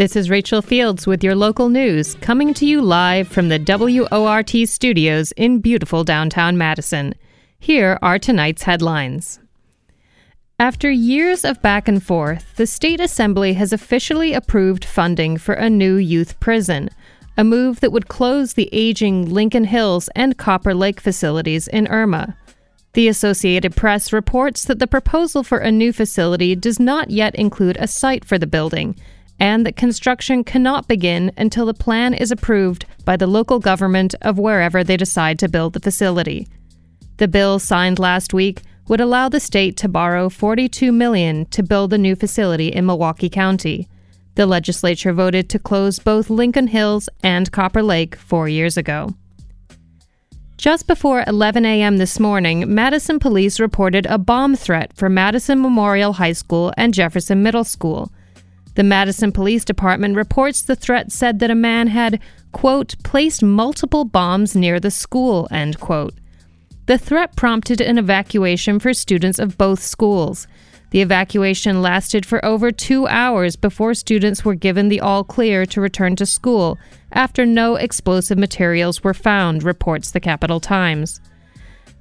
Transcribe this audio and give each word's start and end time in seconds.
This 0.00 0.16
is 0.16 0.30
Rachel 0.30 0.62
Fields 0.62 1.06
with 1.06 1.22
your 1.22 1.34
local 1.34 1.68
news, 1.68 2.14
coming 2.22 2.54
to 2.54 2.64
you 2.64 2.80
live 2.80 3.28
from 3.28 3.50
the 3.50 3.58
WORT 3.58 4.66
studios 4.66 5.30
in 5.32 5.58
beautiful 5.58 6.04
downtown 6.04 6.56
Madison. 6.56 7.14
Here 7.58 7.98
are 8.00 8.18
tonight's 8.18 8.62
headlines. 8.62 9.40
After 10.58 10.90
years 10.90 11.44
of 11.44 11.60
back 11.60 11.86
and 11.86 12.02
forth, 12.02 12.56
the 12.56 12.66
State 12.66 12.98
Assembly 12.98 13.52
has 13.52 13.74
officially 13.74 14.32
approved 14.32 14.86
funding 14.86 15.36
for 15.36 15.52
a 15.52 15.68
new 15.68 15.96
youth 15.96 16.40
prison, 16.40 16.88
a 17.36 17.44
move 17.44 17.80
that 17.80 17.92
would 17.92 18.08
close 18.08 18.54
the 18.54 18.70
aging 18.72 19.28
Lincoln 19.28 19.64
Hills 19.64 20.08
and 20.16 20.38
Copper 20.38 20.72
Lake 20.72 20.98
facilities 20.98 21.68
in 21.68 21.86
Irma. 21.88 22.38
The 22.94 23.06
Associated 23.06 23.76
Press 23.76 24.14
reports 24.14 24.64
that 24.64 24.78
the 24.78 24.86
proposal 24.86 25.42
for 25.42 25.58
a 25.58 25.70
new 25.70 25.92
facility 25.92 26.56
does 26.56 26.80
not 26.80 27.10
yet 27.10 27.34
include 27.34 27.76
a 27.78 27.86
site 27.86 28.24
for 28.24 28.38
the 28.38 28.46
building 28.46 28.96
and 29.40 29.64
that 29.64 29.74
construction 29.74 30.44
cannot 30.44 30.86
begin 30.86 31.32
until 31.38 31.64
the 31.64 31.74
plan 31.74 32.12
is 32.12 32.30
approved 32.30 32.84
by 33.06 33.16
the 33.16 33.26
local 33.26 33.58
government 33.58 34.14
of 34.20 34.38
wherever 34.38 34.84
they 34.84 34.98
decide 34.98 35.38
to 35.38 35.48
build 35.48 35.72
the 35.72 35.80
facility. 35.80 36.46
The 37.16 37.26
bill 37.26 37.58
signed 37.58 37.98
last 37.98 38.34
week 38.34 38.62
would 38.86 39.00
allow 39.00 39.28
the 39.28 39.40
state 39.40 39.76
to 39.78 39.88
borrow 39.88 40.28
42 40.28 40.92
million 40.92 41.46
to 41.46 41.62
build 41.62 41.92
a 41.92 41.98
new 41.98 42.14
facility 42.14 42.68
in 42.68 42.84
Milwaukee 42.84 43.30
County. 43.30 43.88
The 44.34 44.46
legislature 44.46 45.12
voted 45.12 45.48
to 45.50 45.58
close 45.58 45.98
both 45.98 46.28
Lincoln 46.28 46.66
Hills 46.66 47.08
and 47.22 47.50
Copper 47.50 47.82
Lake 47.82 48.16
4 48.16 48.48
years 48.48 48.76
ago. 48.76 49.14
Just 50.56 50.86
before 50.86 51.24
11 51.26 51.64
a.m. 51.64 51.96
this 51.96 52.20
morning, 52.20 52.74
Madison 52.74 53.18
police 53.18 53.58
reported 53.58 54.04
a 54.06 54.18
bomb 54.18 54.54
threat 54.54 54.92
for 54.94 55.08
Madison 55.08 55.62
Memorial 55.62 56.12
High 56.12 56.32
School 56.34 56.72
and 56.76 56.92
Jefferson 56.92 57.42
Middle 57.42 57.64
School. 57.64 58.12
The 58.80 58.84
Madison 58.84 59.30
Police 59.30 59.66
Department 59.66 60.16
reports 60.16 60.62
the 60.62 60.74
threat 60.74 61.12
said 61.12 61.38
that 61.40 61.50
a 61.50 61.54
man 61.54 61.88
had, 61.88 62.18
quote, 62.50 62.94
placed 63.04 63.42
multiple 63.42 64.06
bombs 64.06 64.56
near 64.56 64.80
the 64.80 64.90
school, 64.90 65.46
end 65.50 65.78
quote. 65.78 66.14
The 66.86 66.96
threat 66.96 67.36
prompted 67.36 67.82
an 67.82 67.98
evacuation 67.98 68.78
for 68.78 68.94
students 68.94 69.38
of 69.38 69.58
both 69.58 69.82
schools. 69.82 70.46
The 70.92 71.02
evacuation 71.02 71.82
lasted 71.82 72.24
for 72.24 72.42
over 72.42 72.72
two 72.72 73.06
hours 73.06 73.54
before 73.54 73.92
students 73.92 74.46
were 74.46 74.54
given 74.54 74.88
the 74.88 75.00
all 75.02 75.24
clear 75.24 75.66
to 75.66 75.80
return 75.82 76.16
to 76.16 76.24
school 76.24 76.78
after 77.12 77.44
no 77.44 77.76
explosive 77.76 78.38
materials 78.38 79.04
were 79.04 79.12
found, 79.12 79.62
reports 79.62 80.10
the 80.10 80.20
Capital 80.20 80.58
Times. 80.58 81.20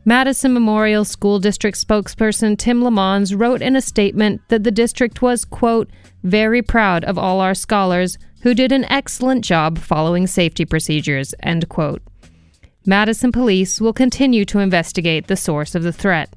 Madison 0.05 0.53
Memorial 0.53 1.03
School 1.03 1.39
District 1.39 1.77
spokesperson 1.77 2.57
Tim 2.57 2.81
LeMonds 2.81 3.37
wrote 3.37 3.61
in 3.61 3.75
a 3.75 3.81
statement 3.81 4.41
that 4.47 4.63
the 4.63 4.71
district 4.71 5.21
was, 5.21 5.45
quote, 5.45 5.89
very 6.23 6.61
proud 6.61 7.03
of 7.03 7.17
all 7.17 7.41
our 7.41 7.53
scholars 7.53 8.17
who 8.41 8.53
did 8.53 8.71
an 8.71 8.85
excellent 8.85 9.43
job 9.43 9.77
following 9.77 10.25
safety 10.25 10.65
procedures, 10.65 11.35
end 11.43 11.67
quote. 11.69 12.01
Madison 12.85 13.31
police 13.31 13.81
will 13.81 13.93
continue 13.93 14.45
to 14.45 14.59
investigate 14.59 15.27
the 15.27 15.35
source 15.35 15.75
of 15.75 15.83
the 15.83 15.93
threat. 15.93 16.33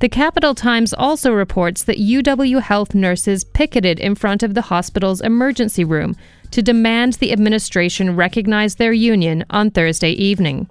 The 0.00 0.08
Capital 0.08 0.54
Times 0.54 0.94
also 0.94 1.32
reports 1.32 1.84
that 1.84 1.98
UW 1.98 2.60
Health 2.60 2.94
nurses 2.94 3.44
picketed 3.44 3.98
in 3.98 4.14
front 4.14 4.42
of 4.42 4.54
the 4.54 4.62
hospital's 4.62 5.20
emergency 5.20 5.84
room 5.84 6.14
to 6.52 6.62
demand 6.62 7.14
the 7.14 7.32
administration 7.32 8.14
recognize 8.14 8.76
their 8.76 8.92
union 8.92 9.44
on 9.50 9.70
Thursday 9.70 10.10
evening. 10.10 10.68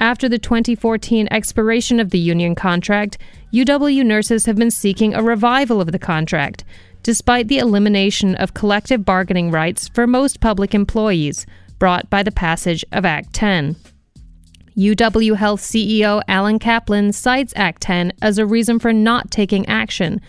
After 0.00 0.28
the 0.28 0.38
2014 0.38 1.28
expiration 1.30 1.98
of 1.98 2.10
the 2.10 2.18
union 2.18 2.54
contract, 2.54 3.18
UW 3.52 4.04
nurses 4.04 4.46
have 4.46 4.56
been 4.56 4.70
seeking 4.70 5.12
a 5.12 5.22
revival 5.22 5.80
of 5.80 5.90
the 5.90 5.98
contract, 5.98 6.62
despite 7.02 7.48
the 7.48 7.58
elimination 7.58 8.36
of 8.36 8.54
collective 8.54 9.04
bargaining 9.04 9.50
rights 9.50 9.88
for 9.88 10.06
most 10.06 10.40
public 10.40 10.74
employees 10.74 11.46
brought 11.78 12.08
by 12.10 12.22
the 12.22 12.30
passage 12.30 12.84
of 12.92 13.04
Act 13.04 13.32
10. 13.32 13.74
UW 14.76 15.36
Health 15.36 15.60
CEO 15.60 16.22
Alan 16.28 16.60
Kaplan 16.60 17.12
cites 17.12 17.52
Act 17.56 17.82
10 17.82 18.12
as 18.22 18.38
a 18.38 18.46
reason 18.46 18.78
for 18.78 18.92
not 18.92 19.32
taking 19.32 19.66
action, 19.66 20.20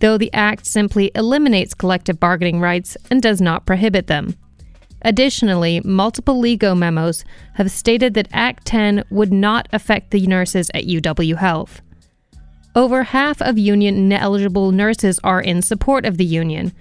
though 0.00 0.16
the 0.16 0.32
Act 0.32 0.64
simply 0.64 1.10
eliminates 1.14 1.74
collective 1.74 2.18
bargaining 2.18 2.60
rights 2.60 2.96
and 3.10 3.20
does 3.20 3.42
not 3.42 3.66
prohibit 3.66 4.06
them. 4.06 4.34
Additionally, 5.02 5.80
multiple 5.84 6.40
LEGO 6.40 6.74
memos 6.74 7.24
have 7.54 7.70
stated 7.70 8.14
that 8.14 8.28
Act 8.32 8.66
10 8.66 9.04
would 9.10 9.32
not 9.32 9.68
affect 9.72 10.10
the 10.10 10.26
nurses 10.26 10.70
at 10.74 10.84
UW 10.84 11.36
Health. 11.36 11.80
Over 12.74 13.04
half 13.04 13.40
of 13.40 13.58
union 13.58 14.12
eligible 14.12 14.72
nurses 14.72 15.18
are 15.24 15.40
in 15.40 15.62
support 15.62 16.04
of 16.04 16.16
the 16.16 16.24
union. 16.24 16.72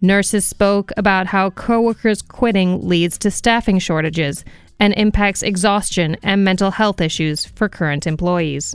Nurses 0.00 0.44
spoke 0.44 0.92
about 0.96 1.28
how 1.28 1.50
coworkers 1.50 2.22
quitting 2.22 2.86
leads 2.86 3.18
to 3.18 3.30
staffing 3.30 3.78
shortages 3.78 4.44
and 4.80 4.92
impacts 4.94 5.42
exhaustion 5.42 6.16
and 6.22 6.44
mental 6.44 6.72
health 6.72 7.00
issues 7.00 7.44
for 7.44 7.68
current 7.68 8.06
employees. 8.06 8.74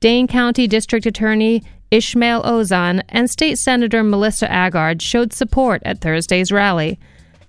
Dane 0.00 0.26
County 0.26 0.66
District 0.66 1.06
Attorney 1.06 1.62
Ismael 1.90 2.42
Ozanne 2.42 3.02
and 3.08 3.30
State 3.30 3.58
Senator 3.58 4.02
Melissa 4.02 4.46
Agard 4.46 5.00
showed 5.00 5.32
support 5.32 5.82
at 5.84 6.00
Thursday's 6.00 6.52
rally. 6.52 6.98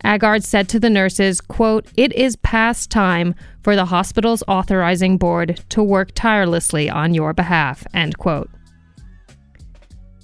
Agard 0.03 0.43
said 0.43 0.69
to 0.69 0.79
the 0.79 0.89
nurses, 0.89 1.41
quote, 1.41 1.87
It 1.95 2.13
is 2.13 2.35
past 2.37 2.89
time 2.89 3.35
for 3.63 3.75
the 3.75 3.85
hospital's 3.85 4.43
authorizing 4.47 5.17
board 5.17 5.61
to 5.69 5.83
work 5.83 6.11
tirelessly 6.15 6.89
on 6.89 7.13
your 7.13 7.33
behalf, 7.33 7.85
end 7.93 8.17
quote. 8.17 8.49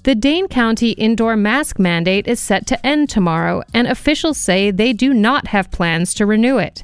The 0.03 0.15
Dane 0.15 0.47
County 0.47 0.91
indoor 0.91 1.35
mask 1.35 1.79
mandate 1.79 2.27
is 2.27 2.39
set 2.39 2.67
to 2.67 2.85
end 2.85 3.09
tomorrow, 3.09 3.63
and 3.73 3.87
officials 3.87 4.37
say 4.37 4.69
they 4.69 4.93
do 4.93 5.13
not 5.13 5.47
have 5.47 5.71
plans 5.71 6.13
to 6.13 6.25
renew 6.25 6.57
it. 6.57 6.83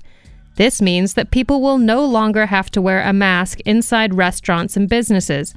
This 0.56 0.82
means 0.82 1.14
that 1.14 1.32
people 1.32 1.62
will 1.62 1.78
no 1.78 2.04
longer 2.04 2.48
have 2.48 2.70
to 2.72 2.82
wear 2.82 3.02
a 3.02 3.14
mask 3.14 3.60
inside 3.62 4.16
restaurants 4.16 4.76
and 4.76 4.90
businesses, 4.90 5.54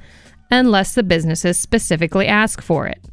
unless 0.51 0.93
the 0.93 1.03
businesses 1.03 1.59
specifically 1.59 2.27
ask 2.27 2.61
for 2.61 2.87
it. 2.87 3.03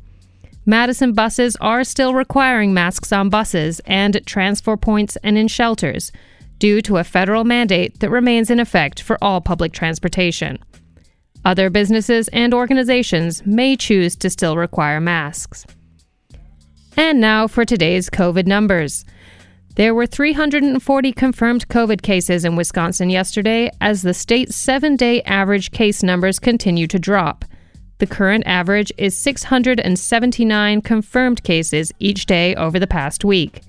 Madison 0.64 1.12
buses 1.12 1.56
are 1.60 1.82
still 1.82 2.14
requiring 2.14 2.72
masks 2.72 3.12
on 3.12 3.28
buses 3.28 3.80
and 3.84 4.14
at 4.14 4.26
transfer 4.26 4.76
points 4.76 5.16
and 5.24 5.36
in 5.36 5.48
shelters 5.48 6.12
due 6.58 6.80
to 6.80 6.98
a 6.98 7.04
federal 7.04 7.42
mandate 7.42 7.98
that 7.98 8.10
remains 8.10 8.48
in 8.48 8.60
effect 8.60 9.02
for 9.02 9.18
all 9.20 9.40
public 9.40 9.72
transportation. 9.72 10.58
Other 11.44 11.70
businesses 11.70 12.28
and 12.28 12.54
organizations 12.54 13.44
may 13.44 13.76
choose 13.76 14.14
to 14.16 14.30
still 14.30 14.56
require 14.56 15.00
masks. 15.00 15.66
And 16.96 17.20
now 17.20 17.48
for 17.48 17.64
today's 17.64 18.08
COVID 18.08 18.46
numbers. 18.46 19.04
There 19.74 19.94
were 19.94 20.06
340 20.06 21.12
confirmed 21.12 21.66
COVID 21.68 22.02
cases 22.02 22.44
in 22.44 22.54
Wisconsin 22.54 23.10
yesterday 23.10 23.70
as 23.80 24.02
the 24.02 24.14
state's 24.14 24.54
seven 24.54 24.94
day 24.94 25.22
average 25.22 25.72
case 25.72 26.02
numbers 26.02 26.38
continue 26.38 26.86
to 26.86 26.98
drop. 26.98 27.44
The 28.02 28.08
current 28.08 28.42
average 28.48 28.92
is 28.98 29.16
679 29.16 30.82
confirmed 30.82 31.44
cases 31.44 31.92
each 32.00 32.26
day 32.26 32.52
over 32.56 32.80
the 32.80 32.88
past 32.88 33.24
week. 33.24 33.60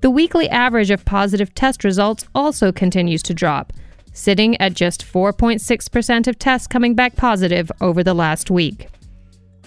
The 0.00 0.08
weekly 0.08 0.48
average 0.48 0.90
of 0.90 1.04
positive 1.04 1.54
test 1.54 1.84
results 1.84 2.24
also 2.34 2.72
continues 2.72 3.22
to 3.24 3.34
drop, 3.34 3.74
sitting 4.14 4.58
at 4.58 4.72
just 4.72 5.04
4.6% 5.04 6.28
of 6.28 6.38
tests 6.38 6.66
coming 6.66 6.94
back 6.94 7.14
positive 7.14 7.70
over 7.82 8.02
the 8.02 8.14
last 8.14 8.50
week. 8.50 8.88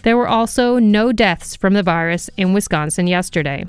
There 0.01 0.18
were 0.18 0.28
also 0.28 0.79
no 0.79 1.12
deaths 1.12 1.56
from 1.56 1.75
the 1.75 1.84
virus 1.84 2.28
in 2.38 2.53
Wisconsin 2.53 3.06
yesterday. 3.06 3.68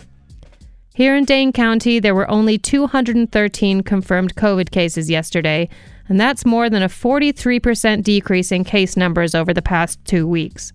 Here 0.95 1.15
in 1.15 1.27
Dane 1.27 1.53
County, 1.53 1.99
there 2.01 2.15
were 2.15 2.31
only 2.31 2.57
213 2.57 3.83
confirmed 3.83 4.35
COVID 4.35 4.71
cases 4.71 5.11
yesterday, 5.11 5.69
and 6.09 6.21
that's 6.21 6.45
more 6.45 6.71
than 6.71 6.83
a 6.83 6.89
43% 6.89 8.03
decrease 8.03 8.53
in 8.53 8.65
case 8.65 8.97
numbers 8.97 9.35
over 9.35 9.53
the 9.53 9.63
past 9.63 10.05
two 10.05 10.27
weeks. 10.27 10.73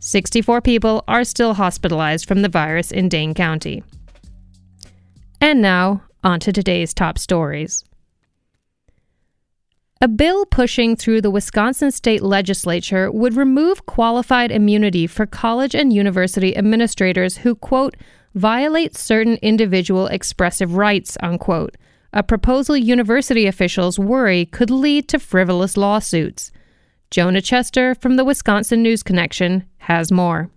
64 0.00 0.60
people 0.60 1.02
are 1.08 1.24
still 1.24 1.54
hospitalized 1.54 2.28
from 2.28 2.42
the 2.42 2.48
virus 2.48 2.90
in 2.90 3.08
Dane 3.08 3.32
County. 3.32 3.82
And 5.40 5.62
now, 5.62 6.02
on 6.22 6.40
to 6.40 6.52
today's 6.52 6.92
top 6.92 7.18
stories. 7.18 7.84
A 10.00 10.08
bill 10.08 10.44
pushing 10.44 10.96
through 10.96 11.22
the 11.22 11.30
Wisconsin 11.30 11.90
state 11.90 12.22
legislature 12.22 13.10
would 13.10 13.34
remove 13.34 13.86
qualified 13.86 14.50
immunity 14.50 15.06
for 15.06 15.24
college 15.24 15.74
and 15.74 15.92
university 15.92 16.54
administrators 16.54 17.38
who, 17.38 17.54
quote, 17.54 17.96
violate 18.34 18.96
certain 18.96 19.36
individual 19.40 20.06
expressive 20.08 20.74
rights, 20.74 21.16
unquote, 21.22 21.76
a 22.14 22.22
proposal 22.22 22.76
university 22.76 23.44
officials 23.44 23.98
worry 23.98 24.46
could 24.46 24.70
lead 24.70 25.08
to 25.08 25.18
frivolous 25.18 25.76
lawsuits. 25.76 26.52
Jonah 27.10 27.42
Chester 27.42 27.94
from 27.96 28.14
the 28.14 28.24
Wisconsin 28.24 28.82
News 28.82 29.02
Connection 29.02 29.64
has 29.78 30.12
more. 30.12 30.48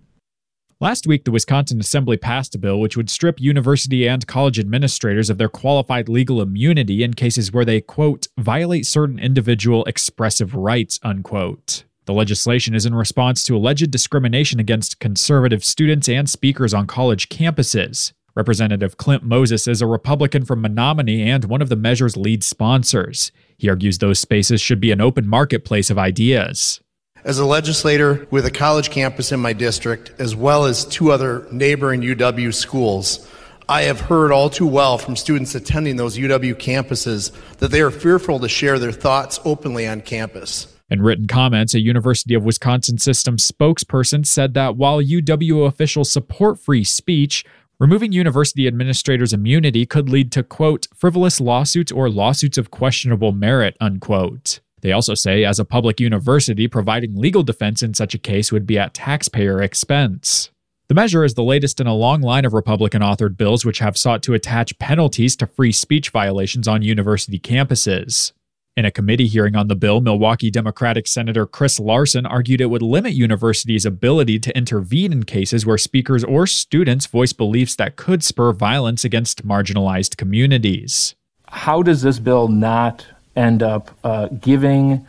Last 0.80 1.08
week, 1.08 1.24
the 1.24 1.32
Wisconsin 1.32 1.80
Assembly 1.80 2.16
passed 2.16 2.54
a 2.54 2.58
bill 2.58 2.78
which 2.78 2.96
would 2.96 3.10
strip 3.10 3.40
university 3.40 4.06
and 4.06 4.24
college 4.28 4.60
administrators 4.60 5.28
of 5.28 5.36
their 5.36 5.48
qualified 5.48 6.08
legal 6.08 6.40
immunity 6.40 7.02
in 7.02 7.14
cases 7.14 7.52
where 7.52 7.64
they, 7.64 7.80
quote, 7.80 8.28
violate 8.38 8.86
certain 8.86 9.18
individual 9.18 9.84
expressive 9.86 10.54
rights, 10.54 11.00
unquote. 11.02 11.82
The 12.04 12.12
legislation 12.12 12.76
is 12.76 12.86
in 12.86 12.94
response 12.94 13.42
to 13.44 13.56
alleged 13.56 13.90
discrimination 13.90 14.60
against 14.60 15.00
conservative 15.00 15.64
students 15.64 16.08
and 16.08 16.30
speakers 16.30 16.72
on 16.72 16.86
college 16.86 17.28
campuses. 17.28 18.12
Representative 18.38 18.96
Clint 18.96 19.24
Moses 19.24 19.66
is 19.66 19.82
a 19.82 19.86
Republican 19.88 20.44
from 20.44 20.62
Menomonie 20.62 21.26
and 21.26 21.46
one 21.46 21.60
of 21.60 21.68
the 21.68 21.74
measure's 21.74 22.16
lead 22.16 22.44
sponsors. 22.44 23.32
He 23.56 23.68
argues 23.68 23.98
those 23.98 24.20
spaces 24.20 24.60
should 24.60 24.78
be 24.78 24.92
an 24.92 25.00
open 25.00 25.26
marketplace 25.26 25.90
of 25.90 25.98
ideas. 25.98 26.80
As 27.24 27.40
a 27.40 27.44
legislator 27.44 28.28
with 28.30 28.46
a 28.46 28.50
college 28.52 28.90
campus 28.90 29.32
in 29.32 29.40
my 29.40 29.52
district, 29.52 30.12
as 30.20 30.36
well 30.36 30.66
as 30.66 30.84
two 30.84 31.10
other 31.10 31.48
neighboring 31.50 32.00
UW 32.00 32.54
schools, 32.54 33.28
I 33.68 33.82
have 33.82 34.02
heard 34.02 34.30
all 34.30 34.48
too 34.48 34.68
well 34.68 34.98
from 34.98 35.16
students 35.16 35.56
attending 35.56 35.96
those 35.96 36.16
UW 36.16 36.54
campuses 36.54 37.32
that 37.56 37.72
they 37.72 37.80
are 37.80 37.90
fearful 37.90 38.38
to 38.38 38.48
share 38.48 38.78
their 38.78 38.92
thoughts 38.92 39.40
openly 39.44 39.88
on 39.88 40.00
campus. 40.00 40.72
In 40.90 41.02
written 41.02 41.26
comments, 41.26 41.74
a 41.74 41.80
University 41.80 42.34
of 42.34 42.44
Wisconsin 42.44 42.98
system 42.98 43.36
spokesperson 43.36 44.24
said 44.24 44.54
that 44.54 44.76
while 44.76 45.02
UW 45.02 45.66
officials 45.66 46.08
support 46.08 46.60
free 46.60 46.84
speech, 46.84 47.44
removing 47.78 48.12
university 48.12 48.66
administrators' 48.66 49.32
immunity 49.32 49.86
could 49.86 50.08
lead 50.08 50.32
to, 50.32 50.42
quote, 50.42 50.88
frivolous 50.94 51.40
lawsuits 51.40 51.92
or 51.92 52.10
lawsuits 52.10 52.58
of 52.58 52.70
questionable 52.70 53.32
merit, 53.32 53.76
unquote. 53.80 54.60
They 54.80 54.92
also 54.92 55.14
say, 55.14 55.44
as 55.44 55.58
a 55.58 55.64
public 55.64 56.00
university, 56.00 56.68
providing 56.68 57.16
legal 57.16 57.42
defense 57.42 57.82
in 57.82 57.94
such 57.94 58.14
a 58.14 58.18
case 58.18 58.52
would 58.52 58.66
be 58.66 58.78
at 58.78 58.94
taxpayer 58.94 59.62
expense. 59.62 60.50
The 60.88 60.94
measure 60.94 61.22
is 61.22 61.34
the 61.34 61.42
latest 61.44 61.80
in 61.80 61.86
a 61.86 61.94
long 61.94 62.22
line 62.22 62.44
of 62.44 62.54
Republican 62.54 63.02
authored 63.02 63.36
bills 63.36 63.64
which 63.64 63.80
have 63.80 63.96
sought 63.96 64.22
to 64.22 64.34
attach 64.34 64.78
penalties 64.78 65.36
to 65.36 65.46
free 65.46 65.72
speech 65.72 66.10
violations 66.10 66.66
on 66.66 66.82
university 66.82 67.38
campuses. 67.38 68.32
In 68.78 68.84
a 68.84 68.92
committee 68.92 69.26
hearing 69.26 69.56
on 69.56 69.66
the 69.66 69.74
bill, 69.74 70.00
Milwaukee 70.00 70.52
Democratic 70.52 71.08
Senator 71.08 71.46
Chris 71.46 71.80
Larson 71.80 72.24
argued 72.24 72.60
it 72.60 72.66
would 72.66 72.80
limit 72.80 73.12
universities' 73.12 73.84
ability 73.84 74.38
to 74.38 74.56
intervene 74.56 75.12
in 75.12 75.24
cases 75.24 75.66
where 75.66 75.76
speakers 75.76 76.22
or 76.22 76.46
students 76.46 77.06
voice 77.06 77.32
beliefs 77.32 77.74
that 77.74 77.96
could 77.96 78.22
spur 78.22 78.52
violence 78.52 79.04
against 79.04 79.44
marginalized 79.44 80.16
communities. 80.16 81.16
How 81.48 81.82
does 81.82 82.02
this 82.02 82.20
bill 82.20 82.46
not 82.46 83.04
end 83.34 83.64
up 83.64 83.90
uh, 84.04 84.28
giving 84.28 85.04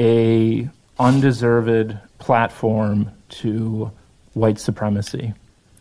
a 0.00 0.68
undeserved 0.98 1.96
platform 2.18 3.08
to 3.28 3.92
white 4.32 4.58
supremacy 4.58 5.32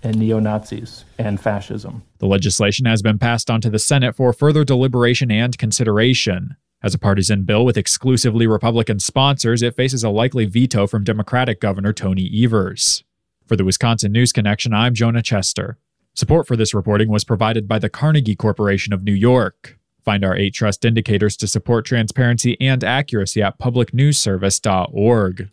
and 0.03 0.15
neo 0.17 0.37
Nazis 0.37 1.05
and 1.17 1.41
fascism. 1.41 2.03
The 2.19 2.27
legislation 2.27 2.85
has 2.85 3.01
been 3.01 3.17
passed 3.17 3.49
on 3.49 3.61
to 3.61 3.71
the 3.71 3.79
Senate 3.79 4.15
for 4.15 4.31
further 4.31 4.63
deliberation 4.63 5.31
and 5.31 5.57
consideration. 5.57 6.55
As 6.83 6.95
a 6.95 6.99
partisan 6.99 7.43
bill 7.43 7.63
with 7.63 7.77
exclusively 7.77 8.47
Republican 8.47 8.99
sponsors, 8.99 9.61
it 9.61 9.75
faces 9.75 10.03
a 10.03 10.09
likely 10.09 10.45
veto 10.45 10.87
from 10.87 11.03
Democratic 11.03 11.61
Governor 11.61 11.93
Tony 11.93 12.27
Evers. 12.43 13.03
For 13.45 13.55
the 13.55 13.63
Wisconsin 13.63 14.11
News 14.11 14.31
Connection, 14.33 14.73
I'm 14.73 14.95
Jonah 14.95 15.21
Chester. 15.21 15.77
Support 16.15 16.47
for 16.47 16.55
this 16.55 16.73
reporting 16.73 17.09
was 17.09 17.23
provided 17.23 17.67
by 17.67 17.77
the 17.77 17.89
Carnegie 17.89 18.35
Corporation 18.35 18.93
of 18.93 19.03
New 19.03 19.13
York. 19.13 19.77
Find 20.03 20.25
our 20.25 20.35
eight 20.35 20.55
trust 20.55 20.83
indicators 20.83 21.37
to 21.37 21.45
support 21.45 21.85
transparency 21.85 22.59
and 22.59 22.83
accuracy 22.83 23.43
at 23.43 23.59
publicnewsservice.org. 23.59 25.49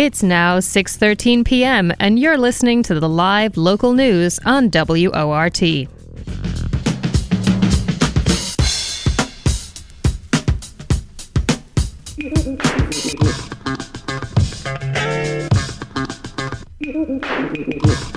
It's 0.00 0.22
now 0.22 0.60
6:13 0.60 1.44
p.m. 1.44 1.92
and 2.00 2.18
you're 2.18 2.38
listening 2.38 2.82
to 2.84 2.98
the 2.98 3.06
live 3.06 3.58
local 3.58 3.92
news 3.92 4.40
on 4.46 4.70
WORT. 4.70 5.60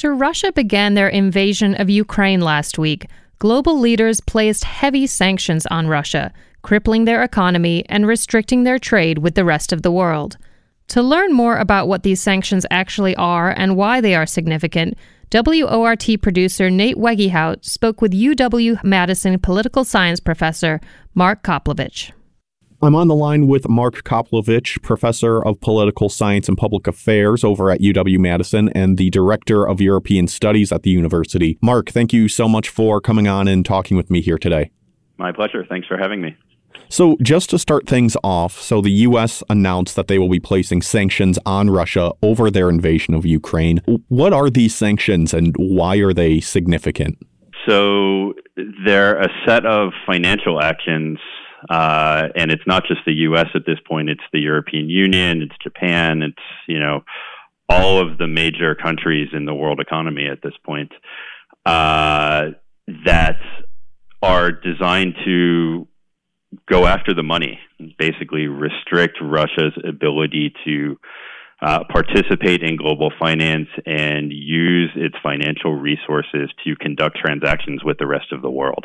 After 0.00 0.14
Russia 0.14 0.50
began 0.50 0.94
their 0.94 1.10
invasion 1.10 1.74
of 1.74 1.90
Ukraine 1.90 2.40
last 2.40 2.78
week, 2.78 3.06
global 3.38 3.78
leaders 3.78 4.22
placed 4.22 4.64
heavy 4.64 5.06
sanctions 5.06 5.66
on 5.66 5.88
Russia, 5.88 6.32
crippling 6.62 7.04
their 7.04 7.22
economy 7.22 7.84
and 7.86 8.06
restricting 8.06 8.64
their 8.64 8.78
trade 8.78 9.18
with 9.18 9.34
the 9.34 9.44
rest 9.44 9.74
of 9.74 9.82
the 9.82 9.92
world. 9.92 10.38
To 10.88 11.02
learn 11.02 11.34
more 11.34 11.58
about 11.58 11.86
what 11.86 12.02
these 12.02 12.18
sanctions 12.18 12.64
actually 12.70 13.14
are 13.16 13.50
and 13.50 13.76
why 13.76 14.00
they 14.00 14.14
are 14.14 14.24
significant, 14.24 14.96
WORT 15.34 16.06
producer 16.22 16.70
Nate 16.70 16.96
Wegehout 16.96 17.66
spoke 17.66 18.00
with 18.00 18.14
UW 18.14 18.82
Madison 18.82 19.38
political 19.38 19.84
science 19.84 20.18
professor 20.18 20.80
Mark 21.14 21.42
Copelovitch. 21.42 22.12
I'm 22.82 22.94
on 22.94 23.08
the 23.08 23.14
line 23.14 23.46
with 23.46 23.68
Mark 23.68 24.04
Copelovitch, 24.04 24.80
professor 24.80 25.44
of 25.44 25.60
political 25.60 26.08
science 26.08 26.48
and 26.48 26.56
public 26.56 26.86
affairs 26.86 27.44
over 27.44 27.70
at 27.70 27.80
UW 27.80 28.18
Madison 28.18 28.70
and 28.70 28.96
the 28.96 29.10
director 29.10 29.68
of 29.68 29.82
European 29.82 30.26
studies 30.26 30.72
at 30.72 30.82
the 30.82 30.88
university. 30.88 31.58
Mark, 31.60 31.90
thank 31.90 32.14
you 32.14 32.26
so 32.26 32.48
much 32.48 32.70
for 32.70 32.98
coming 32.98 33.28
on 33.28 33.46
and 33.48 33.66
talking 33.66 33.98
with 33.98 34.10
me 34.10 34.22
here 34.22 34.38
today. 34.38 34.70
My 35.18 35.30
pleasure. 35.30 35.62
Thanks 35.68 35.88
for 35.88 35.98
having 35.98 36.22
me. 36.22 36.34
So, 36.88 37.18
just 37.20 37.50
to 37.50 37.58
start 37.58 37.86
things 37.86 38.16
off, 38.24 38.58
so 38.58 38.80
the 38.80 38.90
U.S. 38.90 39.42
announced 39.50 39.94
that 39.96 40.08
they 40.08 40.18
will 40.18 40.30
be 40.30 40.40
placing 40.40 40.80
sanctions 40.80 41.38
on 41.44 41.68
Russia 41.68 42.12
over 42.22 42.50
their 42.50 42.70
invasion 42.70 43.12
of 43.12 43.26
Ukraine. 43.26 43.82
What 44.08 44.32
are 44.32 44.48
these 44.48 44.74
sanctions 44.74 45.34
and 45.34 45.54
why 45.58 45.96
are 45.98 46.14
they 46.14 46.40
significant? 46.40 47.18
So, 47.68 48.32
they're 48.86 49.20
a 49.20 49.28
set 49.46 49.66
of 49.66 49.92
financial 50.06 50.62
actions 50.62 51.18
uh, 51.68 52.28
and 52.34 52.50
it's 52.50 52.66
not 52.66 52.84
just 52.86 53.00
the 53.06 53.12
U.S. 53.12 53.46
at 53.54 53.62
this 53.66 53.78
point; 53.86 54.08
it's 54.08 54.22
the 54.32 54.40
European 54.40 54.88
Union, 54.88 55.42
it's 55.42 55.56
Japan, 55.62 56.22
it's 56.22 56.42
you 56.66 56.78
know 56.78 57.00
all 57.68 58.00
of 58.00 58.18
the 58.18 58.26
major 58.26 58.74
countries 58.74 59.28
in 59.32 59.44
the 59.44 59.54
world 59.54 59.80
economy 59.80 60.26
at 60.26 60.42
this 60.42 60.54
point 60.64 60.90
uh, 61.64 62.46
that 63.06 63.36
are 64.22 64.50
designed 64.50 65.14
to 65.24 65.86
go 66.68 66.86
after 66.86 67.14
the 67.14 67.22
money, 67.22 67.58
basically 67.98 68.46
restrict 68.46 69.18
Russia's 69.22 69.72
ability 69.86 70.52
to 70.64 70.98
uh, 71.62 71.84
participate 71.90 72.62
in 72.62 72.76
global 72.76 73.12
finance 73.18 73.68
and 73.86 74.32
use 74.32 74.90
its 74.96 75.14
financial 75.22 75.74
resources 75.74 76.50
to 76.64 76.74
conduct 76.76 77.18
transactions 77.18 77.84
with 77.84 77.98
the 77.98 78.06
rest 78.06 78.32
of 78.32 78.42
the 78.42 78.50
world. 78.50 78.84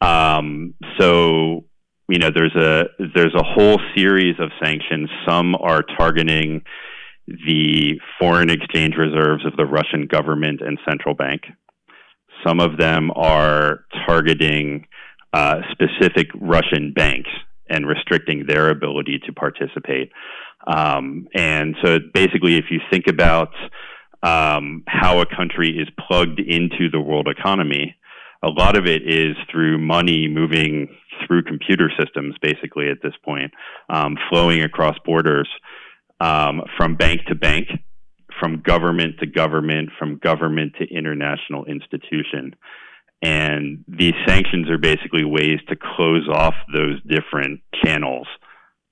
Um, 0.00 0.74
so 1.00 1.64
you 2.08 2.18
know, 2.18 2.30
there's 2.34 2.56
a 2.56 2.84
there's 3.14 3.34
a 3.34 3.42
whole 3.44 3.78
series 3.94 4.36
of 4.38 4.50
sanctions. 4.62 5.10
Some 5.28 5.54
are 5.54 5.82
targeting 5.98 6.62
the 7.26 8.00
foreign 8.18 8.48
exchange 8.48 8.94
reserves 8.96 9.44
of 9.44 9.56
the 9.56 9.66
Russian 9.66 10.06
government 10.06 10.62
and 10.62 10.78
central 10.88 11.14
bank. 11.14 11.42
Some 12.46 12.60
of 12.60 12.78
them 12.78 13.10
are 13.14 13.80
targeting 14.06 14.86
uh, 15.34 15.56
specific 15.72 16.28
Russian 16.34 16.94
banks 16.94 17.30
and 17.68 17.86
restricting 17.86 18.46
their 18.46 18.70
ability 18.70 19.20
to 19.26 19.32
participate. 19.32 20.10
Um, 20.66 21.28
and 21.34 21.76
so, 21.84 21.98
basically, 22.14 22.56
if 22.56 22.66
you 22.70 22.80
think 22.90 23.06
about 23.06 23.52
um, 24.22 24.82
how 24.86 25.20
a 25.20 25.26
country 25.26 25.76
is 25.76 25.88
plugged 26.08 26.40
into 26.40 26.88
the 26.90 27.00
world 27.00 27.28
economy, 27.28 27.97
a 28.42 28.48
lot 28.48 28.76
of 28.76 28.86
it 28.86 29.02
is 29.06 29.36
through 29.50 29.78
money 29.78 30.28
moving 30.28 30.88
through 31.26 31.42
computer 31.42 31.90
systems, 31.98 32.34
basically 32.40 32.88
at 32.90 32.98
this 33.02 33.14
point, 33.24 33.52
um, 33.88 34.16
flowing 34.30 34.62
across 34.62 34.96
borders 35.04 35.48
um, 36.20 36.62
from 36.76 36.94
bank 36.94 37.24
to 37.26 37.34
bank, 37.34 37.68
from 38.40 38.60
government 38.60 39.16
to 39.18 39.26
government, 39.26 39.90
from 39.98 40.18
government 40.18 40.74
to 40.78 40.86
international 40.86 41.64
institution. 41.64 42.54
And 43.20 43.84
these 43.88 44.14
sanctions 44.26 44.70
are 44.70 44.78
basically 44.78 45.24
ways 45.24 45.58
to 45.68 45.76
close 45.76 46.28
off 46.32 46.54
those 46.72 47.02
different 47.02 47.60
channels 47.84 48.28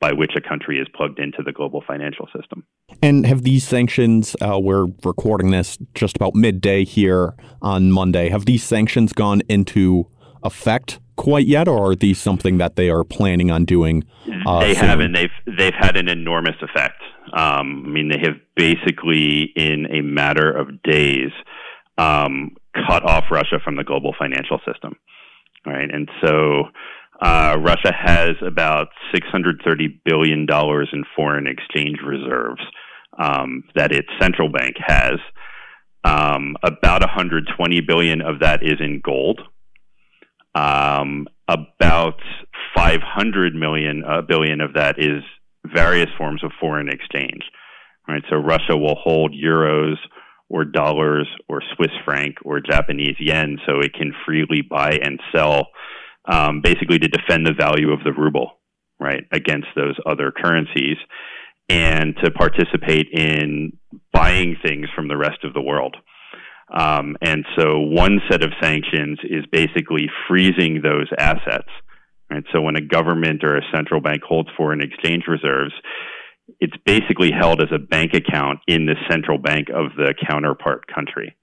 by 0.00 0.12
which 0.12 0.33
a 0.37 0.41
country 0.41 0.79
is 0.79 0.87
plugged 0.95 1.19
into 1.19 1.43
the 1.43 1.53
global 1.53 1.83
financial 1.87 2.29
system. 2.37 2.65
And 3.03 3.26
have 3.26 3.43
these 3.43 3.67
sanctions, 3.67 4.37
uh, 4.41 4.59
we're 4.61 4.87
recording 5.05 5.50
this 5.50 5.79
just 5.95 6.17
about 6.17 6.35
midday 6.35 6.85
here 6.85 7.35
on 7.62 7.93
Monday, 7.93 8.29
have 8.29 8.47
these 8.47 8.62
sanctions 8.62 9.12
gone 9.12 9.43
into 9.49 10.09
effect 10.43 11.00
quite 11.17 11.47
yet, 11.47 11.67
or 11.67 11.91
are 11.91 11.95
these 11.95 12.19
something 12.19 12.59
that 12.59 12.76
they 12.76 12.91
are 12.91 13.05
planning 13.05 13.50
on 13.50 13.65
doing? 13.65 14.05
Uh, 14.47 14.61
they 14.61 14.75
soon? 14.75 14.85
haven't. 14.85 15.12
They've 15.12 15.57
they've 15.59 15.75
had 15.75 15.97
an 15.97 16.09
enormous 16.09 16.57
effect. 16.62 17.03
Um, 17.33 17.85
I 17.87 17.88
mean, 17.88 18.09
they 18.09 18.19
have 18.19 18.37
basically, 18.55 19.53
in 19.57 19.87
a 19.91 20.03
matter 20.03 20.50
of 20.50 20.83
days, 20.83 21.31
um, 21.99 22.57
cut 22.87 23.03
off 23.03 23.25
Russia 23.31 23.59
from 23.62 23.76
the 23.76 23.85
global 23.85 24.15
financial 24.19 24.61
system. 24.71 24.97
Right, 25.65 25.91
and 25.93 26.09
so 26.23 26.65
uh, 27.20 27.56
Russia 27.61 27.92
has 27.94 28.37
about 28.46 28.88
$630 29.14 30.00
billion 30.04 30.46
in 30.50 31.04
foreign 31.14 31.46
exchange 31.46 31.99
reserves 32.04 32.61
um, 33.18 33.64
that 33.75 33.92
its 33.92 34.08
central 34.20 34.50
bank 34.50 34.76
has. 34.78 35.14
Um, 36.04 36.56
about 36.62 37.00
120 37.00 37.80
billion 37.80 38.20
of 38.20 38.40
that 38.40 38.62
is 38.62 38.78
in 38.80 39.00
gold. 39.02 39.40
Um, 40.54 41.26
about 41.49 42.20
500 42.76 43.54
million 43.54 44.04
uh, 44.04 44.23
billion 44.23 44.61
of 44.61 44.75
that 44.75 44.99
is 44.99 45.23
various 45.64 46.08
forms 46.16 46.44
of 46.44 46.52
foreign 46.61 46.88
exchange. 46.88 47.42
Right, 48.08 48.23
so 48.30 48.37
Russia 48.37 48.76
will 48.76 48.94
hold 48.94 49.35
euros 49.35 49.96
or 50.49 50.64
dollars 50.64 51.26
or 51.49 51.61
Swiss 51.75 51.90
franc 52.04 52.37
or 52.44 52.61
Japanese 52.61 53.16
yen, 53.18 53.58
so 53.66 53.80
it 53.80 53.94
can 53.94 54.12
freely 54.25 54.62
buy 54.62 54.99
and 55.02 55.18
sell 55.35 55.68
um, 56.26 56.61
basically 56.61 56.99
to 56.99 57.09
defend 57.09 57.47
the 57.47 57.52
value 57.52 57.92
of 57.92 58.00
the 58.04 58.12
ruble, 58.12 58.59
right, 58.99 59.25
against 59.33 59.68
those 59.76 59.97
other 60.06 60.33
currencies, 60.33 60.97
and 61.68 62.16
to 62.23 62.30
participate 62.30 63.09
in 63.12 63.76
buying 64.12 64.56
things 64.62 64.88
from 64.95 65.09
the 65.09 65.16
rest 65.16 65.45
of 65.45 65.54
the 65.54 65.62
world. 65.62 65.97
Um, 66.73 67.16
and 67.23 67.45
so, 67.56 67.78
one 67.78 68.21
set 68.28 68.42
of 68.42 68.50
sanctions 68.61 69.18
is 69.23 69.45
basically 69.52 70.09
freezing 70.28 70.80
those 70.83 71.09
assets. 71.16 71.68
Right? 72.28 72.42
So, 72.52 72.61
when 72.61 72.75
a 72.75 72.80
government 72.80 73.45
or 73.45 73.56
a 73.56 73.62
central 73.73 74.00
bank 74.00 74.23
holds 74.23 74.49
foreign 74.56 74.80
exchange 74.80 75.25
reserves, 75.28 75.73
it's 76.59 76.76
basically 76.85 77.30
held 77.30 77.62
as 77.62 77.68
a 77.73 77.78
bank 77.78 78.14
account 78.14 78.61
in 78.66 78.87
the 78.87 78.97
central 79.09 79.38
bank 79.38 79.68
of 79.68 79.92
the 79.97 80.14
counterpart 80.28 80.87
country 80.92 81.37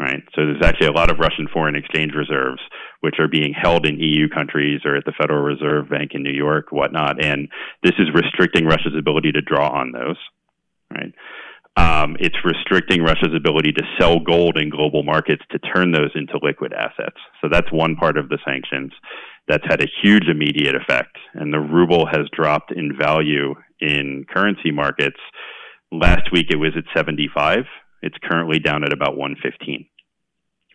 right? 0.00 0.22
So 0.34 0.46
there's 0.46 0.64
actually 0.64 0.88
a 0.88 0.92
lot 0.92 1.10
of 1.10 1.18
Russian 1.18 1.46
foreign 1.52 1.76
exchange 1.76 2.12
reserves 2.14 2.60
which 3.00 3.16
are 3.18 3.28
being 3.28 3.52
held 3.54 3.86
in 3.86 4.00
EU 4.00 4.28
countries 4.28 4.80
or 4.84 4.96
at 4.96 5.04
the 5.04 5.12
Federal 5.18 5.42
Reserve 5.42 5.90
Bank 5.90 6.12
in 6.14 6.22
New 6.22 6.32
York, 6.32 6.66
whatnot, 6.70 7.22
and 7.22 7.48
this 7.82 7.94
is 7.98 8.08
restricting 8.14 8.64
Russia's 8.64 8.96
ability 8.98 9.32
to 9.32 9.42
draw 9.42 9.68
on 9.68 9.92
those, 9.92 10.16
right? 10.90 11.12
Um, 11.76 12.16
it's 12.18 12.36
restricting 12.44 13.02
Russia's 13.02 13.34
ability 13.34 13.72
to 13.72 13.82
sell 13.98 14.18
gold 14.18 14.58
in 14.58 14.70
global 14.70 15.02
markets 15.02 15.42
to 15.52 15.58
turn 15.58 15.92
those 15.92 16.10
into 16.14 16.38
liquid 16.42 16.72
assets. 16.72 17.16
So 17.40 17.48
that's 17.50 17.70
one 17.70 17.94
part 17.96 18.18
of 18.18 18.28
the 18.28 18.38
sanctions 18.44 18.92
that's 19.48 19.64
had 19.68 19.82
a 19.82 19.88
huge 20.02 20.24
immediate 20.28 20.74
effect. 20.74 21.16
And 21.34 21.52
the 21.52 21.60
ruble 21.60 22.06
has 22.06 22.26
dropped 22.32 22.72
in 22.72 22.96
value 22.98 23.54
in 23.80 24.26
currency 24.28 24.70
markets. 24.72 25.18
Last 25.92 26.32
week 26.32 26.46
it 26.50 26.56
was 26.56 26.72
at 26.76 26.84
75. 26.94 27.64
It's 28.02 28.16
currently 28.22 28.58
down 28.58 28.84
at 28.84 28.92
about 28.92 29.16
115. 29.16 29.86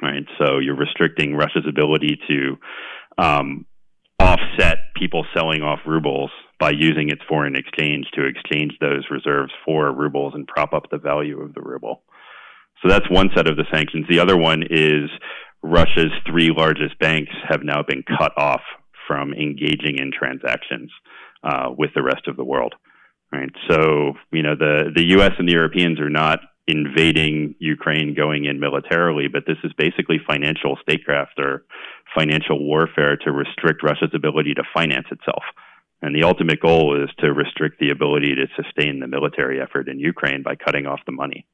Right, 0.01 0.25
so 0.37 0.59
you're 0.59 0.75
restricting 0.75 1.35
Russia's 1.35 1.65
ability 1.67 2.19
to 2.27 2.57
um, 3.17 3.65
offset 4.19 4.93
people 4.95 5.25
selling 5.33 5.61
off 5.61 5.79
rubles 5.85 6.31
by 6.59 6.71
using 6.71 7.09
its 7.09 7.21
foreign 7.29 7.55
exchange 7.55 8.05
to 8.13 8.25
exchange 8.25 8.73
those 8.81 9.05
reserves 9.09 9.53
for 9.63 9.93
rubles 9.93 10.33
and 10.35 10.47
prop 10.47 10.73
up 10.73 10.89
the 10.91 10.97
value 10.97 11.41
of 11.41 11.53
the 11.53 11.61
ruble. 11.61 12.03
So 12.81 12.89
that's 12.89 13.09
one 13.09 13.29
set 13.35 13.47
of 13.47 13.55
the 13.55 13.65
sanctions. 13.73 14.05
The 14.09 14.19
other 14.19 14.37
one 14.37 14.63
is 14.69 15.09
Russia's 15.63 16.11
three 16.27 16.51
largest 16.55 16.99
banks 16.99 17.31
have 17.47 17.63
now 17.63 17.81
been 17.81 18.03
cut 18.03 18.33
off 18.37 18.61
from 19.07 19.33
engaging 19.33 19.97
in 19.97 20.11
transactions 20.11 20.91
uh, 21.43 21.69
with 21.77 21.91
the 21.95 22.03
rest 22.03 22.27
of 22.27 22.37
the 22.37 22.43
world. 22.43 22.75
Right. 23.31 23.51
So 23.69 24.13
you 24.31 24.43
know 24.43 24.55
the 24.55 24.91
the 24.95 25.09
U.S. 25.17 25.31
and 25.37 25.47
the 25.47 25.53
Europeans 25.53 25.99
are 25.99 26.11
not 26.11 26.39
invading 26.67 27.55
Ukraine, 27.59 28.15
going 28.15 28.45
in 28.45 28.59
militarily, 28.59 29.27
but 29.27 29.43
this 29.45 29.57
is 29.63 29.71
basically 29.77 30.19
financial 30.25 30.77
statecraft 30.81 31.39
or 31.39 31.63
financial 32.15 32.63
warfare 32.63 33.17
to 33.17 33.31
restrict 33.31 33.83
Russia's 33.83 34.11
ability 34.13 34.53
to 34.55 34.63
finance 34.73 35.07
itself. 35.11 35.43
And 36.01 36.15
the 36.15 36.23
ultimate 36.23 36.59
goal 36.59 37.01
is 37.01 37.09
to 37.19 37.33
restrict 37.33 37.79
the 37.79 37.89
ability 37.89 38.35
to 38.35 38.47
sustain 38.61 38.99
the 38.99 39.07
military 39.07 39.61
effort 39.61 39.87
in 39.87 39.99
Ukraine 39.99 40.43
by 40.43 40.55
cutting 40.55 40.85
off 40.85 40.99
the 41.05 41.11
money. 41.11 41.45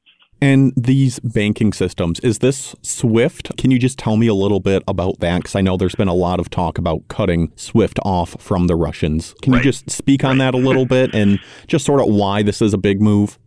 And 0.44 0.74
these 0.76 1.20
banking 1.20 1.72
systems, 1.72 2.20
is 2.22 2.40
this 2.40 2.76
SWIFT? 2.82 3.56
Can 3.58 3.70
you 3.70 3.78
just 3.78 4.00
tell 4.00 4.18
me 4.18 4.26
a 4.26 4.34
little 4.34 4.60
bit 4.60 4.82
about 4.88 5.20
that? 5.20 5.38
Because 5.38 5.56
I 5.56 5.62
know 5.62 5.78
there's 5.78 5.94
been 5.94 6.08
a 6.08 6.16
lot 6.16 6.40
of 6.40 6.50
talk 6.50 6.80
about 6.80 7.08
cutting 7.10 7.52
SWIFT 7.56 8.00
off 8.04 8.36
from 8.42 8.66
the 8.66 8.76
Russians. 8.76 9.36
Can 9.44 9.54
right. 9.54 9.64
you 9.64 9.72
just 9.72 9.92
speak 9.92 10.24
on 10.24 10.40
right. 10.40 10.52
that 10.52 10.56
a 10.56 10.58
little 10.58 10.88
bit 10.88 11.14
and 11.14 11.40
just 11.68 11.86
sort 11.86 12.02
of 12.02 12.08
why 12.08 12.42
this 12.42 12.60
is 12.60 12.74
a 12.74 12.80
big 12.80 13.00
move? 13.00 13.38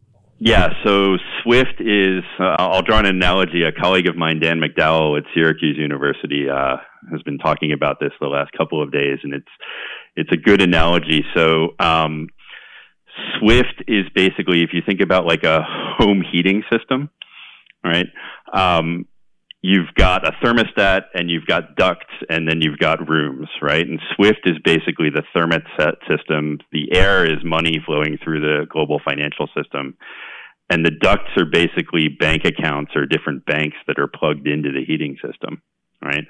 Yeah, 0.45 0.75
so 0.85 1.17
Swift 1.43 1.81
is, 1.81 2.23
uh, 2.39 2.57
I'll 2.59 2.83
draw 2.83 2.99
an 2.99 3.07
analogy. 3.07 3.63
A 3.63 3.73
colleague 3.73 4.07
of 4.07 4.15
mine, 4.15 4.41
Dan 4.41 4.61
McDowell 4.61 5.17
at 5.17 5.25
Syracuse 5.33 5.79
University, 5.79 6.51
uh, 6.51 6.77
has 7.11 7.23
been 7.23 7.39
talking 7.39 7.73
about 7.73 7.99
this 7.99 8.11
the 8.21 8.27
last 8.27 8.53
couple 8.53 8.83
of 8.83 8.93
days, 8.93 9.21
and 9.23 9.33
it's, 9.33 9.49
it's 10.17 10.29
a 10.35 10.37
good 10.37 10.61
analogy. 10.61 11.25
So, 11.35 11.71
um, 11.81 12.29
Swift 13.39 13.85
is 13.89 14.05
basically, 14.15 14.63
if 14.63 14.75
you 14.75 14.83
think 14.85 15.01
about 15.01 15.25
like 15.25 15.45
a 15.45 15.63
home 15.97 16.23
heating 16.31 16.63
system, 16.71 17.09
right? 17.83 18.07
Um, 18.53 19.07
you've 19.63 19.95
got 19.97 20.29
a 20.29 20.33
thermostat 20.45 21.05
and 21.15 21.31
you've 21.31 21.47
got 21.47 21.75
ducts 21.75 22.13
and 22.29 22.47
then 22.47 22.61
you've 22.61 22.79
got 22.79 23.09
rooms, 23.09 23.49
right? 23.63 23.87
And 23.87 23.99
Swift 24.15 24.41
is 24.45 24.59
basically 24.63 25.09
the 25.09 25.23
thermostat 25.35 25.95
system. 26.07 26.59
The 26.71 26.95
air 26.95 27.25
is 27.25 27.43
money 27.43 27.81
flowing 27.87 28.19
through 28.23 28.41
the 28.41 28.67
global 28.69 29.01
financial 29.03 29.49
system. 29.57 29.97
And 30.71 30.85
the 30.85 30.91
ducts 30.91 31.31
are 31.37 31.45
basically 31.45 32.09
bank 32.09 32.45
accounts 32.45 32.93
or 32.97 33.07
different 33.07 33.45
banks 33.45 33.77
that 33.87 33.99
are 33.99 34.09
plugged 34.09 34.49
into 34.49 34.71
the 34.73 34.85
heating 34.85 35.17
system, 35.25 35.63
right? 36.03 36.25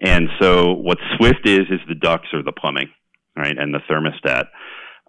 And 0.00 0.28
so 0.40 0.72
what 0.72 0.98
Swift 1.16 1.46
is, 1.46 1.66
is 1.70 1.80
the 1.88 1.94
ducts 1.94 2.28
or 2.32 2.42
the 2.42 2.52
plumbing, 2.52 2.88
right? 3.36 3.56
And 3.56 3.74
the 3.74 3.80
thermostat. 3.90 4.46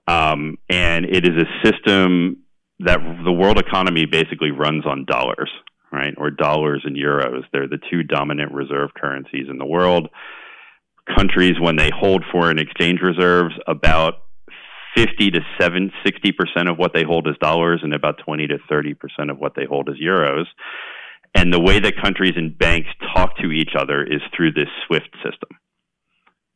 Um, 0.07 0.57
and 0.69 1.05
it 1.05 1.25
is 1.25 1.35
a 1.35 1.65
system 1.65 2.43
that 2.79 2.99
the 3.23 3.31
world 3.31 3.57
economy 3.57 4.05
basically 4.05 4.51
runs 4.51 4.85
on 4.85 5.05
dollars, 5.05 5.49
right? 5.91 6.13
Or 6.17 6.29
dollars 6.29 6.83
and 6.85 6.95
euros. 6.95 7.43
They're 7.51 7.67
the 7.67 7.79
two 7.89 8.03
dominant 8.03 8.53
reserve 8.53 8.91
currencies 8.95 9.47
in 9.49 9.57
the 9.57 9.65
world. 9.65 10.09
Countries, 11.15 11.55
when 11.59 11.77
they 11.77 11.89
hold 11.93 12.23
foreign 12.31 12.59
exchange 12.59 12.99
reserves, 13.01 13.55
about 13.65 14.15
50 14.97 15.31
to 15.31 15.41
7, 15.61 15.91
60% 16.05 16.71
of 16.71 16.77
what 16.77 16.91
they 16.93 17.03
hold 17.03 17.27
is 17.27 17.35
dollars 17.39 17.81
and 17.83 17.93
about 17.93 18.19
20 18.25 18.47
to 18.47 18.57
30% 18.69 18.95
of 19.29 19.37
what 19.37 19.53
they 19.55 19.65
hold 19.65 19.89
is 19.89 19.95
euros. 20.03 20.45
And 21.35 21.53
the 21.53 21.59
way 21.59 21.79
that 21.79 22.01
countries 22.01 22.33
and 22.35 22.57
banks 22.57 22.89
talk 23.13 23.37
to 23.37 23.51
each 23.51 23.71
other 23.77 24.03
is 24.03 24.21
through 24.35 24.53
this 24.53 24.69
SWIFT 24.87 25.15
system. 25.23 25.49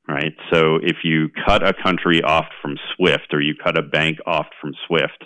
Right? 0.08 0.34
So 0.52 0.78
if 0.82 0.98
you 1.04 1.30
cut 1.46 1.66
a 1.66 1.74
country 1.74 2.24
off 2.24 2.48
from 2.62 2.78
SWIFT 2.96 3.34
or 3.34 3.42
you 3.42 3.54
cut 3.64 3.78
a 3.78 3.84
bank 3.84 4.18
off 4.26 4.48
from 4.60 4.74
SWIFT, 4.88 5.24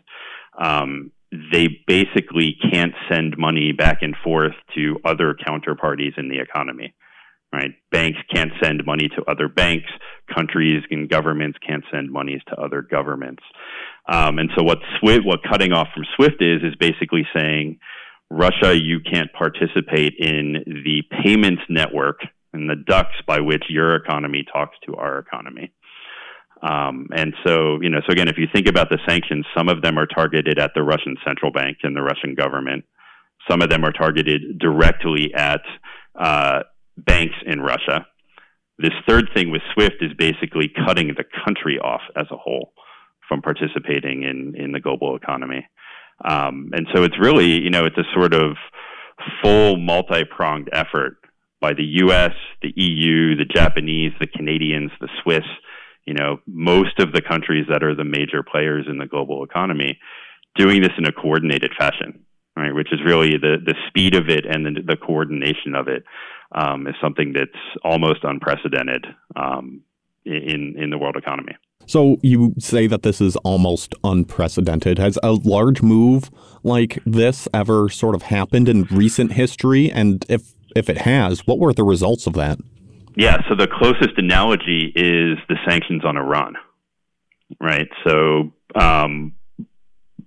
um, 0.62 1.12
they 1.52 1.68
basically 1.88 2.58
can't 2.72 2.94
send 3.10 3.38
money 3.38 3.72
back 3.72 4.00
and 4.02 4.16
forth 4.24 4.54
to 4.76 4.98
other 5.06 5.36
counterparties 5.48 6.18
in 6.18 6.28
the 6.28 6.40
economy. 6.40 6.94
Right? 7.56 7.72
Banks 7.90 8.20
can't 8.34 8.52
send 8.62 8.86
money 8.86 9.08
to 9.16 9.24
other 9.32 9.48
banks. 9.48 9.88
Countries 10.34 10.84
and 10.92 11.10
governments 11.10 11.58
can't 11.66 11.86
send 11.90 12.12
monies 12.12 12.42
to 12.50 12.56
other 12.60 12.82
governments. 12.82 13.44
Um, 14.12 14.40
and 14.40 14.50
so 14.58 14.64
what 14.64 14.80
SWIFT, 15.00 15.26
what 15.26 15.40
cutting 15.50 15.72
off 15.72 15.88
from 15.94 16.04
SWIFT 16.16 16.42
is, 16.42 16.62
is 16.64 16.76
basically 16.78 17.26
saying, 17.34 17.80
Russia, 18.30 18.76
you 18.76 19.00
can't 19.00 19.32
participate 19.32 20.16
in 20.20 20.64
the 20.66 21.04
payments 21.24 21.62
network 21.70 22.20
and 22.52 22.70
the 22.70 22.76
ducts 22.76 23.16
by 23.26 23.40
which 23.40 23.64
your 23.70 23.96
economy 23.96 24.44
talks 24.52 24.76
to 24.86 24.96
our 24.96 25.20
economy. 25.20 25.72
Um, 26.62 27.08
and 27.16 27.34
so, 27.46 27.80
you 27.82 27.90
know, 27.90 28.00
so 28.06 28.12
again, 28.12 28.28
if 28.28 28.38
you 28.38 28.48
think 28.54 28.68
about 28.68 28.90
the 28.90 29.00
sanctions, 29.08 29.46
some 29.56 29.70
of 29.70 29.82
them 29.82 29.98
are 29.98 30.08
targeted 30.08 30.60
at 30.60 30.72
the 30.76 30.84
Russian 30.84 31.16
central 31.26 31.52
bank 31.52 31.78
and 31.84 31.96
the 31.96 32.02
Russian 32.02 32.36
government. 32.36 32.84
Some 33.50 33.62
of 33.62 33.70
them 33.70 33.86
are 33.86 33.92
targeted 33.92 34.58
directly 34.60 35.34
at 35.36 35.62
uh, 36.20 36.64
banks 36.98 37.36
in 37.46 37.62
Russia. 37.62 38.06
This 38.78 38.94
third 39.08 39.30
thing 39.34 39.52
with 39.52 39.62
SWIFT 39.74 39.96
is 40.02 40.12
basically 40.18 40.72
cutting 40.86 41.08
the 41.08 41.24
country 41.46 41.80
off 41.80 42.02
as 42.16 42.26
a 42.32 42.38
whole 42.38 42.74
from 43.28 43.42
participating 43.42 44.24
in, 44.24 44.54
in 44.56 44.72
the 44.72 44.80
global 44.80 45.16
economy. 45.16 45.66
Um, 46.24 46.72
and 46.74 46.88
so 46.94 47.04
it's 47.04 47.18
really, 47.20 47.62
you 47.62 47.70
know, 47.70 47.86
it's 47.86 47.98
a 47.98 48.14
sort 48.14 48.34
of 48.34 48.58
full 49.42 49.78
multi 49.78 50.24
pronged 50.26 50.70
effort 50.72 51.18
by 51.62 51.74
the 51.74 52.04
US, 52.04 52.34
the 52.62 52.74
EU, 52.76 53.36
the 53.36 53.46
Japanese, 53.46 54.12
the 54.20 54.28
Canadians, 54.28 54.92
the 55.00 55.10
Swiss, 55.24 55.46
You 56.06 56.14
know, 56.14 56.38
most 56.46 57.00
of 57.00 57.14
the 57.14 57.22
countries 57.22 57.66
that 57.70 57.84
are 57.84 57.96
the 57.96 58.04
major 58.04 58.44
players 58.44 58.86
in 58.88 58.98
the 58.98 59.08
global 59.08 59.44
economy 59.44 59.98
doing 60.56 60.82
this 60.82 60.92
in 60.98 61.06
a 61.06 61.12
coordinated 61.12 61.72
fashion, 61.78 62.26
right? 62.56 62.74
Which 62.74 62.94
is 62.94 63.00
really 63.04 63.32
the 63.38 63.58
the 63.66 63.76
speed 63.88 64.16
of 64.16 64.30
it 64.30 64.46
and 64.46 64.66
the, 64.66 64.82
the 64.82 64.98
coordination 64.98 65.76
of 65.76 65.88
it 65.88 66.04
um, 66.54 66.88
is 66.88 66.96
something 67.02 67.34
that's 67.34 67.52
almost 67.84 68.24
unprecedented 68.24 69.06
um, 69.36 69.82
in 70.26 70.76
in 70.78 70.90
the 70.90 70.98
world 70.98 71.16
economy. 71.16 71.54
So 71.88 72.18
you 72.24 72.54
say 72.58 72.88
that 72.88 73.04
this 73.04 73.22
is 73.22 73.36
almost 73.38 73.94
unprecedented. 74.04 74.98
Has 74.98 75.20
a 75.22 75.34
large 75.34 75.82
move 75.82 76.32
like 76.64 77.00
this 77.06 77.48
ever 77.54 77.90
sort 77.90 78.16
of 78.16 78.24
happened 78.24 78.68
in 78.68 78.84
recent 78.84 79.34
history? 79.34 79.92
And 79.92 80.26
if 80.30 80.54
if 80.76 80.90
it 80.90 81.00
has, 81.00 81.46
what 81.46 81.60
were 81.60 81.74
the 81.74 81.84
results 81.84 82.28
of 82.28 82.34
that? 82.34 82.60
Yeah, 83.16 83.38
so 83.48 83.56
the 83.56 83.68
closest 83.68 84.18
analogy 84.18 84.92
is 84.94 85.38
the 85.48 85.56
sanctions 85.68 86.04
on 86.04 86.18
Iran, 86.18 86.56
right? 87.62 87.88
So 88.06 88.52
um, 88.76 89.34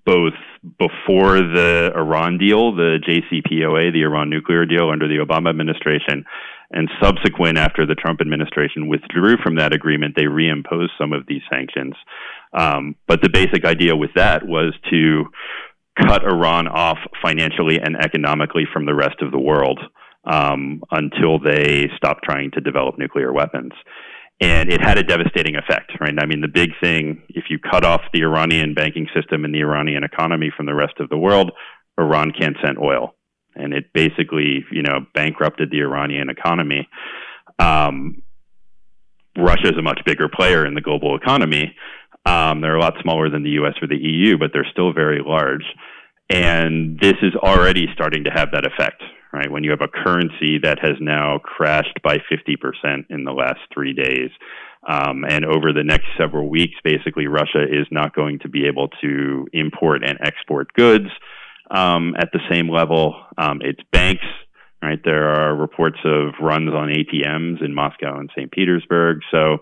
both 0.06 0.32
before 0.78 1.36
the 1.36 1.92
Iran 1.94 2.38
deal, 2.38 2.74
the 2.74 2.98
JCPOA, 3.06 3.92
the 3.92 4.02
Iran 4.02 4.30
nuclear 4.30 4.66
deal 4.66 4.90
under 4.90 5.08
the 5.08 5.24
Obama 5.24 5.50
administration, 5.50 6.24
and 6.70 6.88
subsequent 7.02 7.56
after 7.56 7.86
the 7.86 7.94
Trump 7.94 8.20
administration 8.20 8.88
withdrew 8.88 9.36
from 9.42 9.56
that 9.56 9.74
agreement, 9.74 10.14
they 10.16 10.24
reimposed 10.24 10.90
some 10.98 11.12
of 11.12 11.26
these 11.26 11.42
sanctions. 11.50 11.94
Um, 12.52 12.96
but 13.06 13.22
the 13.22 13.30
basic 13.30 13.64
idea 13.64 13.96
with 13.96 14.10
that 14.16 14.46
was 14.46 14.74
to 14.90 15.24
cut 15.98 16.24
Iran 16.24 16.68
off 16.68 16.98
financially 17.22 17.78
and 17.80 17.96
economically 17.96 18.64
from 18.72 18.86
the 18.86 18.94
rest 18.94 19.16
of 19.20 19.32
the 19.32 19.38
world 19.38 19.80
um, 20.24 20.82
until 20.90 21.38
they 21.38 21.88
stopped 21.96 22.24
trying 22.24 22.50
to 22.52 22.60
develop 22.60 22.98
nuclear 22.98 23.32
weapons. 23.32 23.72
And 24.40 24.72
it 24.72 24.80
had 24.80 24.98
a 24.98 25.02
devastating 25.02 25.56
effect, 25.56 25.92
right? 26.00 26.14
I 26.20 26.26
mean, 26.26 26.40
the 26.40 26.48
big 26.48 26.70
thing, 26.80 27.22
if 27.30 27.44
you 27.50 27.58
cut 27.58 27.84
off 27.84 28.02
the 28.12 28.22
Iranian 28.22 28.72
banking 28.72 29.08
system 29.12 29.44
and 29.44 29.52
the 29.52 29.60
Iranian 29.60 30.04
economy 30.04 30.52
from 30.56 30.66
the 30.66 30.74
rest 30.74 30.94
of 31.00 31.08
the 31.08 31.18
world, 31.18 31.50
Iran 31.98 32.32
can't 32.38 32.56
send 32.62 32.78
oil 32.78 33.16
and 33.58 33.74
it 33.74 33.92
basically, 33.92 34.64
you 34.70 34.82
know, 34.82 35.04
bankrupted 35.14 35.70
the 35.70 35.80
Iranian 35.80 36.30
economy. 36.30 36.88
Um, 37.58 38.22
Russia 39.36 39.68
is 39.68 39.78
a 39.78 39.82
much 39.82 40.00
bigger 40.06 40.28
player 40.28 40.64
in 40.64 40.74
the 40.74 40.80
global 40.80 41.16
economy. 41.16 41.74
Um, 42.24 42.60
they're 42.60 42.76
a 42.76 42.80
lot 42.80 42.94
smaller 43.02 43.28
than 43.28 43.42
the 43.42 43.50
U.S. 43.50 43.74
or 43.82 43.88
the 43.88 43.96
EU, 43.96 44.38
but 44.38 44.50
they're 44.52 44.66
still 44.70 44.92
very 44.92 45.20
large. 45.24 45.64
And 46.30 46.98
this 47.00 47.14
is 47.22 47.34
already 47.34 47.86
starting 47.94 48.24
to 48.24 48.30
have 48.30 48.50
that 48.52 48.66
effect, 48.66 49.02
right? 49.32 49.50
When 49.50 49.64
you 49.64 49.70
have 49.70 49.82
a 49.82 49.88
currency 49.88 50.58
that 50.62 50.78
has 50.80 50.96
now 51.00 51.38
crashed 51.38 52.00
by 52.02 52.18
50% 52.18 53.04
in 53.10 53.24
the 53.24 53.32
last 53.32 53.60
three 53.72 53.92
days. 53.92 54.30
Um, 54.86 55.24
and 55.28 55.44
over 55.44 55.72
the 55.72 55.84
next 55.84 56.06
several 56.16 56.48
weeks, 56.48 56.74
basically, 56.84 57.26
Russia 57.26 57.62
is 57.62 57.86
not 57.90 58.14
going 58.14 58.38
to 58.40 58.48
be 58.48 58.66
able 58.66 58.88
to 59.02 59.46
import 59.52 60.02
and 60.04 60.18
export 60.22 60.72
goods 60.72 61.08
um, 61.70 62.14
at 62.18 62.30
the 62.32 62.40
same 62.50 62.70
level. 62.70 63.20
Um, 63.36 63.60
it's 63.62 63.80
banks, 63.92 64.24
right? 64.82 65.00
There 65.04 65.28
are 65.28 65.54
reports 65.54 65.98
of 66.04 66.34
runs 66.40 66.72
on 66.72 66.88
ATMs 66.88 67.62
in 67.62 67.74
Moscow 67.74 68.18
and 68.18 68.30
St. 68.36 68.50
Petersburg. 68.50 69.18
So 69.30 69.58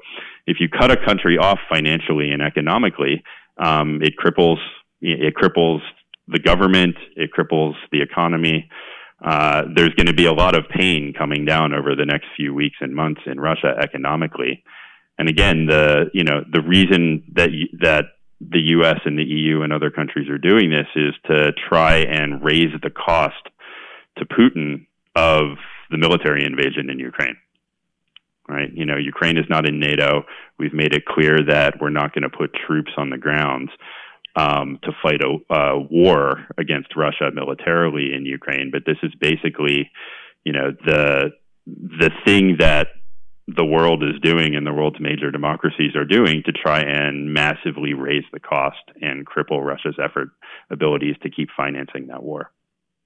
if 0.46 0.58
you 0.60 0.68
cut 0.68 0.90
a 0.90 1.04
country 1.04 1.38
off 1.38 1.58
financially 1.68 2.30
and 2.30 2.42
economically, 2.42 3.22
um, 3.58 4.00
it 4.02 4.14
cripples 4.22 4.58
it 5.00 5.34
cripples 5.34 5.80
the 6.28 6.38
government, 6.38 6.96
it 7.16 7.30
cripples 7.36 7.74
the 7.92 8.00
economy. 8.02 8.68
Uh, 9.24 9.62
there's 9.74 9.94
going 9.94 10.06
to 10.06 10.14
be 10.14 10.26
a 10.26 10.32
lot 10.32 10.54
of 10.54 10.68
pain 10.68 11.14
coming 11.16 11.44
down 11.44 11.74
over 11.74 11.96
the 11.96 12.04
next 12.04 12.26
few 12.36 12.52
weeks 12.52 12.76
and 12.80 12.94
months 12.94 13.22
in 13.26 13.40
Russia 13.40 13.74
economically. 13.80 14.62
And 15.18 15.28
again, 15.28 15.66
the 15.66 16.10
you 16.12 16.24
know 16.24 16.44
the 16.50 16.60
reason 16.60 17.24
that 17.34 17.50
that 17.80 18.04
the 18.40 18.60
U.S. 18.60 19.00
and 19.06 19.18
the 19.18 19.24
EU 19.24 19.62
and 19.62 19.72
other 19.72 19.90
countries 19.90 20.28
are 20.28 20.38
doing 20.38 20.70
this 20.70 20.86
is 20.94 21.14
to 21.26 21.52
try 21.68 21.96
and 21.96 22.44
raise 22.44 22.72
the 22.82 22.90
cost 22.90 23.34
to 24.18 24.26
Putin 24.26 24.86
of 25.14 25.56
the 25.90 25.96
military 25.96 26.44
invasion 26.44 26.90
in 26.90 26.98
Ukraine. 26.98 27.36
Right? 28.46 28.70
You 28.72 28.84
know, 28.84 28.96
Ukraine 28.96 29.38
is 29.38 29.46
not 29.48 29.66
in 29.66 29.80
NATO. 29.80 30.24
We've 30.58 30.74
made 30.74 30.94
it 30.94 31.06
clear 31.06 31.38
that 31.48 31.80
we're 31.80 31.90
not 31.90 32.14
going 32.14 32.22
to 32.22 32.28
put 32.28 32.54
troops 32.66 32.92
on 32.96 33.10
the 33.10 33.18
ground 33.18 33.70
um, 34.36 34.78
to 34.82 34.92
fight 35.02 35.20
a 35.22 35.52
uh, 35.52 35.78
war 35.90 36.46
against 36.58 36.94
Russia 36.96 37.30
militarily 37.32 38.12
in 38.14 38.26
Ukraine. 38.26 38.70
But 38.70 38.82
this 38.86 38.98
is 39.02 39.12
basically, 39.18 39.90
you 40.44 40.52
know, 40.52 40.72
the 40.84 41.30
the 41.66 42.10
thing 42.24 42.56
that 42.60 42.88
the 43.48 43.64
world 43.64 44.02
is 44.02 44.20
doing 44.22 44.54
and 44.56 44.66
the 44.66 44.72
world's 44.72 45.00
major 45.00 45.30
democracies 45.30 45.94
are 45.94 46.04
doing 46.04 46.42
to 46.44 46.52
try 46.52 46.80
and 46.80 47.32
massively 47.32 47.94
raise 47.94 48.24
the 48.32 48.40
cost 48.40 48.76
and 49.00 49.26
cripple 49.26 49.64
Russia's 49.64 49.96
effort 50.02 50.28
abilities 50.70 51.14
to 51.22 51.30
keep 51.30 51.48
financing 51.56 52.08
that 52.08 52.22
war. 52.22 52.50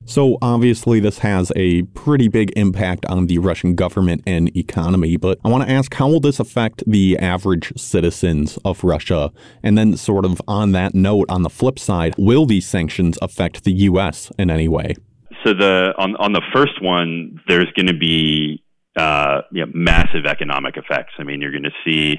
So 0.07 0.39
obviously 0.43 0.99
this 0.99 1.19
has 1.19 1.53
a 1.55 1.83
pretty 1.83 2.29
big 2.29 2.53
impact 2.57 3.07
on 3.07 3.27
the 3.27 3.39
Russian 3.39 3.75
government 3.75 4.23
and 4.27 4.55
economy, 4.57 5.17
but 5.17 5.39
I 5.45 5.49
want 5.49 5.65
to 5.65 5.71
ask 5.71 5.95
how 5.95 6.09
will 6.09 6.21
this 6.21 6.41
affect 6.41 6.83
the 6.87 7.19
average 7.19 7.73
citizens 7.77 8.59
of 8.65 8.83
Russia? 8.83 9.31
And 9.63 9.79
then 9.79 9.97
sort 9.97 10.25
of 10.25 10.43
on 10.49 10.73
that 10.73 10.95
note, 10.95 11.27
on 11.29 11.43
the 11.43 11.51
flip 11.51 11.79
side, 11.79 12.15
will 12.19 12.47
these 12.47 12.67
sanctions 12.67 13.19
affect 13.23 13.65
the 13.65 13.73
US 13.73 14.33
in 14.39 14.51
any 14.51 14.69
way? 14.69 14.97
So 15.45 15.55
the 15.55 15.95
on 15.97 16.17
on 16.17 16.33
the 16.33 16.43
first 16.53 16.83
one, 16.83 17.41
there's 17.47 17.71
going 17.77 17.87
to 17.87 17.97
be 17.97 18.63
uh, 18.97 19.43
you 19.53 19.65
know, 19.65 19.73
massive 19.73 20.27
economic 20.27 20.77
effects. 20.77 21.13
I 21.19 21.23
mean, 21.23 21.41
you're 21.41 21.53
going 21.53 21.63
to 21.63 21.71
see, 21.85 22.17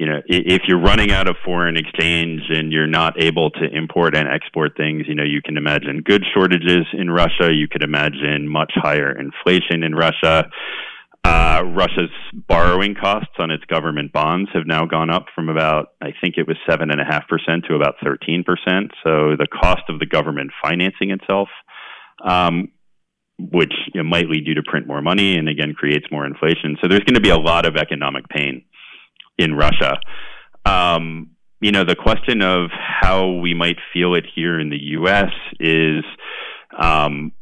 you 0.00 0.06
know, 0.06 0.22
if 0.24 0.62
you're 0.66 0.80
running 0.80 1.12
out 1.12 1.28
of 1.28 1.36
foreign 1.44 1.76
exchange 1.76 2.40
and 2.48 2.72
you're 2.72 2.86
not 2.86 3.22
able 3.22 3.50
to 3.50 3.66
import 3.70 4.16
and 4.16 4.26
export 4.26 4.74
things, 4.74 5.02
you 5.06 5.14
know, 5.14 5.24
you 5.24 5.42
can 5.44 5.58
imagine 5.58 6.00
good 6.02 6.24
shortages 6.32 6.86
in 6.94 7.10
Russia. 7.10 7.52
You 7.52 7.68
could 7.68 7.82
imagine 7.82 8.48
much 8.48 8.72
higher 8.76 9.12
inflation 9.12 9.82
in 9.82 9.94
Russia. 9.94 10.48
Uh, 11.22 11.64
Russia's 11.66 12.08
borrowing 12.32 12.94
costs 12.94 13.34
on 13.38 13.50
its 13.50 13.62
government 13.66 14.10
bonds 14.10 14.48
have 14.54 14.66
now 14.66 14.86
gone 14.86 15.10
up 15.10 15.26
from 15.34 15.50
about, 15.50 15.88
I 16.00 16.14
think 16.18 16.36
it 16.38 16.48
was 16.48 16.56
seven 16.66 16.90
and 16.90 16.98
a 16.98 17.04
half 17.04 17.28
percent 17.28 17.66
to 17.68 17.74
about 17.74 17.96
thirteen 18.02 18.42
percent. 18.42 18.92
So 19.04 19.36
the 19.36 19.46
cost 19.52 19.82
of 19.90 19.98
the 19.98 20.06
government 20.06 20.50
financing 20.64 21.10
itself 21.10 21.50
um, 22.24 22.68
which 23.38 23.72
you 23.92 24.02
know, 24.02 24.08
might 24.08 24.28
lead 24.28 24.46
you 24.46 24.54
to 24.54 24.62
print 24.62 24.86
more 24.86 25.02
money 25.02 25.36
and 25.36 25.48
again 25.48 25.74
creates 25.74 26.06
more 26.10 26.26
inflation. 26.26 26.76
So 26.80 26.88
there's 26.88 27.04
going 27.04 27.14
to 27.14 27.20
be 27.20 27.30
a 27.30 27.38
lot 27.38 27.66
of 27.66 27.76
economic 27.76 28.28
pain 28.28 28.64
in 29.38 29.54
Russia. 29.54 29.98
Um, 30.64 31.30
you 31.60 31.72
know, 31.72 31.84
the 31.84 31.96
question 31.96 32.42
of 32.42 32.70
how 32.72 33.32
we 33.32 33.54
might 33.54 33.76
feel 33.92 34.14
it 34.14 34.24
here 34.34 34.58
in 34.58 34.70
the 34.70 34.80
U.S. 34.98 35.30
is 35.58 36.04
um, 36.78 37.32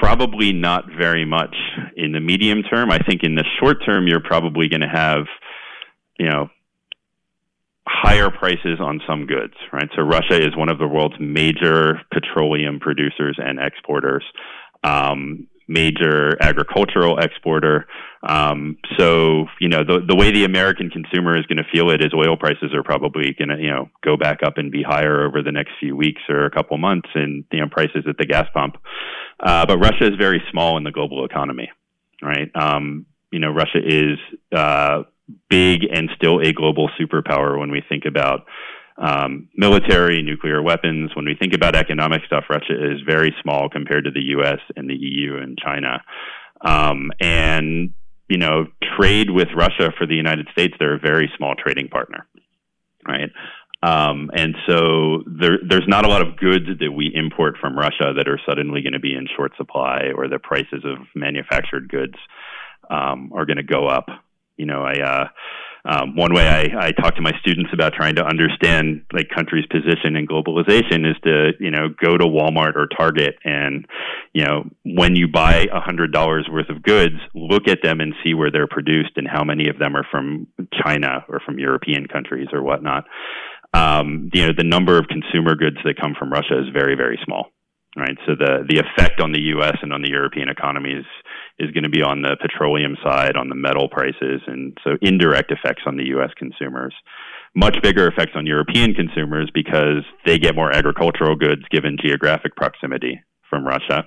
probably 0.00 0.52
not 0.52 0.84
very 0.86 1.24
much 1.24 1.54
in 1.96 2.12
the 2.12 2.20
medium 2.20 2.62
term. 2.62 2.90
I 2.90 2.98
think 2.98 3.22
in 3.24 3.34
the 3.34 3.44
short 3.58 3.78
term, 3.84 4.06
you're 4.06 4.20
probably 4.20 4.68
going 4.68 4.82
to 4.82 4.88
have, 4.88 5.26
you 6.18 6.28
know, 6.28 6.50
higher 7.86 8.30
prices 8.30 8.78
on 8.80 9.00
some 9.08 9.26
goods, 9.26 9.54
right? 9.72 9.88
So 9.96 10.02
Russia 10.02 10.36
is 10.36 10.56
one 10.56 10.68
of 10.68 10.78
the 10.78 10.86
world's 10.86 11.16
major 11.18 12.00
petroleum 12.12 12.78
producers 12.80 13.38
and 13.38 13.58
exporters 13.58 14.24
um, 14.84 15.48
major 15.68 16.36
agricultural 16.40 17.18
exporter. 17.18 17.86
Um, 18.26 18.78
so, 18.98 19.46
you 19.60 19.68
know, 19.68 19.84
the, 19.84 20.00
the 20.06 20.16
way 20.16 20.32
the 20.32 20.44
American 20.44 20.90
consumer 20.90 21.38
is 21.38 21.46
going 21.46 21.58
to 21.58 21.70
feel 21.70 21.90
it 21.90 22.00
is 22.00 22.12
oil 22.14 22.36
prices 22.36 22.74
are 22.74 22.82
probably 22.82 23.34
going 23.38 23.50
to, 23.50 23.58
you 23.58 23.70
know, 23.70 23.90
go 24.02 24.16
back 24.16 24.38
up 24.42 24.56
and 24.56 24.72
be 24.72 24.82
higher 24.82 25.24
over 25.26 25.42
the 25.42 25.52
next 25.52 25.72
few 25.78 25.94
weeks 25.94 26.22
or 26.28 26.46
a 26.46 26.50
couple 26.50 26.76
months 26.78 27.08
and, 27.14 27.44
you 27.52 27.60
know, 27.60 27.68
prices 27.70 28.04
at 28.08 28.16
the 28.18 28.26
gas 28.26 28.46
pump. 28.52 28.76
Uh, 29.38 29.66
but 29.66 29.78
Russia 29.78 30.06
is 30.06 30.16
very 30.18 30.42
small 30.50 30.78
in 30.78 30.84
the 30.84 30.90
global 30.90 31.24
economy, 31.24 31.70
right? 32.22 32.50
Um, 32.56 33.06
you 33.30 33.38
know, 33.38 33.50
Russia 33.50 33.78
is 33.84 34.18
uh, 34.56 35.02
big 35.50 35.82
and 35.92 36.08
still 36.16 36.40
a 36.40 36.52
global 36.52 36.90
superpower 36.98 37.58
when 37.58 37.70
we 37.70 37.82
think 37.88 38.04
about 38.06 38.46
um, 38.98 39.48
military, 39.56 40.22
nuclear 40.22 40.62
weapons. 40.62 41.10
When 41.14 41.24
we 41.24 41.36
think 41.38 41.54
about 41.54 41.76
economic 41.76 42.22
stuff, 42.26 42.44
Russia 42.50 42.74
is 42.74 43.00
very 43.06 43.34
small 43.42 43.68
compared 43.68 44.04
to 44.04 44.10
the 44.10 44.22
U.S. 44.36 44.58
and 44.76 44.88
the 44.90 44.96
EU 44.96 45.36
and 45.36 45.56
China. 45.58 46.02
Um, 46.60 47.10
and 47.20 47.94
you 48.28 48.36
know, 48.36 48.66
trade 48.98 49.30
with 49.30 49.48
Russia 49.56 49.90
for 49.96 50.06
the 50.06 50.14
United 50.14 50.48
States, 50.52 50.74
they're 50.78 50.96
a 50.96 50.98
very 50.98 51.30
small 51.36 51.54
trading 51.54 51.88
partner, 51.88 52.26
right? 53.06 53.30
Um, 53.82 54.30
and 54.34 54.54
so 54.68 55.22
there, 55.26 55.58
there's 55.66 55.86
not 55.86 56.04
a 56.04 56.08
lot 56.08 56.20
of 56.20 56.36
goods 56.36 56.66
that 56.80 56.92
we 56.92 57.10
import 57.14 57.56
from 57.60 57.78
Russia 57.78 58.12
that 58.16 58.28
are 58.28 58.40
suddenly 58.46 58.82
going 58.82 58.92
to 58.92 58.98
be 58.98 59.14
in 59.14 59.28
short 59.34 59.52
supply, 59.56 60.10
or 60.14 60.28
the 60.28 60.38
prices 60.38 60.84
of 60.84 61.06
manufactured 61.14 61.88
goods 61.88 62.14
um, 62.90 63.30
are 63.34 63.46
going 63.46 63.56
to 63.56 63.62
go 63.62 63.86
up. 63.86 64.08
You 64.56 64.66
know, 64.66 64.82
I. 64.82 65.00
Uh, 65.00 65.28
Um, 65.84 66.16
one 66.16 66.34
way 66.34 66.46
I, 66.48 66.88
I 66.88 66.92
talk 66.92 67.14
to 67.16 67.22
my 67.22 67.32
students 67.40 67.70
about 67.72 67.92
trying 67.92 68.16
to 68.16 68.24
understand 68.24 69.02
like 69.12 69.28
countries' 69.34 69.66
position 69.70 70.16
in 70.16 70.26
globalization 70.26 71.08
is 71.08 71.16
to 71.24 71.52
you 71.60 71.70
know 71.70 71.88
go 72.02 72.16
to 72.16 72.24
Walmart 72.24 72.76
or 72.76 72.88
Target 72.96 73.36
and 73.44 73.86
you 74.32 74.44
know 74.44 74.64
when 74.84 75.16
you 75.16 75.28
buy 75.28 75.66
a 75.72 75.80
hundred 75.80 76.12
dollars 76.12 76.48
worth 76.50 76.68
of 76.68 76.82
goods, 76.82 77.16
look 77.34 77.68
at 77.68 77.78
them 77.82 78.00
and 78.00 78.14
see 78.24 78.34
where 78.34 78.50
they're 78.50 78.66
produced 78.66 79.12
and 79.16 79.26
how 79.28 79.44
many 79.44 79.68
of 79.68 79.78
them 79.78 79.96
are 79.96 80.06
from 80.10 80.46
China 80.84 81.24
or 81.28 81.40
from 81.44 81.58
European 81.58 82.06
countries 82.06 82.48
or 82.52 82.62
whatnot. 82.62 83.04
Um, 83.72 84.30
you 84.32 84.46
know 84.46 84.52
the 84.56 84.64
number 84.64 84.98
of 84.98 85.06
consumer 85.08 85.54
goods 85.54 85.76
that 85.84 86.00
come 86.00 86.14
from 86.18 86.32
Russia 86.32 86.58
is 86.58 86.68
very 86.72 86.96
very 86.96 87.18
small 87.24 87.50
right? 87.96 88.16
So 88.26 88.34
the 88.38 88.64
the 88.68 88.78
effect 88.78 89.20
on 89.20 89.32
the 89.32 89.40
U.S. 89.56 89.76
and 89.82 89.92
on 89.92 90.02
the 90.02 90.10
European 90.10 90.48
economies 90.48 91.04
is 91.58 91.70
going 91.72 91.84
to 91.84 91.90
be 91.90 92.02
on 92.02 92.22
the 92.22 92.36
petroleum 92.40 92.96
side, 93.02 93.36
on 93.36 93.48
the 93.48 93.54
metal 93.54 93.88
prices, 93.88 94.40
and 94.46 94.76
so 94.84 94.96
indirect 95.02 95.50
effects 95.50 95.82
on 95.86 95.96
the 95.96 96.06
U.S. 96.08 96.30
consumers. 96.36 96.94
Much 97.54 97.76
bigger 97.82 98.06
effects 98.06 98.32
on 98.34 98.46
European 98.46 98.94
consumers 98.94 99.50
because 99.52 100.04
they 100.26 100.38
get 100.38 100.54
more 100.54 100.70
agricultural 100.70 101.34
goods 101.34 101.62
given 101.70 101.96
geographic 102.00 102.54
proximity 102.56 103.20
from 103.50 103.66
Russia, 103.66 104.04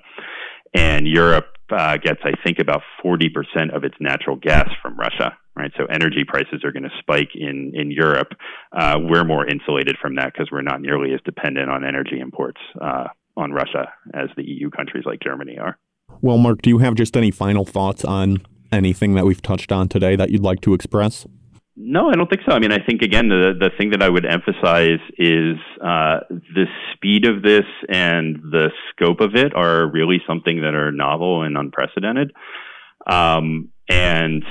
and 0.73 1.07
Europe 1.07 1.47
uh, 1.71 1.97
gets, 1.97 2.19
I 2.23 2.31
think, 2.45 2.59
about 2.59 2.81
40% 3.03 3.75
of 3.75 3.83
its 3.83 3.95
natural 3.99 4.35
gas 4.35 4.69
from 4.81 4.97
Russia. 4.97 5.37
Right, 5.53 5.71
so 5.77 5.85
energy 5.85 6.23
prices 6.25 6.63
are 6.63 6.71
going 6.71 6.83
to 6.83 6.89
spike 6.99 7.31
in 7.35 7.73
in 7.75 7.91
Europe. 7.91 8.29
Uh, 8.71 8.95
we're 9.01 9.25
more 9.25 9.45
insulated 9.45 9.97
from 10.01 10.15
that 10.15 10.31
because 10.31 10.47
we're 10.49 10.61
not 10.61 10.79
nearly 10.81 11.13
as 11.13 11.19
dependent 11.25 11.69
on 11.69 11.83
energy 11.83 12.21
imports 12.21 12.61
uh, 12.79 13.07
on 13.35 13.51
Russia 13.51 13.91
as 14.13 14.29
the 14.37 14.43
EU 14.43 14.69
countries 14.69 15.03
like 15.05 15.19
Germany 15.19 15.57
are. 15.59 15.77
Well, 16.21 16.37
Mark, 16.37 16.61
do 16.61 16.69
you 16.69 16.77
have 16.79 16.95
just 16.95 17.17
any 17.17 17.31
final 17.31 17.65
thoughts 17.65 18.05
on 18.05 18.45
anything 18.71 19.15
that 19.15 19.25
we've 19.25 19.41
touched 19.41 19.71
on 19.71 19.89
today 19.89 20.15
that 20.15 20.29
you'd 20.29 20.43
like 20.43 20.61
to 20.61 20.73
express? 20.73 21.25
No, 21.75 22.09
I 22.09 22.13
don't 22.13 22.29
think 22.29 22.43
so. 22.45 22.53
I 22.53 22.59
mean, 22.59 22.71
I 22.71 22.77
think 22.77 23.01
again 23.01 23.29
the 23.29 23.53
the 23.59 23.71
thing 23.75 23.91
that 23.91 24.03
I 24.03 24.09
would 24.09 24.25
emphasize 24.25 24.99
is 25.17 25.55
uh, 25.81 26.19
the 26.29 26.65
speed 26.93 27.25
of 27.25 27.41
this 27.41 27.65
and 27.89 28.35
the 28.51 28.69
scope 28.91 29.19
of 29.19 29.35
it 29.35 29.55
are 29.55 29.89
really 29.89 30.21
something 30.27 30.61
that 30.61 30.75
are 30.75 30.91
novel 30.91 31.43
and 31.43 31.57
unprecedented. 31.57 32.33
Um, 33.07 33.69
and 33.89 34.43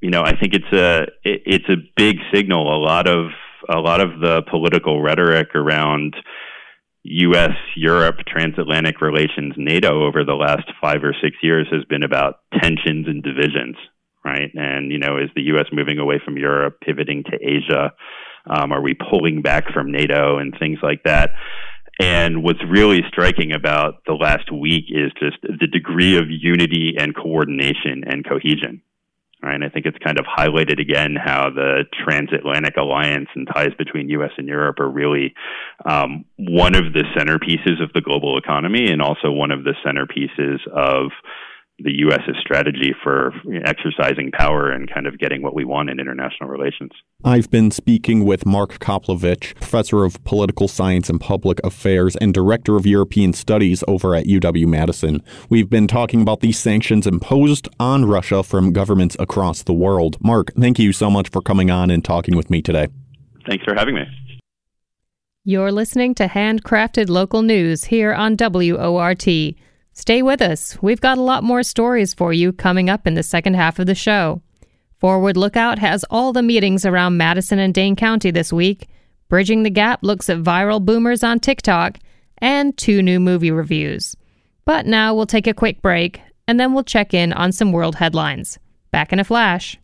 you 0.00 0.10
know, 0.10 0.22
I 0.22 0.36
think 0.36 0.54
it's 0.54 0.72
a 0.72 1.02
it, 1.22 1.42
it's 1.44 1.68
a 1.68 1.76
big 1.96 2.16
signal. 2.32 2.74
A 2.74 2.80
lot 2.80 3.06
of 3.06 3.26
a 3.68 3.78
lot 3.78 4.00
of 4.00 4.20
the 4.20 4.42
political 4.48 5.02
rhetoric 5.02 5.54
around 5.54 6.14
U.S. 7.02 7.56
Europe 7.76 8.16
transatlantic 8.26 9.00
relations 9.00 9.54
NATO 9.56 10.06
over 10.06 10.24
the 10.24 10.34
last 10.34 10.70
five 10.80 11.02
or 11.02 11.14
six 11.22 11.36
years 11.42 11.66
has 11.72 11.84
been 11.84 12.02
about 12.02 12.40
tensions 12.60 13.06
and 13.06 13.22
divisions, 13.22 13.76
right? 14.24 14.50
And 14.54 14.92
you 14.92 14.98
know, 14.98 15.16
is 15.16 15.30
the 15.34 15.42
U.S. 15.54 15.66
moving 15.72 15.98
away 15.98 16.20
from 16.24 16.36
Europe, 16.36 16.78
pivoting 16.84 17.24
to 17.24 17.38
Asia? 17.40 17.92
Um, 18.48 18.72
are 18.72 18.82
we 18.82 18.94
pulling 18.94 19.42
back 19.42 19.72
from 19.72 19.92
NATO 19.92 20.38
and 20.38 20.54
things 20.58 20.78
like 20.82 21.02
that? 21.04 21.30
And 22.00 22.42
what's 22.42 22.62
really 22.68 23.00
striking 23.08 23.52
about 23.52 24.02
the 24.06 24.14
last 24.14 24.50
week 24.50 24.84
is 24.88 25.12
just 25.20 25.36
the 25.42 25.66
degree 25.66 26.16
of 26.16 26.24
unity 26.28 26.94
and 26.98 27.14
coordination 27.14 28.04
and 28.06 28.26
cohesion 28.26 28.82
Right? 29.42 29.54
And 29.54 29.64
I 29.64 29.70
think 29.70 29.86
it's 29.86 29.96
kind 30.04 30.18
of 30.18 30.26
highlighted 30.26 30.80
again 30.80 31.16
how 31.16 31.48
the 31.48 31.84
transatlantic 32.04 32.76
alliance 32.76 33.28
and 33.34 33.48
ties 33.54 33.72
between 33.78 34.10
U.S. 34.10 34.32
and 34.36 34.46
Europe 34.46 34.80
are 34.80 34.88
really 34.88 35.34
um, 35.88 36.26
one 36.36 36.74
of 36.74 36.92
the 36.92 37.04
centerpieces 37.16 37.82
of 37.82 37.90
the 37.94 38.02
global 38.02 38.36
economy 38.36 38.90
and 38.90 39.00
also 39.00 39.30
one 39.30 39.50
of 39.50 39.64
the 39.64 39.74
centerpieces 39.84 40.66
of 40.68 41.10
the 41.82 41.92
U.S.'s 41.98 42.36
strategy 42.40 42.94
for 43.02 43.32
exercising 43.64 44.30
power 44.32 44.70
and 44.70 44.92
kind 44.92 45.06
of 45.06 45.18
getting 45.18 45.42
what 45.42 45.54
we 45.54 45.64
want 45.64 45.90
in 45.90 45.98
international 45.98 46.48
relations. 46.48 46.90
I've 47.24 47.50
been 47.50 47.70
speaking 47.70 48.24
with 48.24 48.44
Mark 48.44 48.78
Copelovitch, 48.78 49.54
professor 49.54 50.04
of 50.04 50.22
political 50.24 50.68
science 50.68 51.08
and 51.08 51.20
public 51.20 51.58
affairs 51.64 52.16
and 52.16 52.34
director 52.34 52.76
of 52.76 52.86
European 52.86 53.32
studies 53.32 53.82
over 53.88 54.14
at 54.14 54.26
UW 54.26 54.66
Madison. 54.66 55.22
We've 55.48 55.70
been 55.70 55.86
talking 55.86 56.22
about 56.22 56.40
these 56.40 56.58
sanctions 56.58 57.06
imposed 57.06 57.68
on 57.78 58.04
Russia 58.04 58.42
from 58.42 58.72
governments 58.72 59.16
across 59.18 59.62
the 59.62 59.74
world. 59.74 60.16
Mark, 60.20 60.52
thank 60.54 60.78
you 60.78 60.92
so 60.92 61.10
much 61.10 61.28
for 61.28 61.40
coming 61.40 61.70
on 61.70 61.90
and 61.90 62.04
talking 62.04 62.36
with 62.36 62.50
me 62.50 62.62
today. 62.62 62.88
Thanks 63.48 63.64
for 63.64 63.74
having 63.74 63.94
me. 63.94 64.02
You're 65.44 65.72
listening 65.72 66.14
to 66.16 66.28
Handcrafted 66.28 67.08
Local 67.08 67.40
News 67.40 67.84
here 67.84 68.12
on 68.12 68.36
WORT. 68.36 69.56
Stay 69.92 70.22
with 70.22 70.40
us. 70.40 70.78
We've 70.80 71.00
got 71.00 71.18
a 71.18 71.22
lot 71.22 71.44
more 71.44 71.62
stories 71.62 72.14
for 72.14 72.32
you 72.32 72.52
coming 72.52 72.88
up 72.88 73.06
in 73.06 73.14
the 73.14 73.22
second 73.22 73.54
half 73.54 73.78
of 73.78 73.86
the 73.86 73.94
show. 73.94 74.40
Forward 74.98 75.36
Lookout 75.36 75.78
has 75.78 76.04
all 76.10 76.32
the 76.32 76.42
meetings 76.42 76.84
around 76.84 77.16
Madison 77.16 77.58
and 77.58 77.72
Dane 77.72 77.96
County 77.96 78.30
this 78.30 78.52
week. 78.52 78.88
Bridging 79.28 79.62
the 79.62 79.70
Gap 79.70 80.00
looks 80.02 80.28
at 80.28 80.38
viral 80.42 80.84
boomers 80.84 81.22
on 81.22 81.40
TikTok 81.40 81.98
and 82.38 82.76
two 82.76 83.02
new 83.02 83.20
movie 83.20 83.50
reviews. 83.50 84.16
But 84.64 84.86
now 84.86 85.14
we'll 85.14 85.26
take 85.26 85.46
a 85.46 85.54
quick 85.54 85.82
break 85.82 86.20
and 86.46 86.58
then 86.58 86.74
we'll 86.74 86.84
check 86.84 87.14
in 87.14 87.32
on 87.32 87.52
some 87.52 87.72
world 87.72 87.94
headlines. 87.94 88.58
Back 88.90 89.12
in 89.12 89.20
a 89.20 89.24
flash. 89.24 89.78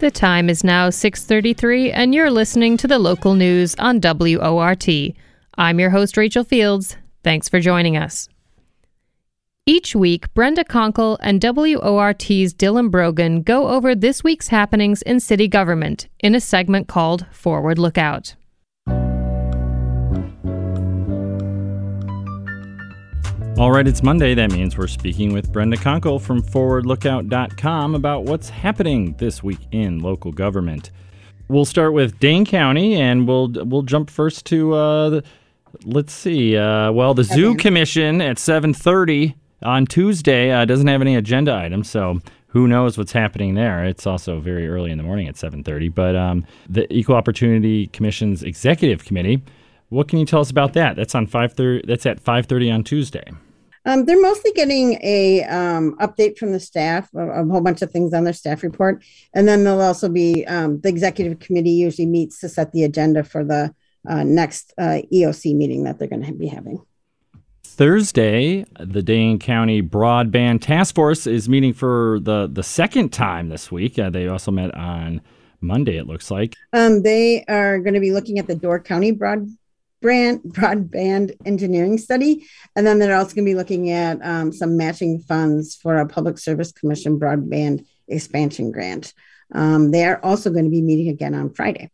The 0.00 0.12
time 0.12 0.48
is 0.48 0.62
now 0.62 0.90
6:33 0.90 1.90
and 1.90 2.14
you're 2.14 2.30
listening 2.30 2.76
to 2.76 2.86
the 2.86 3.00
local 3.00 3.34
news 3.34 3.74
on 3.80 3.98
WORT. 4.00 4.88
I'm 5.56 5.80
your 5.80 5.90
host 5.90 6.16
Rachel 6.16 6.44
Fields. 6.44 6.96
Thanks 7.24 7.48
for 7.48 7.58
joining 7.58 7.96
us. 7.96 8.28
Each 9.66 9.96
week, 9.96 10.32
Brenda 10.34 10.62
Konkel 10.62 11.18
and 11.20 11.42
WORT's 11.42 12.54
Dylan 12.54 12.92
Brogan 12.92 13.42
go 13.42 13.66
over 13.66 13.96
this 13.96 14.22
week's 14.22 14.48
happenings 14.48 15.02
in 15.02 15.18
city 15.18 15.48
government 15.48 16.06
in 16.20 16.36
a 16.36 16.40
segment 16.40 16.86
called 16.86 17.26
Forward 17.32 17.80
Lookout. 17.80 18.36
All 23.58 23.72
right, 23.72 23.88
it's 23.88 24.04
Monday. 24.04 24.34
That 24.34 24.52
means 24.52 24.78
we're 24.78 24.86
speaking 24.86 25.32
with 25.32 25.52
Brenda 25.52 25.76
Konkel 25.76 26.20
from 26.20 26.40
ForwardLookout.com 26.40 27.96
about 27.96 28.22
what's 28.22 28.48
happening 28.48 29.16
this 29.18 29.42
week 29.42 29.58
in 29.72 29.98
local 29.98 30.30
government. 30.30 30.92
We'll 31.48 31.64
start 31.64 31.92
with 31.92 32.20
Dane 32.20 32.44
County, 32.44 32.94
and 32.94 33.26
we'll 33.26 33.50
we'll 33.64 33.82
jump 33.82 34.10
first 34.10 34.46
to 34.46 34.74
uh, 34.74 35.10
the, 35.10 35.24
let's 35.84 36.12
see. 36.12 36.56
Uh, 36.56 36.92
well, 36.92 37.14
the 37.14 37.24
Zoo 37.24 37.56
Commission 37.56 38.20
at 38.20 38.36
7:30 38.36 39.34
on 39.64 39.86
Tuesday 39.86 40.52
uh, 40.52 40.64
doesn't 40.64 40.86
have 40.86 41.00
any 41.00 41.16
agenda 41.16 41.52
items, 41.52 41.90
so 41.90 42.20
who 42.46 42.68
knows 42.68 42.96
what's 42.96 43.10
happening 43.10 43.54
there? 43.54 43.84
It's 43.84 44.06
also 44.06 44.38
very 44.38 44.68
early 44.68 44.92
in 44.92 44.98
the 44.98 45.04
morning 45.04 45.26
at 45.26 45.34
7:30. 45.34 45.92
But 45.92 46.14
um, 46.14 46.46
the 46.68 46.90
Equal 46.94 47.16
Opportunity 47.16 47.88
Commission's 47.88 48.44
Executive 48.44 49.04
Committee. 49.04 49.42
What 49.88 50.06
can 50.06 50.20
you 50.20 50.26
tell 50.26 50.42
us 50.42 50.50
about 50.50 50.74
that? 50.74 50.94
That's 50.94 51.16
on 51.16 51.26
5:30. 51.26 51.86
That's 51.88 52.06
at 52.06 52.22
5:30 52.22 52.72
on 52.72 52.84
Tuesday. 52.84 53.24
Um, 53.88 54.04
they're 54.04 54.20
mostly 54.20 54.52
getting 54.52 54.98
a 55.02 55.44
um, 55.44 55.96
update 55.96 56.36
from 56.36 56.52
the 56.52 56.60
staff, 56.60 57.08
a, 57.14 57.26
a, 57.26 57.44
whole 57.46 57.62
bunch 57.62 57.80
of 57.80 57.90
things 57.90 58.12
on 58.12 58.24
their 58.24 58.34
staff 58.34 58.62
report, 58.62 59.02
and 59.32 59.48
then 59.48 59.64
they'll 59.64 59.80
also 59.80 60.10
be 60.10 60.46
um, 60.46 60.78
the 60.82 60.90
executive 60.90 61.38
committee 61.38 61.70
usually 61.70 62.04
meets 62.04 62.38
to 62.40 62.50
set 62.50 62.70
the 62.72 62.84
agenda 62.84 63.24
for 63.24 63.42
the 63.42 63.74
uh, 64.06 64.22
next 64.24 64.74
uh, 64.76 65.00
EOC 65.10 65.56
meeting 65.56 65.84
that 65.84 65.98
they're 65.98 66.06
going 66.06 66.22
to 66.22 66.34
be 66.34 66.48
having. 66.48 66.82
Thursday, 67.64 68.66
the 68.78 69.02
Dane 69.02 69.38
County 69.38 69.80
Broadband 69.80 70.60
Task 70.60 70.94
Force 70.94 71.26
is 71.26 71.48
meeting 71.48 71.72
for 71.72 72.18
the 72.20 72.46
the 72.46 72.62
second 72.62 73.10
time 73.10 73.48
this 73.48 73.72
week. 73.72 73.98
Uh, 73.98 74.10
they 74.10 74.28
also 74.28 74.50
met 74.50 74.74
on 74.74 75.22
Monday, 75.62 75.96
it 75.96 76.06
looks 76.06 76.30
like. 76.30 76.56
Um, 76.74 77.00
they 77.02 77.42
are 77.48 77.78
going 77.78 77.94
to 77.94 78.00
be 78.00 78.12
looking 78.12 78.38
at 78.38 78.46
the 78.46 78.54
Door 78.54 78.80
County 78.80 79.12
Broad 79.12 79.48
brand 80.00 80.40
broadband 80.42 81.34
engineering 81.44 81.98
study 81.98 82.46
and 82.76 82.86
then 82.86 82.98
they're 82.98 83.16
also 83.16 83.34
going 83.34 83.44
to 83.44 83.50
be 83.50 83.54
looking 83.54 83.90
at 83.90 84.18
um, 84.22 84.52
some 84.52 84.76
matching 84.76 85.20
funds 85.20 85.74
for 85.76 85.98
a 85.98 86.06
public 86.06 86.38
service 86.38 86.72
commission 86.72 87.18
broadband 87.18 87.84
expansion 88.08 88.70
grant 88.70 89.12
um, 89.54 89.90
they 89.90 90.04
are 90.04 90.22
also 90.24 90.50
going 90.50 90.64
to 90.64 90.70
be 90.70 90.82
meeting 90.82 91.08
again 91.08 91.34
on 91.34 91.50
friday 91.50 91.90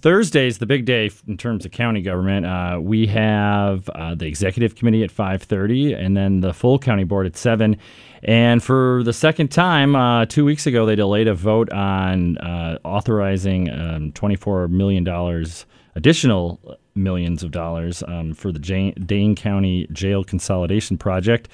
Thursday 0.00 0.46
is 0.46 0.58
the 0.58 0.66
big 0.66 0.86
day 0.86 1.10
in 1.28 1.36
terms 1.36 1.66
of 1.66 1.72
county 1.72 2.00
government. 2.00 2.46
Uh, 2.46 2.78
we 2.80 3.06
have 3.08 3.88
uh, 3.90 4.14
the 4.14 4.26
executive 4.26 4.74
committee 4.74 5.02
at 5.04 5.10
5:30, 5.10 5.94
and 5.94 6.16
then 6.16 6.40
the 6.40 6.54
full 6.54 6.78
county 6.78 7.04
board 7.04 7.26
at 7.26 7.36
seven. 7.36 7.76
And 8.22 8.62
for 8.62 9.02
the 9.04 9.12
second 9.12 9.48
time, 9.48 9.94
uh, 9.94 10.26
two 10.26 10.44
weeks 10.44 10.66
ago, 10.66 10.86
they 10.86 10.94
delayed 10.94 11.28
a 11.28 11.34
vote 11.34 11.70
on 11.70 12.38
uh, 12.38 12.78
authorizing 12.84 13.70
um, 13.70 14.12
24 14.12 14.68
million 14.68 15.04
dollars 15.04 15.66
additional 15.94 16.78
millions 17.02 17.42
of 17.42 17.50
dollars 17.50 18.02
um, 18.06 18.34
for 18.34 18.52
the 18.52 18.58
Dane 18.58 19.34
County 19.34 19.86
Jail 19.92 20.24
Consolidation 20.24 20.98
Project. 20.98 21.48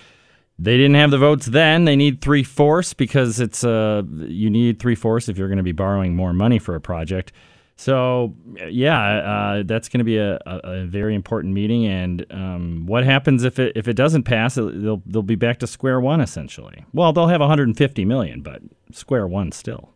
They 0.58 0.76
didn't 0.76 0.94
have 0.94 1.10
the 1.10 1.18
votes 1.18 1.46
then. 1.46 1.84
They 1.84 1.96
need 1.96 2.20
three 2.20 2.42
fourths 2.42 2.94
because 2.94 3.40
it's 3.40 3.62
uh, 3.62 4.02
you 4.26 4.48
need 4.48 4.78
three 4.78 4.94
fourths 4.94 5.28
if 5.28 5.36
you're 5.36 5.48
going 5.48 5.58
to 5.58 5.62
be 5.62 5.72
borrowing 5.72 6.16
more 6.16 6.32
money 6.32 6.58
for 6.58 6.74
a 6.74 6.80
project. 6.80 7.32
So 7.76 8.34
yeah, 8.70 8.98
uh, 8.98 9.62
that's 9.66 9.90
going 9.90 9.98
to 9.98 10.04
be 10.04 10.16
a, 10.16 10.36
a, 10.46 10.60
a, 10.62 10.86
very 10.86 11.14
important 11.14 11.52
meeting. 11.52 11.84
And 11.84 12.24
um, 12.30 12.86
what 12.86 13.04
happens 13.04 13.44
if 13.44 13.58
it 13.58 13.76
if 13.76 13.86
it 13.86 13.94
doesn't 13.94 14.22
pass? 14.22 14.54
They'll 14.54 15.02
they'll 15.04 15.22
be 15.22 15.34
back 15.34 15.58
to 15.58 15.66
square 15.66 16.00
one 16.00 16.22
essentially. 16.22 16.86
Well, 16.94 17.12
they'll 17.12 17.26
have 17.26 17.40
150 17.40 18.04
million, 18.06 18.40
but 18.40 18.62
square 18.92 19.26
one 19.26 19.52
still. 19.52 19.92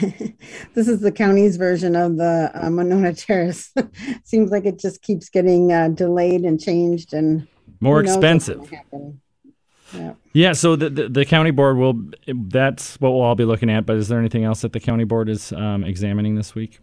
this 0.74 0.88
is 0.88 1.00
the 1.00 1.12
county's 1.12 1.56
version 1.56 1.96
of 1.96 2.16
the 2.16 2.50
uh, 2.54 2.70
Monona 2.70 3.12
Terrace. 3.14 3.72
Seems 4.24 4.50
like 4.50 4.64
it 4.64 4.78
just 4.78 5.02
keeps 5.02 5.28
getting 5.28 5.72
uh, 5.72 5.88
delayed 5.88 6.42
and 6.42 6.60
changed 6.60 7.12
and 7.12 7.46
more 7.80 8.00
expensive. 8.00 8.70
Yeah. 9.92 10.14
yeah. 10.32 10.52
So 10.52 10.76
the, 10.76 10.88
the, 10.88 11.08
the 11.08 11.24
county 11.24 11.50
board 11.50 11.76
will. 11.76 12.00
That's 12.26 13.00
what 13.00 13.10
we'll 13.10 13.22
all 13.22 13.34
be 13.34 13.44
looking 13.44 13.70
at. 13.70 13.84
But 13.84 13.96
is 13.96 14.08
there 14.08 14.18
anything 14.18 14.44
else 14.44 14.62
that 14.62 14.72
the 14.72 14.80
county 14.80 15.04
board 15.04 15.28
is 15.28 15.52
um, 15.52 15.84
examining 15.84 16.36
this 16.36 16.54
week? 16.54 16.78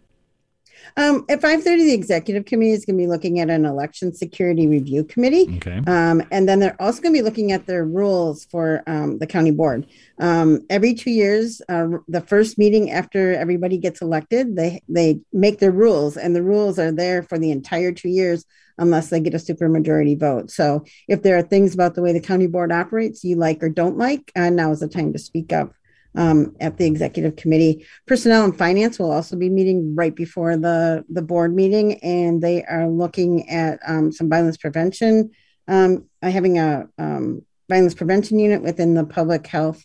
Um, 0.96 1.24
at 1.28 1.40
5.30, 1.40 1.64
the 1.64 1.92
executive 1.92 2.44
committee 2.44 2.72
is 2.72 2.84
going 2.84 2.96
to 2.96 3.02
be 3.02 3.06
looking 3.06 3.40
at 3.40 3.50
an 3.50 3.64
election 3.64 4.14
security 4.14 4.66
review 4.66 5.04
committee. 5.04 5.46
Okay. 5.56 5.80
Um, 5.86 6.22
and 6.30 6.48
then 6.48 6.58
they're 6.58 6.80
also 6.80 7.00
going 7.00 7.14
to 7.14 7.18
be 7.18 7.24
looking 7.24 7.52
at 7.52 7.66
their 7.66 7.84
rules 7.84 8.44
for 8.46 8.82
um, 8.86 9.18
the 9.18 9.26
county 9.26 9.50
board. 9.50 9.86
Um, 10.18 10.66
every 10.68 10.94
two 10.94 11.10
years, 11.10 11.62
uh, 11.68 11.88
the 12.08 12.20
first 12.20 12.58
meeting 12.58 12.90
after 12.90 13.34
everybody 13.34 13.78
gets 13.78 14.02
elected, 14.02 14.56
they, 14.56 14.82
they 14.88 15.20
make 15.32 15.58
their 15.58 15.72
rules, 15.72 16.16
and 16.16 16.34
the 16.34 16.42
rules 16.42 16.78
are 16.78 16.92
there 16.92 17.22
for 17.22 17.38
the 17.38 17.50
entire 17.50 17.92
two 17.92 18.08
years 18.08 18.44
unless 18.78 19.10
they 19.10 19.20
get 19.20 19.34
a 19.34 19.36
supermajority 19.36 20.18
vote. 20.18 20.50
So 20.50 20.84
if 21.06 21.22
there 21.22 21.36
are 21.36 21.42
things 21.42 21.74
about 21.74 21.94
the 21.94 22.02
way 22.02 22.12
the 22.12 22.20
county 22.20 22.46
board 22.46 22.72
operates 22.72 23.22
you 23.22 23.36
like 23.36 23.62
or 23.62 23.68
don't 23.68 23.98
like, 23.98 24.32
uh, 24.34 24.48
now 24.50 24.72
is 24.72 24.80
the 24.80 24.88
time 24.88 25.12
to 25.12 25.18
speak 25.18 25.52
up 25.52 25.74
um, 26.14 26.56
at 26.60 26.76
the 26.76 26.86
executive 26.86 27.36
committee. 27.36 27.86
Personnel 28.06 28.44
and 28.44 28.56
finance 28.56 28.98
will 28.98 29.12
also 29.12 29.36
be 29.36 29.48
meeting 29.48 29.94
right 29.94 30.14
before 30.14 30.56
the, 30.56 31.04
the 31.08 31.22
board 31.22 31.54
meeting, 31.54 31.98
and 32.02 32.42
they 32.42 32.64
are 32.64 32.88
looking 32.88 33.48
at 33.48 33.78
um, 33.86 34.12
some 34.12 34.28
violence 34.28 34.56
prevention, 34.56 35.30
um, 35.68 36.06
having 36.22 36.58
a 36.58 36.88
um, 36.98 37.42
violence 37.68 37.94
prevention 37.94 38.38
unit 38.38 38.62
within 38.62 38.94
the 38.94 39.04
public 39.04 39.46
health 39.46 39.84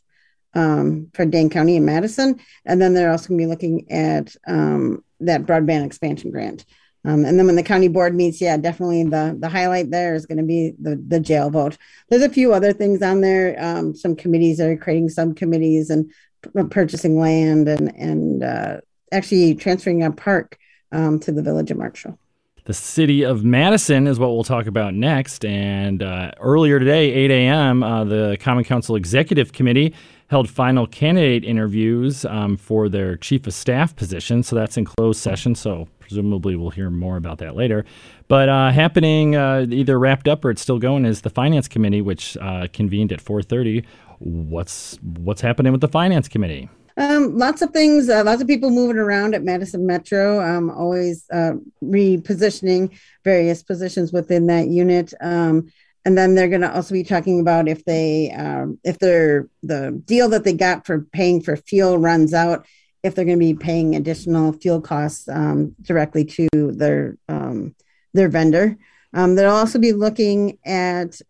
um, 0.56 1.10
for 1.14 1.26
Dane 1.26 1.50
County 1.50 1.78
and 1.78 1.86
Madison. 1.86 2.40
And 2.66 2.82
then 2.82 2.94
they're 2.94 3.12
also 3.12 3.30
going 3.30 3.40
to 3.40 3.44
be 3.44 3.50
looking 3.50 3.92
at 3.92 4.36
um, 4.48 5.04
that 5.20 5.46
broadband 5.46 5.86
expansion 5.86 6.32
grant. 6.32 6.66
Um, 7.06 7.26
and 7.26 7.38
then 7.38 7.46
when 7.46 7.56
the 7.56 7.64
county 7.64 7.88
board 7.88 8.16
meets, 8.16 8.42
yeah, 8.42 8.58
definitely 8.58 9.04
the 9.04 9.36
the 9.40 9.50
highlight 9.50 9.92
there 9.92 10.16
is 10.16 10.26
going 10.26 10.38
to 10.38 10.44
be 10.44 10.74
the 10.80 10.96
the 11.08 11.20
jail 11.20 11.50
vote. 11.50 11.78
There's 12.10 12.24
a 12.24 12.30
few 12.30 12.54
other 12.54 12.74
things 12.74 13.02
on 13.02 13.22
there. 13.22 13.56
Um, 13.60 13.96
some 13.96 14.16
committees 14.16 14.60
are 14.60 14.76
creating 14.78 15.10
subcommittees 15.10 15.90
and 15.90 16.12
p- 16.42 16.64
purchasing 16.70 17.20
land 17.20 17.68
and 17.68 17.96
and 17.96 18.44
uh, 18.44 18.78
actually 19.12 19.56
transferring 19.56 20.04
a 20.04 20.12
park 20.12 20.58
um, 20.92 21.20
to 21.20 21.32
the 21.32 21.44
village 21.44 21.72
of 21.72 21.78
Marshall. 21.78 22.18
The 22.66 22.74
city 22.74 23.24
of 23.24 23.44
Madison 23.44 24.08
is 24.08 24.18
what 24.18 24.30
we'll 24.32 24.44
talk 24.44 24.66
about 24.66 24.96
next. 24.96 25.46
And 25.46 26.02
uh, 26.02 26.32
earlier 26.40 26.80
today, 26.80 27.12
8 27.12 27.32
a.m., 27.32 27.84
uh, 27.84 28.04
the 28.06 28.38
Common 28.40 28.64
Council 28.64 28.96
Executive 28.96 29.54
Committee 29.54 29.94
held 30.30 30.50
final 30.50 30.88
candidate 30.88 31.46
interviews 31.46 32.26
um, 32.26 32.58
for 32.58 32.90
their 32.90 33.18
chief 33.18 33.46
of 33.46 33.54
staff 33.54 33.96
position. 33.96 34.42
So 34.42 34.56
that's 34.56 34.78
in 34.78 34.86
closed 34.86 35.22
session. 35.22 35.54
So 35.54 35.88
presumably 36.06 36.56
we'll 36.56 36.70
hear 36.70 36.92
more 36.92 37.18
about 37.18 37.40
that 37.40 37.56
later. 37.56 37.84
But 38.28 38.48
uh, 38.48 38.72
happening, 38.72 39.36
uh, 39.36 39.66
either 39.70 39.98
wrapped 39.98 40.28
up 40.28 40.46
or 40.46 40.52
it's 40.52 40.62
still 40.62 40.78
going, 40.78 41.04
is 41.06 41.22
the 41.22 41.32
finance 41.32 41.68
committee, 41.68 42.02
which 42.02 42.38
uh, 42.38 42.68
convened 42.72 43.12
at 43.12 43.24
4:30. 43.24 43.84
What's 44.20 44.98
what's 45.02 45.42
happening 45.42 45.72
with 45.72 45.82
the 45.82 45.88
finance 45.88 46.28
committee? 46.28 46.70
Um, 46.98 47.38
lots 47.38 47.62
of 47.62 47.72
things, 47.72 48.08
uh, 48.08 48.24
lots 48.24 48.42
of 48.42 48.48
people 48.48 48.70
moving 48.70 48.98
around 48.98 49.36
at 49.36 49.44
Madison 49.44 49.86
Metro, 49.86 50.42
um, 50.42 50.70
always 50.70 51.26
uh, 51.34 51.54
repositioning 51.84 52.98
various 53.24 53.64
positions 53.64 54.14
within 54.14 54.48
that 54.48 54.68
unit. 54.68 55.14
Um, 55.20 55.72
and 56.06 56.18
then 56.18 56.36
they're 56.36 56.48
going 56.48 56.62
to 56.62 56.74
also 56.74 56.94
be 56.94 57.04
talking 57.04 57.42
about 57.42 57.68
if 57.68 57.84
they, 57.84 58.32
um, 58.32 58.80
if 58.86 59.00
they're 59.00 59.50
the 59.62 60.02
deal 60.06 60.30
that 60.30 60.46
they 60.46 60.54
got 60.54 60.86
for 60.86 61.02
paying 61.02 61.42
for 61.42 61.58
fuel 61.58 61.98
runs 61.98 62.34
out, 62.34 62.66
if 63.06 63.16
they're 63.16 63.26
going 63.26 63.40
to 63.40 63.46
be 63.46 63.54
paying 63.54 63.96
additional 63.96 64.52
fuel 64.54 64.82
costs 64.82 65.28
um, 65.30 65.76
directly 65.82 66.26
to 66.26 66.48
their 66.54 67.18
um, 67.30 67.76
their 68.14 68.30
vendor. 68.30 68.78
they'll 69.14 69.52
also 69.52 69.80
be 69.80 69.94
looking 69.94 70.58
at 70.66 71.22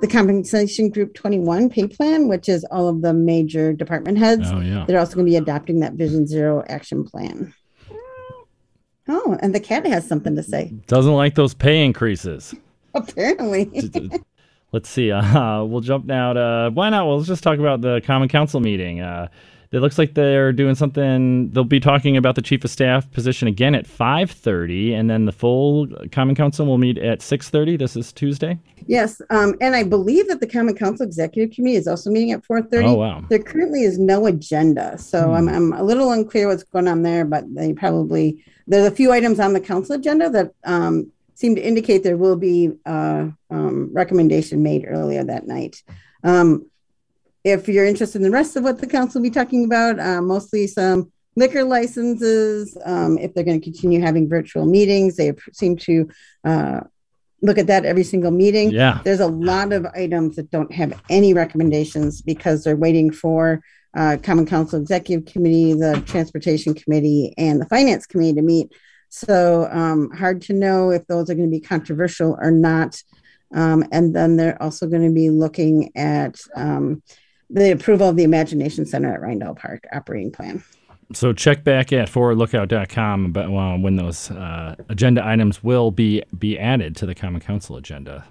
the 0.00 0.06
compensation 0.06 0.90
group 0.90 1.14
21 1.14 1.70
pay 1.70 1.86
plan 1.86 2.28
which 2.28 2.48
is 2.48 2.64
all 2.70 2.88
of 2.88 3.02
the 3.02 3.12
major 3.12 3.72
department 3.72 4.18
heads. 4.18 4.50
Oh, 4.50 4.60
yeah. 4.60 4.84
they're 4.86 4.98
also 4.98 5.14
going 5.14 5.26
to 5.26 5.30
be 5.30 5.36
adopting 5.36 5.80
that 5.80 5.94
vision 5.94 6.26
zero 6.26 6.64
action 6.68 7.04
plan. 7.04 7.52
Oh 9.08 9.38
and 9.40 9.54
the 9.54 9.60
cat 9.60 9.86
has 9.86 10.06
something 10.06 10.36
to 10.36 10.42
say. 10.42 10.72
Doesn't 10.86 11.14
like 11.14 11.34
those 11.34 11.54
pay 11.54 11.84
increases. 11.84 12.54
Apparently. 12.94 13.90
Let's 14.72 14.88
see 14.88 15.10
uh, 15.10 15.64
we'll 15.64 15.80
jump 15.80 16.04
now 16.04 16.34
to 16.34 16.70
why 16.72 16.90
not? 16.90 17.06
Well, 17.06 17.16
let's 17.16 17.28
just 17.28 17.42
talk 17.42 17.58
about 17.58 17.80
the 17.80 18.02
common 18.04 18.28
council 18.28 18.60
meeting. 18.60 19.00
Uh, 19.00 19.28
it 19.70 19.80
looks 19.80 19.98
like 19.98 20.14
they're 20.14 20.52
doing 20.52 20.74
something. 20.74 21.50
They'll 21.50 21.64
be 21.64 21.80
talking 21.80 22.16
about 22.16 22.34
the 22.36 22.42
chief 22.42 22.64
of 22.64 22.70
staff 22.70 23.10
position 23.10 23.48
again 23.48 23.74
at 23.74 23.86
5:30, 23.86 24.94
and 24.94 25.10
then 25.10 25.26
the 25.26 25.32
full 25.32 25.88
Common 26.10 26.34
Council 26.34 26.64
will 26.64 26.78
meet 26.78 26.96
at 26.98 27.20
6:30. 27.20 27.76
This 27.76 27.96
is 27.96 28.12
Tuesday. 28.12 28.58
Yes, 28.86 29.20
um, 29.30 29.54
and 29.60 29.76
I 29.76 29.82
believe 29.82 30.28
that 30.28 30.40
the 30.40 30.46
Common 30.46 30.74
Council 30.74 31.04
Executive 31.04 31.54
Committee 31.54 31.76
is 31.76 31.86
also 31.86 32.10
meeting 32.10 32.32
at 32.32 32.44
4:30. 32.44 32.86
Oh 32.86 32.94
wow! 32.94 33.24
There 33.28 33.38
currently 33.38 33.82
is 33.82 33.98
no 33.98 34.26
agenda, 34.26 34.96
so 34.96 35.26
hmm. 35.26 35.34
I'm 35.34 35.48
I'm 35.48 35.72
a 35.74 35.82
little 35.82 36.12
unclear 36.12 36.48
what's 36.48 36.62
going 36.62 36.88
on 36.88 37.02
there. 37.02 37.24
But 37.24 37.44
they 37.54 37.74
probably 37.74 38.42
there's 38.66 38.86
a 38.86 38.94
few 38.94 39.12
items 39.12 39.38
on 39.40 39.52
the 39.52 39.60
council 39.60 39.96
agenda 39.96 40.30
that 40.30 40.52
um, 40.64 41.12
seem 41.34 41.54
to 41.54 41.62
indicate 41.62 42.02
there 42.02 42.16
will 42.16 42.36
be 42.36 42.72
a 42.86 42.90
uh, 42.90 43.30
um, 43.50 43.90
recommendation 43.92 44.62
made 44.62 44.84
earlier 44.88 45.24
that 45.24 45.46
night. 45.46 45.82
Um, 46.24 46.66
if 47.50 47.68
you're 47.68 47.84
interested 47.84 48.18
in 48.18 48.22
the 48.22 48.30
rest 48.30 48.56
of 48.56 48.64
what 48.64 48.78
the 48.78 48.86
council 48.86 49.20
will 49.20 49.28
be 49.28 49.34
talking 49.34 49.64
about, 49.64 49.98
uh, 49.98 50.22
mostly 50.22 50.66
some 50.66 51.10
liquor 51.36 51.64
licenses, 51.64 52.76
um, 52.84 53.18
if 53.18 53.32
they're 53.32 53.44
going 53.44 53.60
to 53.60 53.64
continue 53.64 54.00
having 54.00 54.28
virtual 54.28 54.66
meetings, 54.66 55.16
they 55.16 55.32
seem 55.52 55.76
to 55.76 56.08
uh, 56.44 56.80
look 57.42 57.58
at 57.58 57.68
that 57.68 57.84
every 57.84 58.02
single 58.02 58.30
meeting. 58.30 58.70
Yeah. 58.70 59.00
There's 59.04 59.20
a 59.20 59.26
lot 59.26 59.72
of 59.72 59.86
items 59.94 60.36
that 60.36 60.50
don't 60.50 60.72
have 60.72 61.00
any 61.08 61.34
recommendations 61.34 62.22
because 62.22 62.64
they're 62.64 62.76
waiting 62.76 63.12
for 63.12 63.62
uh, 63.96 64.16
Common 64.22 64.46
Council 64.46 64.80
Executive 64.80 65.32
Committee, 65.32 65.74
the 65.74 66.02
Transportation 66.06 66.74
Committee, 66.74 67.34
and 67.38 67.60
the 67.60 67.66
Finance 67.66 68.06
Committee 68.06 68.34
to 68.34 68.42
meet. 68.42 68.72
So 69.08 69.68
um, 69.70 70.10
hard 70.10 70.42
to 70.42 70.52
know 70.52 70.90
if 70.90 71.06
those 71.06 71.30
are 71.30 71.34
going 71.34 71.50
to 71.50 71.56
be 71.56 71.60
controversial 71.60 72.36
or 72.40 72.50
not. 72.50 73.02
Um, 73.54 73.84
and 73.92 74.14
then 74.14 74.36
they're 74.36 74.62
also 74.62 74.86
going 74.86 75.06
to 75.06 75.14
be 75.14 75.30
looking 75.30 75.90
at 75.96 76.38
um, 76.54 77.02
the 77.50 77.72
approval 77.72 78.08
of 78.08 78.16
the 78.16 78.24
Imagination 78.24 78.84
Center 78.86 79.12
at 79.12 79.20
Reindahl 79.20 79.56
Park 79.56 79.86
operating 79.92 80.30
plan. 80.30 80.62
So 81.14 81.32
check 81.32 81.64
back 81.64 81.92
at 81.92 82.08
forwardlookout.com 82.08 83.24
about 83.26 83.46
uh, 83.46 83.78
when 83.78 83.96
those 83.96 84.30
uh, 84.30 84.76
agenda 84.90 85.26
items 85.26 85.64
will 85.64 85.90
be 85.90 86.22
be 86.38 86.58
added 86.58 86.96
to 86.96 87.06
the 87.06 87.14
Common 87.14 87.40
Council 87.40 87.76
agenda. 87.76 88.26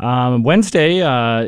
Um, 0.00 0.42
Wednesday, 0.42 1.02
uh, 1.02 1.46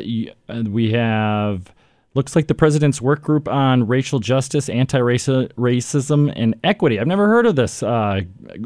uh 0.49 0.63
we 0.67 0.91
have 0.91 1.73
looks 2.13 2.35
like 2.35 2.47
the 2.47 2.55
president's 2.55 3.01
work 3.01 3.21
group 3.21 3.47
on 3.47 3.87
racial 3.87 4.19
justice, 4.19 4.69
anti-racism, 4.69 6.33
and 6.35 6.55
equity. 6.63 6.99
I've 6.99 7.07
never 7.07 7.27
heard 7.27 7.45
of 7.45 7.55
this 7.55 7.81
uh, 7.81 8.21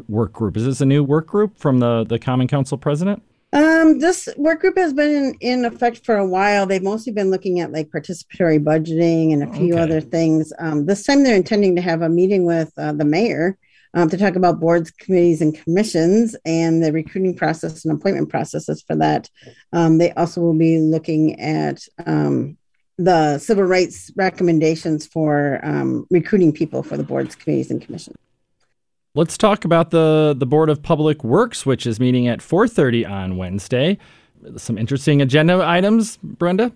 work 0.08 0.32
group. 0.32 0.56
Is 0.56 0.64
this 0.64 0.80
a 0.80 0.86
new 0.86 1.02
work 1.02 1.26
group 1.26 1.58
from 1.58 1.78
the 1.78 2.04
the 2.04 2.18
Common 2.18 2.46
Council 2.46 2.76
president? 2.76 3.22
Um, 3.54 3.98
this 3.98 4.28
work 4.38 4.60
group 4.60 4.78
has 4.78 4.94
been 4.94 5.10
in, 5.10 5.34
in, 5.40 5.64
effect 5.66 6.06
for 6.06 6.16
a 6.16 6.26
while. 6.26 6.64
They've 6.64 6.82
mostly 6.82 7.12
been 7.12 7.30
looking 7.30 7.60
at 7.60 7.70
like 7.70 7.90
participatory 7.90 8.58
budgeting 8.58 9.34
and 9.34 9.42
a 9.42 9.52
few 9.52 9.74
okay. 9.74 9.82
other 9.82 10.00
things. 10.00 10.52
Um, 10.58 10.86
this 10.86 11.04
time 11.04 11.22
they're 11.22 11.36
intending 11.36 11.76
to 11.76 11.82
have 11.82 12.00
a 12.00 12.08
meeting 12.08 12.46
with 12.46 12.72
uh, 12.78 12.92
the 12.92 13.04
mayor 13.04 13.58
um, 13.92 14.08
to 14.08 14.16
talk 14.16 14.36
about 14.36 14.58
boards, 14.58 14.90
committees, 14.90 15.42
and 15.42 15.54
commissions 15.54 16.34
and 16.46 16.82
the 16.82 16.92
recruiting 16.92 17.36
process 17.36 17.84
and 17.84 17.94
appointment 17.94 18.30
processes 18.30 18.82
for 18.86 18.96
that. 18.96 19.28
Um, 19.74 19.98
they 19.98 20.12
also 20.12 20.40
will 20.40 20.56
be 20.56 20.80
looking 20.80 21.38
at 21.38 21.82
um, 22.06 22.56
the 22.96 23.38
civil 23.38 23.64
rights 23.64 24.10
recommendations 24.16 25.06
for 25.06 25.60
um, 25.62 26.06
recruiting 26.10 26.52
people 26.52 26.82
for 26.82 26.96
the 26.96 27.04
boards, 27.04 27.34
committees, 27.34 27.70
and 27.70 27.82
commissions. 27.82 28.16
Let's 29.14 29.36
talk 29.36 29.66
about 29.66 29.90
the 29.90 30.34
the 30.34 30.46
Board 30.46 30.70
of 30.70 30.82
Public 30.82 31.22
Works, 31.22 31.66
which 31.66 31.86
is 31.86 32.00
meeting 32.00 32.28
at 32.28 32.40
4:30 32.40 33.04
on 33.04 33.36
Wednesday. 33.36 33.98
Some 34.56 34.78
interesting 34.78 35.20
agenda 35.20 35.62
items, 35.62 36.16
Brenda. 36.22 36.72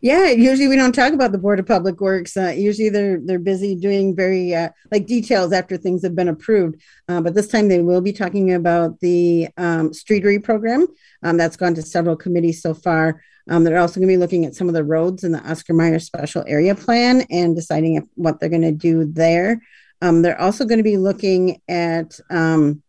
Yeah, 0.00 0.30
usually 0.30 0.68
we 0.68 0.76
don't 0.76 0.94
talk 0.94 1.12
about 1.12 1.32
the 1.32 1.38
Board 1.38 1.58
of 1.58 1.66
Public 1.66 2.00
Works. 2.00 2.36
Uh, 2.36 2.54
usually 2.56 2.90
they're 2.90 3.18
they're 3.18 3.40
busy 3.40 3.74
doing 3.74 4.14
very 4.14 4.54
uh, 4.54 4.68
like 4.92 5.06
details 5.06 5.52
after 5.52 5.76
things 5.76 6.04
have 6.04 6.14
been 6.14 6.28
approved. 6.28 6.80
Uh, 7.08 7.20
but 7.20 7.34
this 7.34 7.48
time 7.48 7.66
they 7.66 7.82
will 7.82 8.00
be 8.00 8.12
talking 8.12 8.54
about 8.54 9.00
the 9.00 9.48
um, 9.56 9.90
streetery 9.90 10.40
program 10.40 10.86
um, 11.24 11.36
that's 11.36 11.56
gone 11.56 11.74
to 11.74 11.82
several 11.82 12.14
committees 12.14 12.62
so 12.62 12.72
far. 12.72 13.20
Um, 13.50 13.64
they're 13.64 13.78
also 13.78 13.98
going 13.98 14.08
to 14.08 14.12
be 14.12 14.16
looking 14.16 14.44
at 14.44 14.54
some 14.54 14.68
of 14.68 14.74
the 14.74 14.84
roads 14.84 15.24
in 15.24 15.32
the 15.32 15.50
Oscar 15.50 15.74
Mayer 15.74 15.98
Special 15.98 16.44
Area 16.46 16.76
Plan 16.76 17.22
and 17.30 17.56
deciding 17.56 17.96
if, 17.96 18.04
what 18.14 18.38
they're 18.38 18.48
going 18.48 18.62
to 18.62 18.70
do 18.70 19.04
there. 19.04 19.60
Um, 20.02 20.22
they're 20.22 20.40
also 20.40 20.64
going 20.64 20.78
to 20.78 20.84
be 20.84 20.96
looking 20.96 21.60
at 21.68 22.18
um, 22.30 22.82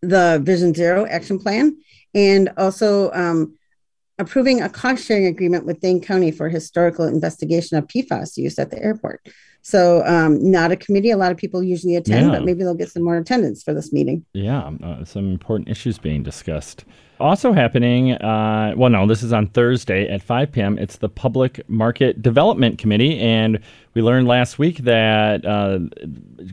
the 0.00 0.40
Vision 0.42 0.74
Zero 0.74 1.06
action 1.06 1.38
plan 1.38 1.76
and 2.14 2.50
also 2.56 3.10
um, 3.12 3.56
approving 4.18 4.62
a 4.62 4.68
cost 4.68 5.04
sharing 5.04 5.26
agreement 5.26 5.66
with 5.66 5.80
Dane 5.80 6.00
County 6.00 6.30
for 6.30 6.48
historical 6.48 7.06
investigation 7.06 7.76
of 7.76 7.86
PFAS 7.86 8.36
use 8.36 8.58
at 8.58 8.70
the 8.70 8.82
airport. 8.82 9.26
So, 9.62 10.02
um, 10.06 10.50
not 10.50 10.72
a 10.72 10.76
committee. 10.76 11.10
A 11.10 11.18
lot 11.18 11.32
of 11.32 11.36
people 11.36 11.62
usually 11.62 11.96
attend, 11.96 12.26
Yeah. 12.26 12.32
but 12.38 12.44
maybe 12.46 12.60
they'll 12.64 12.74
get 12.74 12.90
some 12.90 13.02
more 13.02 13.18
attendance 13.18 13.62
for 13.62 13.74
this 13.74 13.92
meeting. 13.92 14.24
Yeah, 14.32 14.70
uh, 14.82 15.04
some 15.04 15.30
important 15.30 15.68
issues 15.68 15.98
being 15.98 16.22
discussed. 16.22 16.86
Also 17.20 17.52
happening, 17.52 18.12
uh, 18.12 18.72
well, 18.76 18.90
no, 18.90 19.06
this 19.06 19.22
is 19.22 19.32
on 19.32 19.46
Thursday 19.48 20.08
at 20.08 20.22
5 20.22 20.52
p.m. 20.52 20.78
It's 20.78 20.96
the 20.96 21.08
Public 21.08 21.60
Market 21.68 22.22
Development 22.22 22.78
Committee. 22.78 23.18
And 23.20 23.60
we 23.94 24.00
learned 24.00 24.26
last 24.26 24.58
week 24.58 24.78
that 24.78 25.44
uh, 25.44 25.80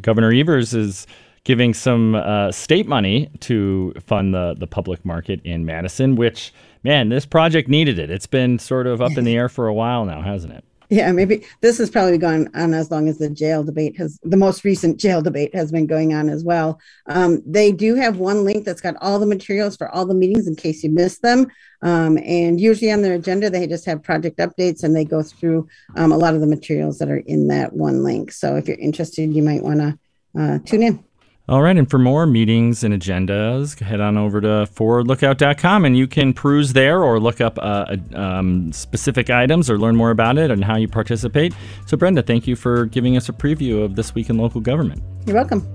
Governor 0.02 0.32
Evers 0.34 0.74
is 0.74 1.08
giving 1.46 1.74
some 1.74 2.16
uh, 2.16 2.52
state 2.52 2.88
money 2.88 3.30
to 3.40 3.94
fund 4.06 4.34
the, 4.34 4.56
the 4.60 4.68
public 4.68 5.06
market 5.06 5.40
in 5.46 5.66
Madison, 5.66 6.18
which, 6.18 6.54
man, 6.84 7.08
this 7.08 7.26
project 7.26 7.70
needed 7.70 7.98
it. 7.98 8.12
It's 8.12 8.28
been 8.28 8.60
sort 8.60 8.86
of 8.86 9.02
up 9.02 9.18
in 9.18 9.24
the 9.24 9.38
air 9.38 9.48
for 9.48 9.68
a 9.68 9.74
while 9.74 10.04
now, 10.04 10.22
hasn't 10.22 10.52
it? 10.52 10.66
Yeah, 10.90 11.12
maybe 11.12 11.46
this 11.60 11.80
has 11.80 11.90
probably 11.90 12.18
gone 12.18 12.50
on 12.54 12.74
as 12.74 12.90
long 12.90 13.10
as 13.10 13.18
the 13.18 13.30
jail 13.30 13.62
debate 13.62 13.98
has, 13.98 14.20
the 14.24 14.38
most 14.38 14.64
recent 14.64 14.98
jail 14.98 15.22
debate 15.22 15.54
has 15.54 15.70
been 15.70 15.86
going 15.86 16.14
on 16.14 16.30
as 16.30 16.46
well. 16.46 16.80
Um, 17.08 17.44
they 17.46 17.74
do 17.74 17.96
have 17.96 18.18
one 18.18 18.46
link 18.46 18.64
that's 18.64 18.80
got 18.80 18.96
all 19.02 19.20
the 19.20 19.26
materials 19.26 19.76
for 19.76 19.90
all 19.94 20.06
the 20.06 20.14
meetings 20.14 20.48
in 20.48 20.56
case 20.56 20.84
you 20.84 20.90
missed 20.90 21.22
them. 21.22 21.48
Um, 21.82 22.18
and 22.20 22.60
usually 22.60 22.92
on 22.92 23.02
their 23.02 23.16
agenda, 23.16 23.50
they 23.50 23.68
just 23.68 23.86
have 23.86 24.02
project 24.02 24.38
updates 24.38 24.84
and 24.84 24.96
they 24.96 25.04
go 25.04 25.22
through 25.22 25.68
um, 25.98 26.14
a 26.14 26.18
lot 26.18 26.36
of 26.36 26.40
the 26.40 26.48
materials 26.48 27.00
that 27.00 27.10
are 27.10 27.18
in 27.18 27.48
that 27.48 27.74
one 27.74 28.02
link. 28.02 28.32
So 28.32 28.56
if 28.56 28.68
you're 28.70 28.78
interested, 28.78 29.34
you 29.34 29.44
might 29.44 29.64
want 29.64 29.80
to 29.80 30.00
uh, 30.40 30.60
tune 30.66 30.84
in. 30.84 31.07
All 31.50 31.62
right, 31.62 31.78
and 31.78 31.90
for 31.90 31.98
more 31.98 32.26
meetings 32.26 32.84
and 32.84 32.94
agendas, 32.94 33.80
head 33.80 34.02
on 34.02 34.18
over 34.18 34.42
to 34.42 34.68
forwardlookout.com 34.76 35.86
and 35.86 35.98
you 35.98 36.06
can 36.06 36.34
peruse 36.34 36.74
there 36.74 37.02
or 37.02 37.22
look 37.22 37.40
up 37.40 37.58
uh, 37.62 37.96
um, 38.14 38.74
specific 38.74 39.30
items 39.30 39.70
or 39.70 39.78
learn 39.78 39.96
more 39.96 40.12
about 40.12 40.38
it 40.38 40.52
and 40.52 40.66
how 40.66 40.76
you 40.76 40.90
participate. 40.90 41.54
So, 41.86 41.96
Brenda, 41.96 42.22
thank 42.22 42.48
you 42.48 42.58
for 42.58 42.86
giving 42.86 43.16
us 43.16 43.30
a 43.30 43.32
preview 43.32 43.82
of 43.82 43.96
this 43.96 44.14
week 44.14 44.30
in 44.30 44.38
local 44.38 44.60
government. 44.60 45.02
You're 45.26 45.38
welcome. 45.38 45.66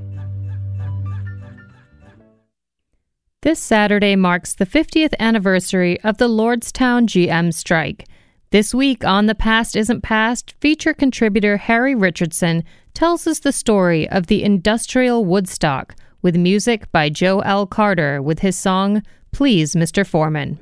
This 3.41 3.59
Saturday 3.59 4.15
marks 4.15 4.55
the 4.55 4.67
50th 4.67 5.15
anniversary 5.19 5.99
of 6.03 6.19
the 6.19 6.29
Lordstown 6.29 7.07
GM 7.07 7.53
strike. 7.55 8.07
This 8.51 8.75
week 8.75 9.07
on 9.07 9.25
The 9.25 9.35
Past 9.35 9.75
Isn't 9.75 10.03
Past, 10.03 10.53
feature 10.61 10.93
contributor 10.93 11.57
Harry 11.57 11.95
Richardson 11.95 12.63
tells 12.94 13.26
us 13.26 13.40
the 13.40 13.52
story 13.52 14.09
of 14.09 14.26
the 14.26 14.42
industrial 14.42 15.24
Woodstock 15.24 15.94
with 16.22 16.37
music 16.37 16.90
by 16.92 17.09
Joe 17.09 17.40
L. 17.40 17.66
Carter 17.66 18.22
with 18.22 18.40
his 18.40 18.57
song 18.57 19.02
Please, 19.33 19.74
Mr. 19.74 20.07
Foreman. 20.07 20.59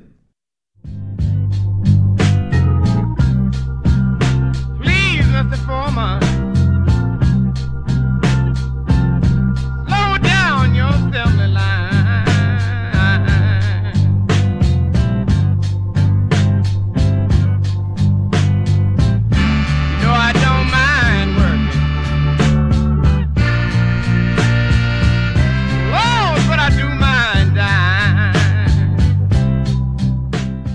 Please, 4.82 5.26
Mr. 5.26 5.66
Foreman. 5.66 6.29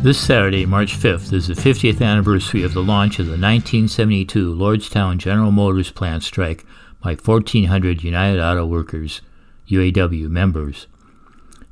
This 0.06 0.20
Saturday, 0.20 0.68
March 0.68 0.96
5th, 1.00 1.34
is 1.34 1.48
the 1.48 1.56
50th 1.56 2.00
anniversary 2.00 2.62
of 2.62 2.76
the 2.76 2.84
launch 2.84 3.18
of 3.18 3.26
the 3.26 3.32
1972 3.32 4.54
Lordstown 4.54 5.18
General 5.18 5.50
Motors 5.50 5.90
plant 5.90 6.22
strike 6.22 6.64
by 7.02 7.16
1,400 7.16 8.04
United 8.04 8.40
Auto 8.40 8.68
Workers, 8.68 9.22
UAW 9.68 10.30
members. 10.30 10.86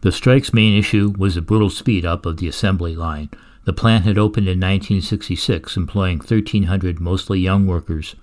The 0.01 0.11
strike's 0.11 0.51
main 0.51 0.75
issue 0.75 1.13
was 1.15 1.35
the 1.35 1.43
brutal 1.43 1.69
speed 1.69 2.05
up 2.07 2.25
of 2.25 2.37
the 2.37 2.47
assembly 2.47 2.95
line. 2.95 3.29
The 3.65 3.71
plant 3.71 4.03
had 4.05 4.17
opened 4.17 4.47
in 4.47 4.59
1966, 4.59 5.77
employing 5.77 6.17
1,300 6.17 6.99
mostly 6.99 7.39
young 7.39 7.67
workers, 7.67 8.15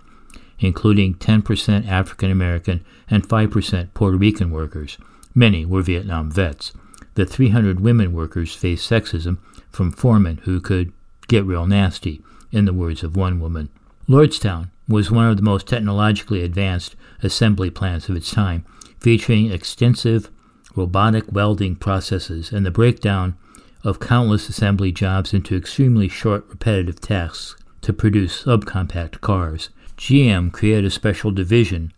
including 0.59 1.15
10% 1.15 1.87
African 1.87 2.33
American 2.33 2.85
and 3.09 3.29
5% 3.29 3.95
Puerto 3.95 4.17
Rican 4.17 4.51
workers. 4.51 4.99
Many 5.37 5.65
were 5.65 5.83
Vietnam 5.83 6.33
vets. 6.33 6.73
The 7.15 7.25
300 7.25 7.79
women 7.79 8.13
workers 8.13 8.57
faced 8.57 8.91
sexism 8.91 9.39
from 9.81 9.91
foremen 9.91 10.37
who 10.43 10.61
could 10.61 10.93
get 11.27 11.43
real 11.43 11.67
nasty, 11.67 12.21
in 12.53 12.67
the 12.67 12.73
words 12.75 13.03
of 13.03 13.17
one 13.17 13.41
woman. 13.41 13.71
Lordstown 14.07 14.69
was 14.87 15.11
one 15.11 15.31
of 15.31 15.39
the 15.39 15.43
most 15.43 15.67
technologically 15.67 16.43
advanced 16.43 16.95
assembly 17.23 17.71
plants 17.71 18.07
of 18.07 18.15
its 18.15 18.31
time, 18.31 18.63
featuring 18.99 19.51
extensive 19.51 20.29
robotic 20.77 21.25
welding 21.33 21.75
processes 21.75 22.53
and 22.53 22.67
the 22.67 22.71
breakdown 22.71 23.35
of 23.83 24.01
countless 24.01 24.51
assembly 24.51 24.93
jobs 24.93 25.33
into 25.33 25.57
extremely 25.57 26.09
short 26.09 26.45
repetitive 26.51 27.01
tasks 27.01 27.57
to 27.81 27.95
produce 27.95 28.43
subcompact 28.43 29.23
cars. 29.23 29.71
GM 29.97 30.53
created 30.53 30.85
a 30.85 30.91
special 30.91 31.31
division 31.31 31.91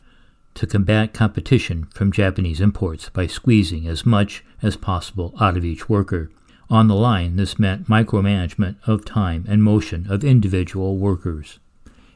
to 0.55 0.69
combat 0.69 1.13
competition 1.13 1.89
from 1.93 2.13
Japanese 2.13 2.61
imports 2.61 3.09
by 3.09 3.27
squeezing 3.27 3.89
as 3.89 4.07
much 4.07 4.45
as 4.63 4.77
possible 4.77 5.35
out 5.41 5.57
of 5.57 5.65
each 5.65 5.89
worker. 5.89 6.31
On 6.73 6.89
the 6.89 6.95
line, 6.95 7.37
this 7.37 7.59
meant 7.59 7.87
micromanagement 7.87 8.77
of 8.87 9.05
time 9.05 9.45
and 9.47 9.63
motion 9.63 10.07
of 10.09 10.25
individual 10.25 10.97
workers. 10.97 11.59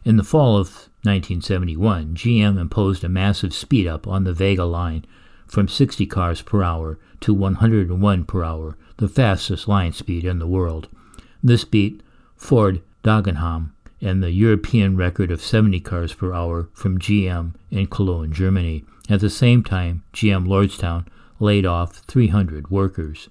In 0.02 0.16
the 0.16 0.24
fall 0.24 0.56
of 0.56 0.88
1971, 1.02 2.14
GM 2.14 2.58
imposed 2.58 3.04
a 3.04 3.08
massive 3.10 3.52
speed 3.52 3.86
up 3.86 4.06
on 4.06 4.24
the 4.24 4.32
Vega 4.32 4.64
line 4.64 5.04
from 5.46 5.68
60 5.68 6.06
cars 6.06 6.40
per 6.40 6.62
hour 6.62 6.98
to 7.20 7.34
101 7.34 8.24
per 8.24 8.42
hour, 8.42 8.78
the 8.96 9.10
fastest 9.10 9.68
line 9.68 9.92
speed 9.92 10.24
in 10.24 10.38
the 10.38 10.46
world. 10.46 10.88
This 11.42 11.66
beat 11.66 12.02
Ford 12.34 12.80
Dagenham 13.04 13.72
and 14.00 14.22
the 14.22 14.32
European 14.32 14.96
record 14.96 15.30
of 15.30 15.42
70 15.42 15.80
cars 15.80 16.14
per 16.14 16.32
hour 16.32 16.70
from 16.72 16.98
GM 16.98 17.52
in 17.70 17.88
Cologne, 17.88 18.32
Germany. 18.32 18.86
At 19.10 19.20
the 19.20 19.28
same 19.28 19.62
time, 19.62 20.02
GM 20.14 20.46
Lordstown 20.46 21.06
laid 21.38 21.66
off 21.66 21.98
300 22.06 22.70
workers. 22.70 23.28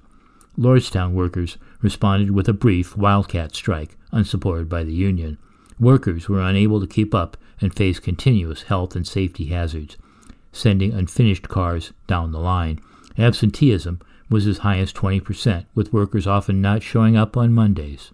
Lordstown 0.57 1.11
workers 1.11 1.57
responded 1.81 2.31
with 2.31 2.47
a 2.47 2.53
brief 2.53 2.95
wildcat 2.95 3.55
strike, 3.55 3.97
unsupported 4.11 4.69
by 4.69 4.83
the 4.83 4.93
union. 4.93 5.37
Workers 5.79 6.29
were 6.29 6.41
unable 6.41 6.79
to 6.79 6.87
keep 6.87 7.13
up 7.13 7.35
and 7.59 7.75
faced 7.75 8.03
continuous 8.03 8.63
health 8.63 8.95
and 8.95 9.05
safety 9.05 9.47
hazards, 9.47 9.97
sending 10.53 10.93
unfinished 10.93 11.49
cars 11.49 11.91
down 12.07 12.31
the 12.31 12.39
line. 12.39 12.79
Absenteeism 13.17 13.99
was 14.29 14.47
as 14.47 14.59
high 14.59 14.77
as 14.79 14.93
20%, 14.93 15.65
with 15.75 15.93
workers 15.93 16.25
often 16.25 16.61
not 16.61 16.81
showing 16.81 17.17
up 17.17 17.35
on 17.35 17.53
Mondays. 17.53 18.11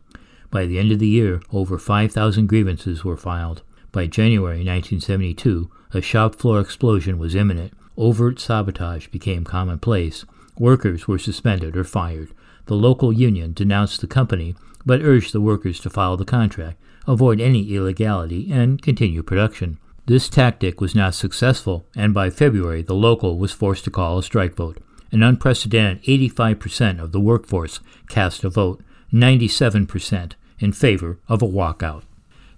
By 0.49 0.65
the 0.65 0.79
end 0.79 0.91
of 0.91 0.99
the 0.99 1.07
year, 1.07 1.41
over 1.53 1.77
5,000 1.77 2.47
grievances 2.47 3.05
were 3.05 3.17
filed. 3.17 3.61
By 3.91 4.07
January 4.07 4.65
1972, 4.65 5.69
a 5.93 6.01
shop 6.01 6.35
floor 6.35 6.59
explosion 6.59 7.17
was 7.17 7.35
imminent. 7.35 7.73
Overt 7.97 8.39
sabotage 8.39 9.07
became 9.07 9.43
commonplace. 9.43 10.25
Workers 10.61 11.07
were 11.07 11.17
suspended 11.17 11.75
or 11.75 11.83
fired. 11.83 12.29
The 12.67 12.75
local 12.75 13.11
union 13.11 13.51
denounced 13.51 13.99
the 13.99 14.05
company, 14.05 14.53
but 14.85 15.01
urged 15.01 15.33
the 15.33 15.41
workers 15.41 15.79
to 15.79 15.89
follow 15.89 16.15
the 16.15 16.23
contract, 16.23 16.79
avoid 17.07 17.41
any 17.41 17.73
illegality, 17.73 18.51
and 18.51 18.79
continue 18.79 19.23
production. 19.23 19.79
This 20.05 20.29
tactic 20.29 20.79
was 20.79 20.93
not 20.93 21.15
successful, 21.15 21.87
and 21.95 22.13
by 22.13 22.29
February, 22.29 22.83
the 22.83 22.93
local 22.93 23.39
was 23.39 23.51
forced 23.51 23.85
to 23.85 23.89
call 23.89 24.19
a 24.19 24.23
strike 24.23 24.53
vote. 24.53 24.77
An 25.11 25.23
unprecedented 25.23 26.03
85% 26.03 27.01
of 27.01 27.11
the 27.11 27.19
workforce 27.19 27.79
cast 28.07 28.43
a 28.43 28.49
vote, 28.51 28.83
97% 29.11 30.33
in 30.59 30.73
favor 30.73 31.17
of 31.27 31.41
a 31.41 31.47
walkout. 31.47 32.03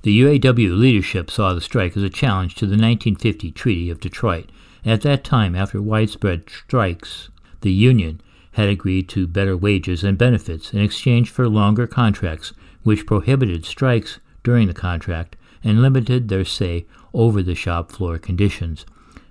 The 0.01 0.19
UAW 0.19 0.77
leadership 0.77 1.31
saw 1.31 1.53
the 1.53 1.61
strike 1.61 1.95
as 1.95 2.03
a 2.03 2.09
challenge 2.09 2.55
to 2.55 2.65
the 2.65 2.71
1950 2.71 3.51
Treaty 3.51 3.89
of 3.89 4.01
Detroit 4.01 4.51
At 4.85 5.03
that 5.03 5.23
time, 5.23 5.55
after 5.55 5.81
widespread 5.81 6.49
strikes, 6.49 7.29
the 7.63 7.71
union 7.73 8.21
had 8.51 8.69
agreed 8.69 9.09
to 9.09 9.25
better 9.25 9.57
wages 9.57 10.03
and 10.03 10.17
benefits 10.17 10.73
in 10.73 10.79
exchange 10.79 11.29
for 11.29 11.49
longer 11.49 11.87
contracts, 11.87 12.53
which 12.83 13.07
prohibited 13.07 13.65
strikes 13.65 14.19
during 14.43 14.67
the 14.67 14.73
contract 14.73 15.35
and 15.63 15.81
limited 15.81 16.27
their 16.27 16.45
say 16.45 16.85
over 17.13 17.41
the 17.41 17.55
shop 17.55 17.91
floor 17.91 18.19
conditions. 18.19 18.85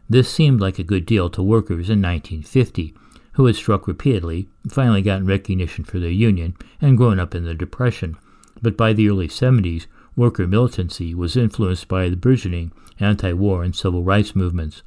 This 0.09 0.29
seemed 0.29 0.61
like 0.61 0.79
a 0.79 0.85
good 0.85 1.07
deal 1.07 1.31
to 1.31 1.43
workers 1.43 1.89
in 1.89 2.03
1950, 2.03 2.95
who 3.33 3.47
had 3.47 3.57
struck 3.57 3.87
repeatedly, 3.87 4.49
finally 4.69 5.03
gotten 5.03 5.27
recognition 5.27 5.85
for 5.85 5.99
their 5.99 6.11
union, 6.11 6.57
and 6.81 6.99
grown 6.99 7.19
up 7.19 7.35
in 7.35 7.45
the 7.45 7.55
Depression. 7.55 8.17
But 8.61 8.77
by 8.77 8.93
the 8.93 9.09
early 9.09 9.29
70s, 9.29 9.87
worker 10.17 10.47
militancy 10.47 11.15
was 11.15 11.37
influenced 11.37 11.89
by 11.89 12.09
the 12.09 12.17
burgeoning 12.17 12.73
anti 13.01 13.33
war 13.33 13.63
and 13.63 13.75
civil 13.75 14.03
rights 14.03 14.37
movements. 14.37 14.83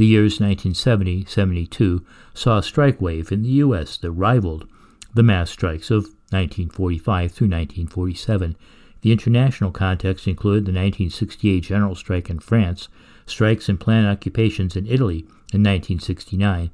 The 0.00 0.06
years 0.06 0.40
1970 0.40 1.26
72 1.26 2.06
saw 2.32 2.56
a 2.56 2.62
strike 2.62 3.02
wave 3.02 3.30
in 3.30 3.42
the 3.42 3.50
U.S. 3.64 3.98
that 3.98 4.10
rivaled 4.12 4.66
the 5.12 5.22
mass 5.22 5.50
strikes 5.50 5.90
of 5.90 6.04
1945 6.30 7.30
through 7.30 7.48
1947. 7.48 8.56
The 9.02 9.12
international 9.12 9.70
context 9.70 10.26
included 10.26 10.64
the 10.64 10.72
1968 10.72 11.60
general 11.60 11.94
strike 11.94 12.30
in 12.30 12.38
France, 12.38 12.88
strikes 13.26 13.68
and 13.68 13.78
planned 13.78 14.06
occupations 14.06 14.74
in 14.74 14.86
Italy 14.86 15.18
in 15.52 15.62
1969, 15.62 16.70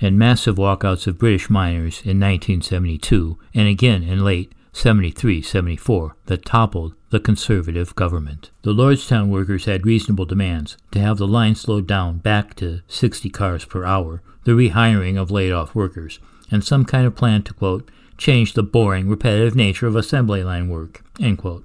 and 0.00 0.18
massive 0.18 0.56
walkouts 0.56 1.06
of 1.06 1.16
British 1.16 1.48
miners 1.48 2.00
in 2.00 2.18
1972 2.18 3.38
and 3.54 3.68
again 3.68 4.02
in 4.02 4.24
late 4.24 4.52
73 4.74 5.40
74 5.40 6.16
that 6.26 6.44
toppled 6.44 6.94
the 7.10 7.20
conservative 7.20 7.94
government. 7.94 8.50
The 8.62 8.74
Lordstown 8.74 9.28
workers 9.28 9.66
had 9.66 9.86
reasonable 9.86 10.24
demands 10.24 10.76
to 10.90 10.98
have 10.98 11.16
the 11.16 11.28
line 11.28 11.54
slowed 11.54 11.86
down 11.86 12.18
back 12.18 12.56
to 12.56 12.80
60 12.88 13.30
cars 13.30 13.64
per 13.64 13.84
hour, 13.84 14.20
the 14.42 14.50
rehiring 14.52 15.16
of 15.16 15.30
laid 15.30 15.52
off 15.52 15.76
workers, 15.76 16.18
and 16.50 16.64
some 16.64 16.84
kind 16.84 17.06
of 17.06 17.14
plan 17.14 17.44
to, 17.44 17.54
quote, 17.54 17.88
change 18.18 18.54
the 18.54 18.64
boring, 18.64 19.08
repetitive 19.08 19.54
nature 19.54 19.86
of 19.86 19.94
assembly 19.94 20.42
line 20.42 20.68
work, 20.68 21.04
end 21.20 21.38
quote. 21.38 21.64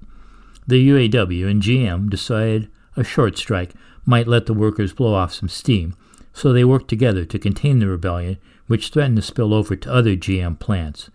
The 0.67 0.87
UAW 0.89 1.49
and 1.49 1.63
GM 1.63 2.11
decided 2.11 2.69
a 2.95 3.03
short 3.03 3.39
strike 3.39 3.73
might 4.05 4.27
let 4.27 4.45
the 4.45 4.53
workers 4.53 4.93
blow 4.93 5.15
off 5.15 5.33
some 5.33 5.49
steam, 5.49 5.95
so 6.31 6.53
they 6.53 6.63
worked 6.63 6.87
together 6.87 7.25
to 7.25 7.39
contain 7.39 7.79
the 7.79 7.87
rebellion, 7.87 8.37
which 8.67 8.89
threatened 8.89 9.15
to 9.15 9.23
spill 9.23 9.51
over 9.51 9.75
to 9.75 9.91
other 9.91 10.15
GM 10.15 10.59
plants. 10.59 11.09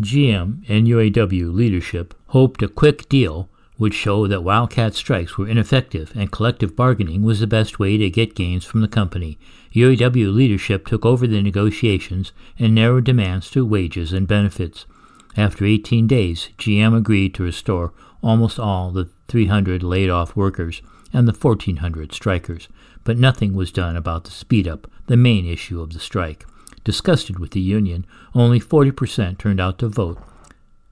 GM 0.00 0.62
and 0.68 0.86
UAW 0.86 1.52
leadership 1.52 2.14
hoped 2.28 2.62
a 2.62 2.68
quick 2.68 3.08
deal 3.08 3.48
would 3.78 3.94
show 3.94 4.28
that 4.28 4.44
wildcat 4.44 4.94
strikes 4.94 5.36
were 5.36 5.48
ineffective 5.48 6.12
and 6.14 6.30
collective 6.30 6.76
bargaining 6.76 7.22
was 7.22 7.40
the 7.40 7.48
best 7.48 7.80
way 7.80 7.96
to 7.96 8.08
get 8.08 8.36
gains 8.36 8.64
from 8.64 8.80
the 8.80 8.88
company. 8.88 9.38
UAW 9.72 10.32
leadership 10.32 10.86
took 10.86 11.04
over 11.04 11.26
the 11.26 11.42
negotiations 11.42 12.32
and 12.58 12.74
narrowed 12.74 13.04
demands 13.04 13.50
to 13.50 13.66
wages 13.66 14.12
and 14.12 14.28
benefits. 14.28 14.86
After 15.36 15.64
18 15.64 16.06
days, 16.06 16.50
GM 16.58 16.96
agreed 16.96 17.34
to 17.34 17.42
restore 17.42 17.92
almost 18.22 18.58
all 18.58 18.90
the 18.90 19.08
300 19.26 19.82
laid 19.82 20.10
off 20.10 20.36
workers 20.36 20.80
and 21.12 21.26
the 21.26 21.32
1,400 21.32 22.12
strikers, 22.12 22.68
but 23.02 23.18
nothing 23.18 23.54
was 23.54 23.72
done 23.72 23.96
about 23.96 24.24
the 24.24 24.30
speed 24.30 24.68
up, 24.68 24.90
the 25.06 25.16
main 25.16 25.46
issue 25.46 25.80
of 25.80 25.92
the 25.92 26.00
strike. 26.00 26.46
Disgusted 26.88 27.38
with 27.38 27.50
the 27.50 27.60
union, 27.60 28.06
only 28.34 28.58
40% 28.58 29.36
turned 29.36 29.60
out 29.60 29.78
to 29.80 29.90
vote, 29.90 30.22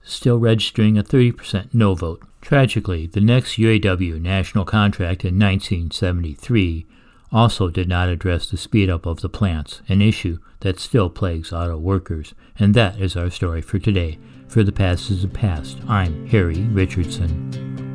still 0.03 0.39
registering 0.39 0.99
a 0.99 1.03
30% 1.03 1.73
no 1.73 1.95
vote. 1.95 2.23
Tragically, 2.43 3.07
the 3.07 3.23
next 3.23 3.57
UAW 3.57 4.21
national 4.21 4.67
contract 4.67 5.25
in 5.25 5.39
1973 5.39 6.85
also 7.33 7.71
did 7.71 7.89
not 7.89 8.11
address 8.11 8.51
the 8.51 8.59
speed 8.59 8.91
up 8.91 9.07
of 9.07 9.23
the 9.23 9.31
plants, 9.31 9.81
an 9.89 10.03
issue 10.03 10.39
that 10.61 10.79
still 10.79 11.09
plagues 11.09 11.51
auto 11.51 11.79
workers. 11.79 12.35
And 12.59 12.75
that 12.75 13.01
is 13.01 13.17
our 13.17 13.31
story 13.31 13.63
for 13.63 13.79
today. 13.79 14.19
For 14.49 14.63
the 14.63 14.73
past 14.73 15.11
is 15.11 15.23
the 15.23 15.29
past, 15.29 15.79
I'm 15.89 16.27
Harry 16.27 16.61
Richardson. 16.65 17.86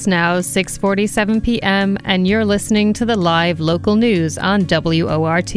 It's 0.00 0.06
now 0.06 0.38
6:47 0.38 1.42
p.m. 1.42 1.98
and 2.06 2.26
you're 2.26 2.46
listening 2.46 2.94
to 2.94 3.04
the 3.04 3.16
live 3.16 3.60
local 3.60 3.96
news 3.96 4.38
on 4.38 4.66
WORT. 4.66 5.54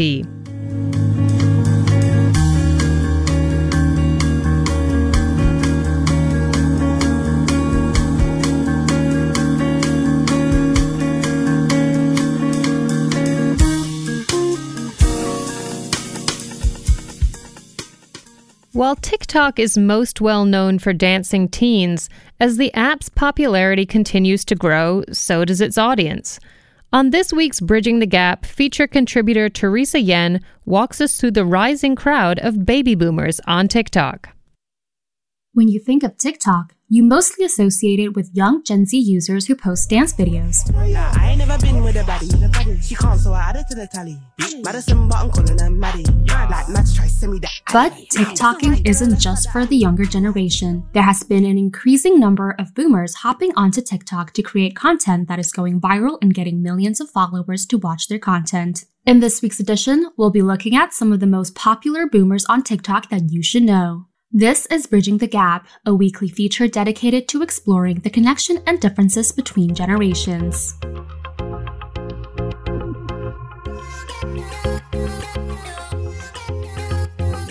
While 18.73 18.95
TikTok 18.97 19.59
is 19.59 19.77
most 19.77 20.19
well 20.19 20.43
known 20.43 20.79
for 20.79 20.91
dancing 20.91 21.47
teens, 21.47 22.09
as 22.43 22.57
the 22.57 22.73
app's 22.73 23.07
popularity 23.07 23.85
continues 23.85 24.43
to 24.43 24.53
grow, 24.53 25.01
so 25.13 25.45
does 25.45 25.61
its 25.61 25.77
audience. 25.77 26.41
On 26.91 27.11
this 27.11 27.31
week's 27.31 27.61
Bridging 27.61 27.99
the 27.99 28.05
Gap, 28.05 28.45
feature 28.45 28.85
contributor 28.85 29.47
Teresa 29.47 30.01
Yen 30.01 30.41
walks 30.65 30.99
us 30.99 31.15
through 31.15 31.31
the 31.31 31.45
rising 31.45 31.95
crowd 31.95 32.39
of 32.39 32.65
baby 32.65 32.95
boomers 32.95 33.39
on 33.47 33.69
TikTok. 33.69 34.35
When 35.53 35.69
you 35.69 35.79
think 35.79 36.03
of 36.03 36.17
TikTok, 36.17 36.75
you 36.93 37.01
mostly 37.01 37.43
associate 37.43 37.99
it 37.99 38.09
with 38.09 38.29
young 38.35 38.63
Gen 38.63 38.85
Z 38.85 38.95
users 38.95 39.47
who 39.47 39.55
post 39.55 39.89
dance 39.89 40.13
videos. 40.13 40.71
Nah, 40.71 41.11
I 41.15 41.29
ain't 41.29 41.39
never 41.39 41.57
been 41.57 41.83
with 41.83 41.95
a 41.95 42.01
baddie. 42.01 42.83
She 42.83 42.93
can't, 42.93 43.19
so 43.19 43.33
I 43.33 43.49
added 43.49 43.65
to 43.71 43.75
the 43.75 43.87
tally. 43.87 44.19
Madison, 44.63 45.09
but 45.09 45.17
I'm 45.17 45.31
calling 45.31 45.57
her 45.57 45.71
Maddie. 45.71 46.03
Like 46.27 46.69
Mads 46.69 46.95
try 46.95 47.07
send 47.07 47.31
me 47.31 47.39
that. 47.39 47.49
But 47.71 47.93
TikToking 48.13 48.87
isn't 48.87 49.19
just 49.19 49.49
for 49.49 49.65
the 49.65 49.75
younger 49.75 50.05
generation. 50.05 50.87
There 50.93 51.01
has 51.01 51.23
been 51.23 51.45
an 51.45 51.57
increasing 51.57 52.19
number 52.19 52.51
of 52.59 52.75
boomers 52.75 53.15
hopping 53.15 53.53
onto 53.55 53.81
TikTok 53.81 54.33
to 54.33 54.43
create 54.43 54.75
content 54.75 55.27
that 55.29 55.39
is 55.39 55.51
going 55.51 55.81
viral 55.81 56.19
and 56.21 56.31
getting 56.31 56.61
millions 56.61 57.01
of 57.01 57.09
followers 57.09 57.65
to 57.67 57.79
watch 57.79 58.07
their 58.07 58.19
content. 58.19 58.85
In 59.03 59.19
this 59.19 59.41
week's 59.41 59.59
edition, 59.59 60.11
we'll 60.15 60.29
be 60.29 60.43
looking 60.43 60.75
at 60.75 60.93
some 60.93 61.11
of 61.11 61.21
the 61.21 61.25
most 61.25 61.55
popular 61.55 62.05
boomers 62.05 62.45
on 62.45 62.61
TikTok 62.61 63.09
that 63.09 63.31
you 63.31 63.41
should 63.41 63.63
know. 63.63 64.05
This 64.35 64.65
is 64.71 64.87
Bridging 64.87 65.19
the 65.19 65.27
Gap, 65.27 65.67
a 65.85 65.93
weekly 65.93 66.27
feature 66.27 66.67
dedicated 66.67 67.27
to 67.27 67.43
exploring 67.43 67.99
the 67.99 68.09
connection 68.09 68.63
and 68.65 68.79
differences 68.79 69.31
between 69.31 69.75
generations. 69.75 70.73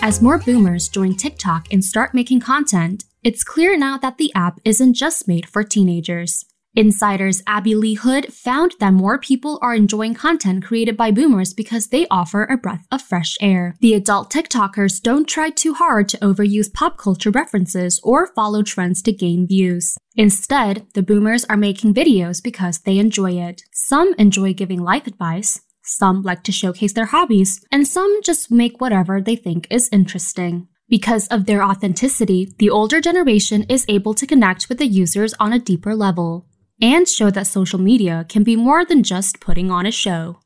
As 0.02 0.20
more 0.20 0.38
boomers 0.38 0.88
join 0.88 1.14
TikTok 1.14 1.72
and 1.72 1.84
start 1.84 2.14
making 2.14 2.40
content, 2.40 3.04
it's 3.22 3.44
clear 3.44 3.78
now 3.78 3.96
that 3.98 4.18
the 4.18 4.32
app 4.34 4.58
isn't 4.64 4.94
just 4.94 5.28
made 5.28 5.48
for 5.48 5.62
teenagers. 5.62 6.46
Insiders 6.74 7.42
Abby 7.46 7.74
Lee 7.74 7.94
Hood 7.94 8.32
found 8.32 8.76
that 8.80 8.94
more 8.94 9.18
people 9.18 9.58
are 9.60 9.74
enjoying 9.74 10.14
content 10.14 10.64
created 10.64 10.96
by 10.96 11.10
boomers 11.10 11.52
because 11.52 11.88
they 11.88 12.06
offer 12.10 12.44
a 12.44 12.56
breath 12.56 12.86
of 12.90 13.02
fresh 13.02 13.36
air. 13.42 13.76
The 13.80 13.92
adult 13.92 14.32
TikTokers 14.32 15.02
don't 15.02 15.28
try 15.28 15.50
too 15.50 15.74
hard 15.74 16.08
to 16.08 16.18
overuse 16.18 16.72
pop 16.72 16.96
culture 16.96 17.30
references 17.30 18.00
or 18.02 18.28
follow 18.28 18.62
trends 18.62 19.02
to 19.02 19.12
gain 19.12 19.46
views. 19.46 19.98
Instead, 20.16 20.86
the 20.94 21.02
boomers 21.02 21.44
are 21.44 21.58
making 21.58 21.92
videos 21.92 22.42
because 22.42 22.78
they 22.78 22.98
enjoy 22.98 23.32
it. 23.32 23.64
Some 23.74 24.14
enjoy 24.16 24.54
giving 24.54 24.80
life 24.80 25.06
advice, 25.06 25.60
some 25.82 26.22
like 26.22 26.42
to 26.44 26.52
showcase 26.52 26.94
their 26.94 27.06
hobbies, 27.06 27.62
and 27.70 27.86
some 27.86 28.22
just 28.22 28.50
make 28.50 28.80
whatever 28.80 29.20
they 29.20 29.36
think 29.36 29.66
is 29.68 29.90
interesting. 29.92 30.68
Because 30.88 31.26
of 31.28 31.44
their 31.44 31.62
authenticity, 31.62 32.54
the 32.58 32.70
older 32.70 33.00
generation 33.02 33.64
is 33.68 33.84
able 33.88 34.14
to 34.14 34.26
connect 34.26 34.70
with 34.70 34.78
the 34.78 34.86
users 34.86 35.34
on 35.34 35.52
a 35.52 35.58
deeper 35.58 35.94
level 35.94 36.46
and 36.82 37.08
show 37.08 37.30
that 37.30 37.46
social 37.46 37.78
media 37.78 38.26
can 38.28 38.42
be 38.42 38.56
more 38.56 38.84
than 38.84 39.02
just 39.02 39.40
putting 39.40 39.70
on 39.70 39.86
a 39.86 39.92
show. 39.92 40.38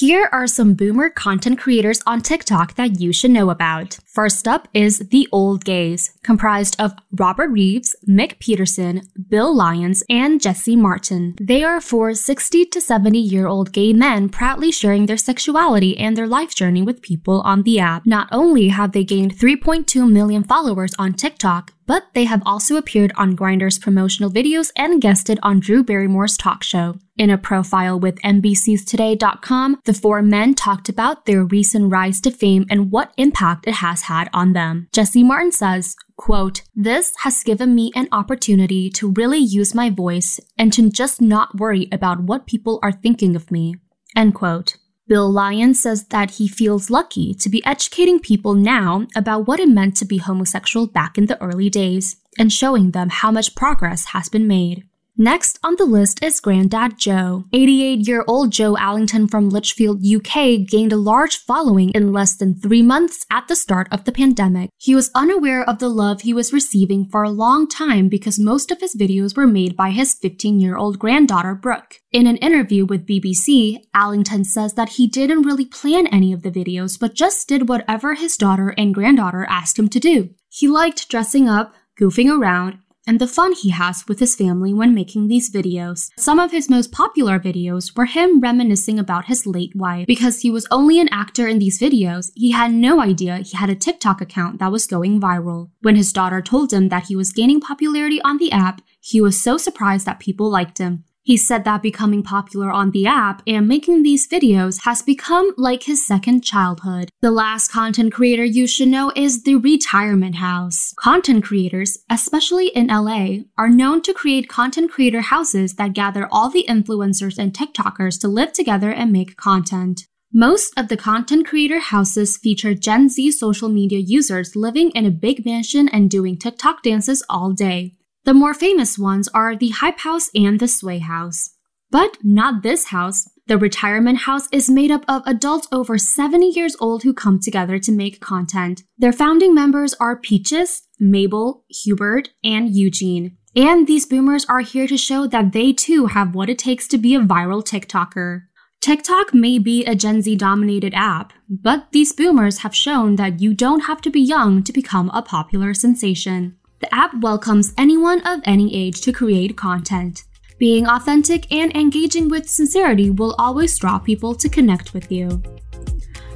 Here 0.00 0.30
are 0.32 0.46
some 0.46 0.72
boomer 0.72 1.10
content 1.10 1.58
creators 1.58 2.00
on 2.06 2.22
TikTok 2.22 2.76
that 2.76 3.00
you 3.00 3.12
should 3.12 3.32
know 3.32 3.50
about. 3.50 3.98
First 4.06 4.48
up 4.48 4.66
is 4.72 4.98
The 5.10 5.28
Old 5.30 5.62
Gays, 5.64 6.12
comprised 6.22 6.74
of 6.80 6.94
Robert 7.12 7.50
Reeves, 7.50 7.94
Mick 8.08 8.38
Peterson, 8.38 9.02
Bill 9.28 9.54
Lyons, 9.54 10.02
and 10.08 10.40
Jesse 10.40 10.74
Martin. 10.74 11.34
They 11.38 11.64
are 11.64 11.82
four 11.82 12.14
60 12.14 12.64
to 12.66 12.80
70 12.80 13.18
year 13.18 13.46
old 13.46 13.72
gay 13.72 13.92
men 13.92 14.30
proudly 14.30 14.72
sharing 14.72 15.04
their 15.04 15.18
sexuality 15.18 15.98
and 15.98 16.16
their 16.16 16.26
life 16.26 16.54
journey 16.54 16.82
with 16.82 17.02
people 17.02 17.42
on 17.42 17.64
the 17.64 17.78
app. 17.78 18.06
Not 18.06 18.28
only 18.32 18.68
have 18.68 18.92
they 18.92 19.04
gained 19.04 19.36
3.2 19.36 20.10
million 20.10 20.44
followers 20.44 20.94
on 20.98 21.12
TikTok, 21.12 21.74
but 21.90 22.06
they 22.14 22.24
have 22.24 22.40
also 22.46 22.76
appeared 22.76 23.10
on 23.16 23.34
Grindr's 23.34 23.76
promotional 23.76 24.30
videos 24.30 24.70
and 24.76 25.02
guested 25.02 25.40
on 25.42 25.58
Drew 25.58 25.82
Barrymore's 25.82 26.36
talk 26.36 26.62
show. 26.62 26.96
In 27.18 27.30
a 27.30 27.36
profile 27.36 27.98
with 27.98 28.22
NBCstoday.com, 28.22 29.80
the 29.84 29.92
four 29.92 30.22
men 30.22 30.54
talked 30.54 30.88
about 30.88 31.26
their 31.26 31.42
recent 31.42 31.90
rise 31.90 32.20
to 32.20 32.30
fame 32.30 32.64
and 32.70 32.92
what 32.92 33.12
impact 33.16 33.66
it 33.66 33.74
has 33.74 34.02
had 34.02 34.30
on 34.32 34.52
them. 34.52 34.86
Jesse 34.92 35.24
Martin 35.24 35.50
says, 35.50 35.96
quote, 36.14 36.62
This 36.76 37.12
has 37.24 37.42
given 37.42 37.74
me 37.74 37.90
an 37.96 38.06
opportunity 38.12 38.88
to 38.90 39.10
really 39.16 39.38
use 39.38 39.74
my 39.74 39.90
voice 39.90 40.38
and 40.56 40.72
to 40.72 40.90
just 40.90 41.20
not 41.20 41.58
worry 41.58 41.88
about 41.90 42.22
what 42.22 42.46
people 42.46 42.78
are 42.84 42.92
thinking 42.92 43.34
of 43.34 43.50
me. 43.50 43.74
End 44.14 44.36
quote. 44.36 44.76
Bill 45.10 45.28
Lyon 45.28 45.74
says 45.74 46.04
that 46.10 46.30
he 46.38 46.46
feels 46.46 46.88
lucky 46.88 47.34
to 47.34 47.48
be 47.48 47.66
educating 47.66 48.20
people 48.20 48.54
now 48.54 49.08
about 49.16 49.44
what 49.48 49.58
it 49.58 49.68
meant 49.68 49.96
to 49.96 50.04
be 50.04 50.18
homosexual 50.18 50.86
back 50.86 51.18
in 51.18 51.26
the 51.26 51.42
early 51.42 51.68
days 51.68 52.14
and 52.38 52.52
showing 52.52 52.92
them 52.92 53.08
how 53.08 53.32
much 53.32 53.56
progress 53.56 54.04
has 54.14 54.28
been 54.28 54.46
made. 54.46 54.84
Next 55.20 55.58
on 55.62 55.76
the 55.76 55.84
list 55.84 56.24
is 56.24 56.40
Granddad 56.40 56.96
Joe. 56.96 57.44
88 57.52 58.08
year 58.08 58.24
old 58.26 58.52
Joe 58.52 58.74
Allington 58.78 59.28
from 59.28 59.50
Lichfield, 59.50 60.02
UK 60.02 60.66
gained 60.66 60.94
a 60.94 60.96
large 60.96 61.36
following 61.36 61.90
in 61.90 62.10
less 62.10 62.36
than 62.38 62.58
three 62.58 62.80
months 62.80 63.26
at 63.30 63.46
the 63.46 63.54
start 63.54 63.86
of 63.92 64.04
the 64.04 64.12
pandemic. 64.12 64.70
He 64.78 64.94
was 64.94 65.10
unaware 65.14 65.62
of 65.62 65.78
the 65.78 65.90
love 65.90 66.22
he 66.22 66.32
was 66.32 66.54
receiving 66.54 67.04
for 67.04 67.22
a 67.22 67.28
long 67.28 67.68
time 67.68 68.08
because 68.08 68.38
most 68.38 68.70
of 68.70 68.80
his 68.80 68.96
videos 68.96 69.36
were 69.36 69.46
made 69.46 69.76
by 69.76 69.90
his 69.90 70.14
15 70.14 70.58
year 70.58 70.78
old 70.78 70.98
granddaughter, 70.98 71.54
Brooke. 71.54 71.96
In 72.12 72.26
an 72.26 72.38
interview 72.38 72.86
with 72.86 73.06
BBC, 73.06 73.76
Allington 73.94 74.46
says 74.46 74.72
that 74.72 74.96
he 74.96 75.06
didn't 75.06 75.42
really 75.42 75.66
plan 75.66 76.06
any 76.06 76.32
of 76.32 76.40
the 76.40 76.50
videos 76.50 76.98
but 76.98 77.12
just 77.12 77.46
did 77.46 77.68
whatever 77.68 78.14
his 78.14 78.38
daughter 78.38 78.72
and 78.78 78.94
granddaughter 78.94 79.46
asked 79.50 79.78
him 79.78 79.90
to 79.90 80.00
do. 80.00 80.30
He 80.48 80.66
liked 80.66 81.10
dressing 81.10 81.46
up, 81.46 81.74
goofing 82.00 82.34
around, 82.34 82.78
and 83.10 83.18
the 83.18 83.26
fun 83.26 83.52
he 83.54 83.70
has 83.70 84.06
with 84.06 84.20
his 84.20 84.36
family 84.36 84.72
when 84.72 84.94
making 84.94 85.26
these 85.26 85.50
videos. 85.50 86.10
Some 86.16 86.38
of 86.38 86.52
his 86.52 86.70
most 86.70 86.92
popular 86.92 87.40
videos 87.40 87.96
were 87.96 88.04
him 88.04 88.38
reminiscing 88.38 89.00
about 89.00 89.24
his 89.24 89.48
late 89.48 89.74
wife. 89.74 90.06
Because 90.06 90.42
he 90.42 90.50
was 90.52 90.64
only 90.70 91.00
an 91.00 91.08
actor 91.10 91.48
in 91.48 91.58
these 91.58 91.80
videos, 91.80 92.30
he 92.36 92.52
had 92.52 92.72
no 92.72 93.00
idea 93.00 93.38
he 93.38 93.56
had 93.56 93.68
a 93.68 93.74
TikTok 93.74 94.20
account 94.20 94.60
that 94.60 94.70
was 94.70 94.86
going 94.86 95.20
viral. 95.20 95.70
When 95.82 95.96
his 95.96 96.12
daughter 96.12 96.40
told 96.40 96.72
him 96.72 96.88
that 96.90 97.06
he 97.08 97.16
was 97.16 97.32
gaining 97.32 97.60
popularity 97.60 98.22
on 98.22 98.38
the 98.38 98.52
app, 98.52 98.80
he 99.00 99.20
was 99.20 99.42
so 99.42 99.56
surprised 99.56 100.06
that 100.06 100.20
people 100.20 100.48
liked 100.48 100.78
him. 100.78 101.02
He 101.22 101.36
said 101.36 101.64
that 101.64 101.82
becoming 101.82 102.22
popular 102.22 102.70
on 102.70 102.92
the 102.92 103.06
app 103.06 103.42
and 103.46 103.68
making 103.68 104.02
these 104.02 104.26
videos 104.26 104.84
has 104.84 105.02
become 105.02 105.52
like 105.56 105.82
his 105.82 106.04
second 106.04 106.42
childhood. 106.42 107.10
The 107.20 107.30
last 107.30 107.68
content 107.68 108.12
creator 108.12 108.44
you 108.44 108.66
should 108.66 108.88
know 108.88 109.12
is 109.14 109.42
The 109.42 109.56
Retirement 109.56 110.36
House. 110.36 110.94
Content 110.98 111.44
creators, 111.44 111.98
especially 112.10 112.68
in 112.68 112.86
LA, 112.86 113.40
are 113.58 113.68
known 113.68 114.00
to 114.02 114.14
create 114.14 114.48
content 114.48 114.90
creator 114.90 115.20
houses 115.20 115.74
that 115.74 115.92
gather 115.92 116.26
all 116.32 116.48
the 116.48 116.64
influencers 116.68 117.36
and 117.38 117.52
TikTokers 117.52 118.18
to 118.20 118.28
live 118.28 118.52
together 118.52 118.90
and 118.90 119.12
make 119.12 119.36
content. 119.36 120.06
Most 120.32 120.72
of 120.78 120.88
the 120.88 120.96
content 120.96 121.46
creator 121.46 121.80
houses 121.80 122.38
feature 122.38 122.72
Gen 122.72 123.08
Z 123.08 123.32
social 123.32 123.68
media 123.68 123.98
users 123.98 124.54
living 124.54 124.90
in 124.92 125.04
a 125.04 125.10
big 125.10 125.44
mansion 125.44 125.88
and 125.88 126.08
doing 126.08 126.38
TikTok 126.38 126.82
dances 126.82 127.22
all 127.28 127.52
day. 127.52 127.96
The 128.24 128.34
more 128.34 128.54
famous 128.54 128.98
ones 128.98 129.28
are 129.28 129.56
the 129.56 129.70
Hype 129.70 130.00
House 130.00 130.30
and 130.34 130.60
the 130.60 130.68
Sway 130.68 130.98
House. 130.98 131.50
But 131.90 132.18
not 132.22 132.62
this 132.62 132.86
house. 132.86 133.28
The 133.46 133.58
retirement 133.58 134.18
house 134.18 134.46
is 134.52 134.70
made 134.70 134.90
up 134.90 135.04
of 135.08 135.22
adults 135.26 135.66
over 135.72 135.98
70 135.98 136.50
years 136.50 136.76
old 136.80 137.02
who 137.02 137.12
come 137.12 137.40
together 137.40 137.78
to 137.80 137.90
make 137.90 138.20
content. 138.20 138.82
Their 138.98 139.12
founding 139.12 139.54
members 139.54 139.94
are 139.94 140.16
Peaches, 140.16 140.82
Mabel, 141.00 141.64
Hubert, 141.68 142.28
and 142.44 142.74
Eugene. 142.76 143.38
And 143.56 143.88
these 143.88 144.06
boomers 144.06 144.44
are 144.44 144.60
here 144.60 144.86
to 144.86 144.96
show 144.96 145.26
that 145.26 145.52
they 145.52 145.72
too 145.72 146.06
have 146.06 146.34
what 146.34 146.48
it 146.50 146.58
takes 146.58 146.86
to 146.88 146.98
be 146.98 147.16
a 147.16 147.20
viral 147.20 147.64
TikToker. 147.64 148.42
TikTok 148.80 149.34
may 149.34 149.58
be 149.58 149.84
a 149.84 149.96
Gen 149.96 150.22
Z 150.22 150.36
dominated 150.36 150.94
app, 150.94 151.32
but 151.48 151.88
these 151.90 152.12
boomers 152.12 152.58
have 152.58 152.74
shown 152.74 153.16
that 153.16 153.40
you 153.40 153.52
don't 153.52 153.80
have 153.80 154.00
to 154.02 154.10
be 154.10 154.20
young 154.20 154.62
to 154.62 154.72
become 154.72 155.10
a 155.12 155.22
popular 155.22 155.74
sensation. 155.74 156.56
The 156.80 156.94
app 156.94 157.12
welcomes 157.20 157.74
anyone 157.76 158.22
of 158.26 158.40
any 158.44 158.74
age 158.74 159.02
to 159.02 159.12
create 159.12 159.54
content. 159.54 160.24
Being 160.58 160.86
authentic 160.86 161.52
and 161.52 161.76
engaging 161.76 162.30
with 162.30 162.48
sincerity 162.48 163.10
will 163.10 163.34
always 163.38 163.78
draw 163.78 163.98
people 163.98 164.34
to 164.36 164.48
connect 164.48 164.94
with 164.94 165.12
you. 165.12 165.42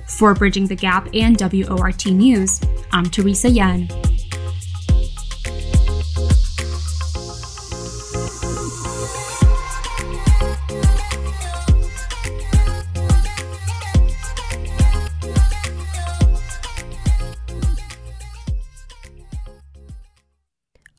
For 0.07 0.35
Bridging 0.35 0.67
the 0.67 0.77
Gap 0.77 1.09
and 1.15 1.41
WORT 1.41 2.07
News, 2.07 2.61
I'm 2.93 3.07
Teresa 3.07 3.49
Yen. 3.49 3.89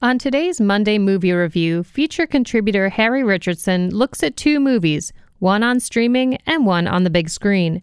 On 0.05 0.19
today's 0.19 0.61
Monday 0.61 0.99
Movie 0.99 1.31
Review, 1.31 1.81
feature 1.81 2.27
contributor 2.27 2.89
Harry 2.89 3.23
Richardson 3.23 3.89
looks 3.89 4.21
at 4.21 4.37
two 4.37 4.59
movies, 4.59 5.11
one 5.39 5.63
on 5.63 5.79
streaming 5.79 6.37
and 6.45 6.63
one 6.63 6.87
on 6.87 7.03
the 7.03 7.09
big 7.09 7.27
screen. 7.27 7.81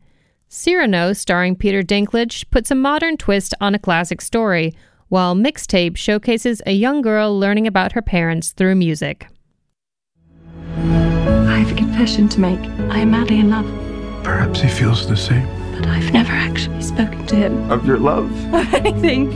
Cyrano, 0.48 1.14
starring 1.14 1.56
Peter 1.56 1.82
Dinklage, 1.82 2.48
puts 2.52 2.70
a 2.70 2.76
modern 2.76 3.16
twist 3.16 3.54
on 3.60 3.74
a 3.74 3.78
classic 3.80 4.20
story, 4.20 4.72
while 5.08 5.34
Mixtape 5.34 5.96
showcases 5.96 6.62
a 6.64 6.70
young 6.70 7.02
girl 7.02 7.36
learning 7.36 7.66
about 7.66 7.90
her 7.90 8.02
parents 8.02 8.52
through 8.52 8.76
music. 8.76 9.26
I 10.76 11.58
have 11.58 11.72
a 11.72 11.74
confession 11.74 12.28
to 12.28 12.40
make. 12.40 12.60
I 12.88 13.00
am 13.00 13.10
madly 13.10 13.40
in 13.40 13.50
love, 13.50 13.66
Perhaps 14.22 14.60
he 14.60 14.68
feels 14.68 15.08
the 15.08 15.16
same. 15.16 15.61
But 15.72 15.86
I've 15.86 16.12
never 16.12 16.32
actually 16.32 16.82
spoken 16.82 17.26
to 17.26 17.36
him 17.36 17.70
Of 17.70 17.86
your 17.86 17.98
love? 17.98 18.30
of 18.54 18.74
anything. 18.74 19.30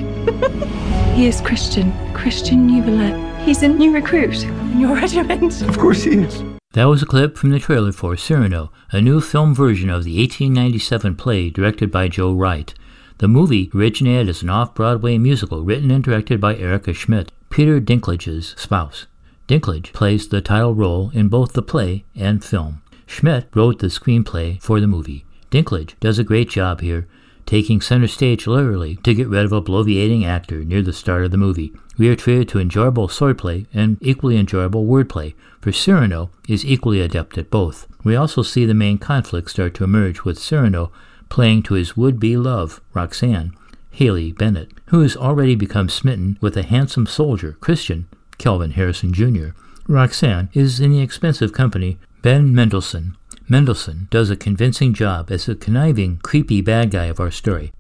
he 1.14 1.26
is 1.26 1.40
Christian, 1.40 1.92
Christian 2.14 2.66
de 2.66 2.74
Neuvillette. 2.74 3.44
He's 3.44 3.62
a 3.62 3.68
new 3.68 3.92
recruit 3.92 4.42
in 4.44 4.80
your 4.80 4.94
regiment. 5.02 5.62
Of 5.62 5.78
course 5.78 6.02
he 6.04 6.16
is. 6.18 6.42
That 6.72 6.84
was 6.84 7.02
a 7.02 7.06
clip 7.06 7.36
from 7.38 7.50
the 7.50 7.58
trailer 7.58 7.92
for 7.92 8.16
Cyrano, 8.16 8.70
a 8.90 9.00
new 9.00 9.20
film 9.20 9.54
version 9.54 9.88
of 9.88 10.04
the 10.04 10.18
1897 10.18 11.14
play 11.16 11.48
directed 11.50 11.90
by 11.90 12.08
Joe 12.08 12.32
Wright. 12.34 12.74
The 13.18 13.28
movie 13.28 13.70
originated 13.74 14.28
as 14.28 14.42
an 14.42 14.50
off 14.50 14.74
Broadway 14.74 15.16
musical 15.16 15.62
written 15.62 15.90
and 15.90 16.04
directed 16.04 16.40
by 16.40 16.56
Erica 16.56 16.92
Schmidt, 16.92 17.32
Peter 17.48 17.80
Dinklage's 17.80 18.54
spouse. 18.58 19.06
Dinklage 19.48 19.92
plays 19.92 20.28
the 20.28 20.40
title 20.42 20.74
role 20.74 21.10
in 21.14 21.28
both 21.28 21.52
the 21.54 21.62
play 21.62 22.04
and 22.14 22.44
film. 22.44 22.82
Schmidt 23.06 23.48
wrote 23.54 23.78
the 23.78 23.86
screenplay 23.86 24.60
for 24.60 24.80
the 24.80 24.86
movie. 24.88 25.24
Dinklage 25.56 25.98
does 26.00 26.18
a 26.18 26.24
great 26.24 26.50
job 26.50 26.82
here, 26.82 27.08
taking 27.46 27.80
center 27.80 28.08
stage 28.08 28.46
literally 28.46 28.96
to 28.96 29.14
get 29.14 29.28
rid 29.28 29.46
of 29.46 29.52
a 29.52 29.62
bloviating 29.62 30.22
actor 30.22 30.62
near 30.62 30.82
the 30.82 30.92
start 30.92 31.24
of 31.24 31.30
the 31.30 31.38
movie. 31.38 31.72
We 31.96 32.10
are 32.10 32.14
treated 32.14 32.50
to 32.50 32.58
enjoyable 32.58 33.08
swordplay 33.08 33.66
and 33.72 33.96
equally 34.02 34.36
enjoyable 34.36 34.84
wordplay, 34.84 35.32
for 35.62 35.72
Cyrano 35.72 36.30
is 36.46 36.66
equally 36.66 37.00
adept 37.00 37.38
at 37.38 37.50
both. 37.50 37.86
We 38.04 38.14
also 38.14 38.42
see 38.42 38.66
the 38.66 38.74
main 38.74 38.98
conflict 38.98 39.48
start 39.48 39.72
to 39.76 39.84
emerge 39.84 40.24
with 40.24 40.38
Cyrano 40.38 40.92
playing 41.30 41.62
to 41.62 41.74
his 41.74 41.96
would-be 41.96 42.36
love, 42.36 42.82
Roxanne, 42.92 43.56
Haley 43.92 44.32
Bennett, 44.32 44.72
who 44.88 45.00
has 45.00 45.16
already 45.16 45.54
become 45.54 45.88
smitten 45.88 46.36
with 46.42 46.54
a 46.58 46.64
handsome 46.64 47.06
soldier, 47.06 47.56
Christian, 47.60 48.08
Kelvin 48.36 48.72
Harrison 48.72 49.14
Jr. 49.14 49.48
Roxanne 49.88 50.50
is 50.52 50.80
in 50.80 50.92
the 50.92 51.00
expensive 51.00 51.54
company 51.54 51.98
Ben 52.26 52.52
Mendelsohn. 52.52 53.16
Mendelsohn 53.48 54.08
does 54.10 54.30
a 54.30 54.36
convincing 54.36 54.92
job 54.92 55.30
as 55.30 55.46
the 55.46 55.54
conniving, 55.54 56.18
creepy 56.24 56.60
bad 56.60 56.90
guy 56.90 57.04
of 57.04 57.20
our 57.20 57.30
story. 57.30 57.72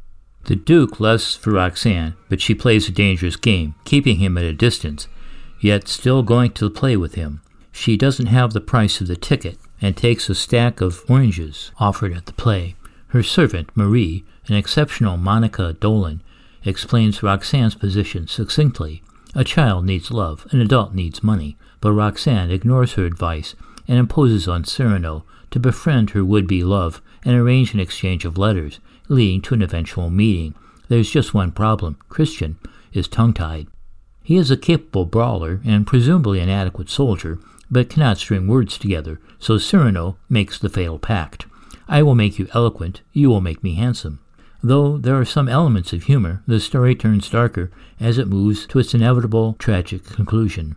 The 0.44 0.54
Duke 0.54 1.00
lusts 1.00 1.34
for 1.34 1.50
Roxanne, 1.50 2.14
but 2.28 2.40
she 2.40 2.54
plays 2.54 2.88
a 2.88 2.92
dangerous 2.92 3.34
game, 3.34 3.74
keeping 3.84 4.18
him 4.18 4.38
at 4.38 4.44
a 4.44 4.52
distance, 4.52 5.08
yet 5.58 5.88
still 5.88 6.22
going 6.22 6.52
to 6.52 6.70
play 6.70 6.96
with 6.96 7.16
him. 7.16 7.42
She 7.72 7.96
doesn't 7.96 8.26
have 8.26 8.52
the 8.52 8.60
price 8.60 9.00
of 9.00 9.08
the 9.08 9.16
ticket 9.16 9.58
and 9.82 9.96
takes 9.96 10.30
a 10.30 10.34
stack 10.36 10.80
of 10.80 11.02
oranges 11.08 11.72
offered 11.80 12.12
at 12.12 12.26
the 12.26 12.32
play. 12.32 12.76
Her 13.08 13.24
servant, 13.24 13.76
Marie, 13.76 14.24
an 14.46 14.54
exceptional 14.54 15.16
Monica 15.16 15.72
Dolan, 15.72 16.22
explains 16.64 17.20
Roxanne's 17.20 17.74
position 17.74 18.28
succinctly. 18.28 19.02
A 19.34 19.42
child 19.42 19.84
needs 19.84 20.12
love, 20.12 20.46
an 20.52 20.60
adult 20.60 20.94
needs 20.94 21.24
money, 21.24 21.56
but 21.80 21.94
Roxanne 21.94 22.52
ignores 22.52 22.92
her 22.92 23.06
advice 23.06 23.56
and 23.88 23.98
imposes 23.98 24.48
on 24.48 24.64
Cyrano 24.64 25.24
to 25.50 25.60
befriend 25.60 26.10
her 26.10 26.24
would 26.24 26.46
be 26.46 26.64
love 26.64 27.00
and 27.24 27.34
arrange 27.36 27.72
an 27.72 27.80
exchange 27.80 28.24
of 28.24 28.38
letters, 28.38 28.80
leading 29.08 29.40
to 29.42 29.54
an 29.54 29.62
eventual 29.62 30.10
meeting. 30.10 30.54
There's 30.88 31.10
just 31.10 31.34
one 31.34 31.52
problem 31.52 31.98
Christian 32.08 32.58
is 32.92 33.08
tongue 33.08 33.34
tied. 33.34 33.68
He 34.22 34.36
is 34.36 34.50
a 34.50 34.56
capable 34.56 35.06
brawler 35.06 35.60
and 35.64 35.86
presumably 35.86 36.40
an 36.40 36.48
adequate 36.48 36.90
soldier, 36.90 37.38
but 37.70 37.88
cannot 37.88 38.18
string 38.18 38.46
words 38.46 38.78
together, 38.78 39.20
so 39.38 39.58
Cyrano 39.58 40.16
makes 40.28 40.58
the 40.58 40.68
fatal 40.68 40.98
pact 40.98 41.46
I 41.88 42.02
will 42.02 42.16
make 42.16 42.38
you 42.38 42.48
eloquent, 42.52 43.02
you 43.12 43.28
will 43.28 43.40
make 43.40 43.62
me 43.62 43.74
handsome. 43.74 44.18
Though 44.62 44.98
there 44.98 45.14
are 45.14 45.24
some 45.24 45.48
elements 45.48 45.92
of 45.92 46.04
humor, 46.04 46.42
the 46.46 46.58
story 46.58 46.96
turns 46.96 47.30
darker 47.30 47.70
as 48.00 48.18
it 48.18 48.26
moves 48.26 48.66
to 48.66 48.80
its 48.80 48.94
inevitable 48.94 49.54
tragic 49.58 50.04
conclusion. 50.04 50.76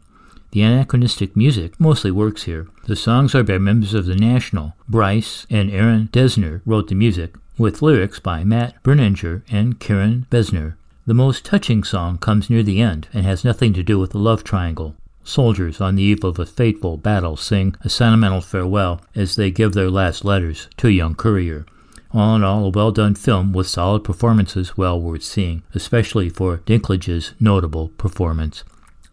The 0.52 0.64
anachronistic 0.64 1.36
music 1.36 1.80
mostly 1.80 2.10
works 2.10 2.44
here. 2.44 2.68
The 2.88 2.96
songs 2.96 3.36
are 3.36 3.44
by 3.44 3.60
members 3.60 3.94
of 3.94 4.08
the 4.08 4.16
National. 4.16 4.74
Bryce 4.88 5.46
and 5.50 5.70
Aaron 5.70 6.10
Dessner 6.12 6.62
wrote 6.66 6.88
the 6.88 6.96
music, 6.96 7.36
with 7.60 7.84
lyrics 7.84 8.20
by 8.20 8.44
Matt 8.44 8.82
Berninger 8.82 9.44
and 9.52 9.80
Carin 9.80 10.26
Besser. 10.32 10.76
The 11.06 11.14
most 11.14 11.46
touching 11.46 11.84
song 11.84 12.18
comes 12.18 12.50
near 12.50 12.64
the 12.64 12.82
end 12.82 13.08
and 13.14 13.26
has 13.26 13.46
nothing 13.46 13.74
to 13.74 13.84
do 13.84 14.00
with 14.00 14.12
the 14.12 14.18
love 14.18 14.44
triangle. 14.44 14.96
Soldiers 15.24 15.80
on 15.80 15.96
the 15.96 16.04
eve 16.04 16.24
of 16.24 16.40
a 16.40 16.46
fateful 16.48 16.98
battle 16.98 17.38
sing 17.38 17.76
a 17.82 17.90
sentimental 17.90 18.42
farewell 18.42 19.02
as 19.14 19.36
they 19.36 19.52
give 19.52 19.74
their 19.74 19.92
last 19.92 20.26
letters 20.26 20.68
to 20.78 20.88
a 20.88 20.92
young 20.92 21.14
courier. 21.14 21.66
All 22.12 22.36
in 22.36 22.44
all, 22.44 22.66
a 22.66 22.70
well 22.70 22.92
done 22.92 23.14
film 23.14 23.54
with 23.54 23.68
solid 23.68 24.04
performances 24.04 24.78
well 24.78 25.00
worth 25.00 25.22
seeing, 25.22 25.62
especially 25.76 26.30
for 26.30 26.58
Dinklage's 26.66 27.34
notable 27.40 27.90
performance. 27.90 28.64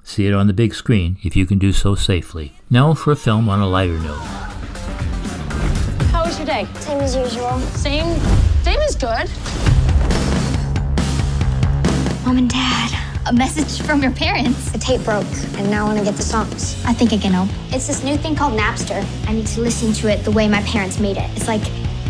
See 0.09 0.29
it 0.29 0.33
on 0.33 0.47
the 0.47 0.53
big 0.53 0.73
screen 0.73 1.19
if 1.25 1.35
you 1.35 1.47
can 1.47 1.59
do 1.59 1.73
so 1.73 1.97
safely. 1.97 2.53
Now 2.71 2.95
for 2.95 3.11
a 3.11 3.17
film 3.17 3.49
on 3.49 3.59
a 3.59 3.67
lighter 3.67 3.99
note. 3.99 4.21
How 6.13 6.25
was 6.25 6.39
your 6.39 6.47
day? 6.47 6.69
Same 6.79 7.01
as 7.01 7.17
usual. 7.17 7.59
Same. 7.75 8.17
Same 8.63 8.79
as 8.79 8.95
good. 8.95 9.29
Mom 12.25 12.39
and 12.39 12.49
Dad. 12.49 12.93
A 13.27 13.33
message 13.33 13.85
from 13.85 14.01
your 14.01 14.13
parents. 14.13 14.71
The 14.71 14.79
tape 14.79 15.03
broke, 15.03 15.27
and 15.59 15.69
now 15.69 15.85
I 15.85 15.89
want 15.89 15.99
to 15.99 16.05
get 16.05 16.15
the 16.15 16.23
songs. 16.23 16.81
I 16.87 16.93
think 16.93 17.13
I 17.13 17.19
can 17.19 17.33
help. 17.33 17.49
It's 17.75 17.89
this 17.89 18.05
new 18.05 18.17
thing 18.17 18.37
called 18.37 18.57
Napster. 18.57 19.05
I 19.29 19.33
need 19.33 19.49
to 19.49 19.61
listen 19.61 19.93
to 19.95 20.09
it 20.09 20.25
the 20.25 20.31
way 20.31 20.49
my 20.49 20.63
parents 20.63 21.01
made 21.01 21.17
it. 21.17 21.29
It's 21.37 21.49
like 21.49 21.63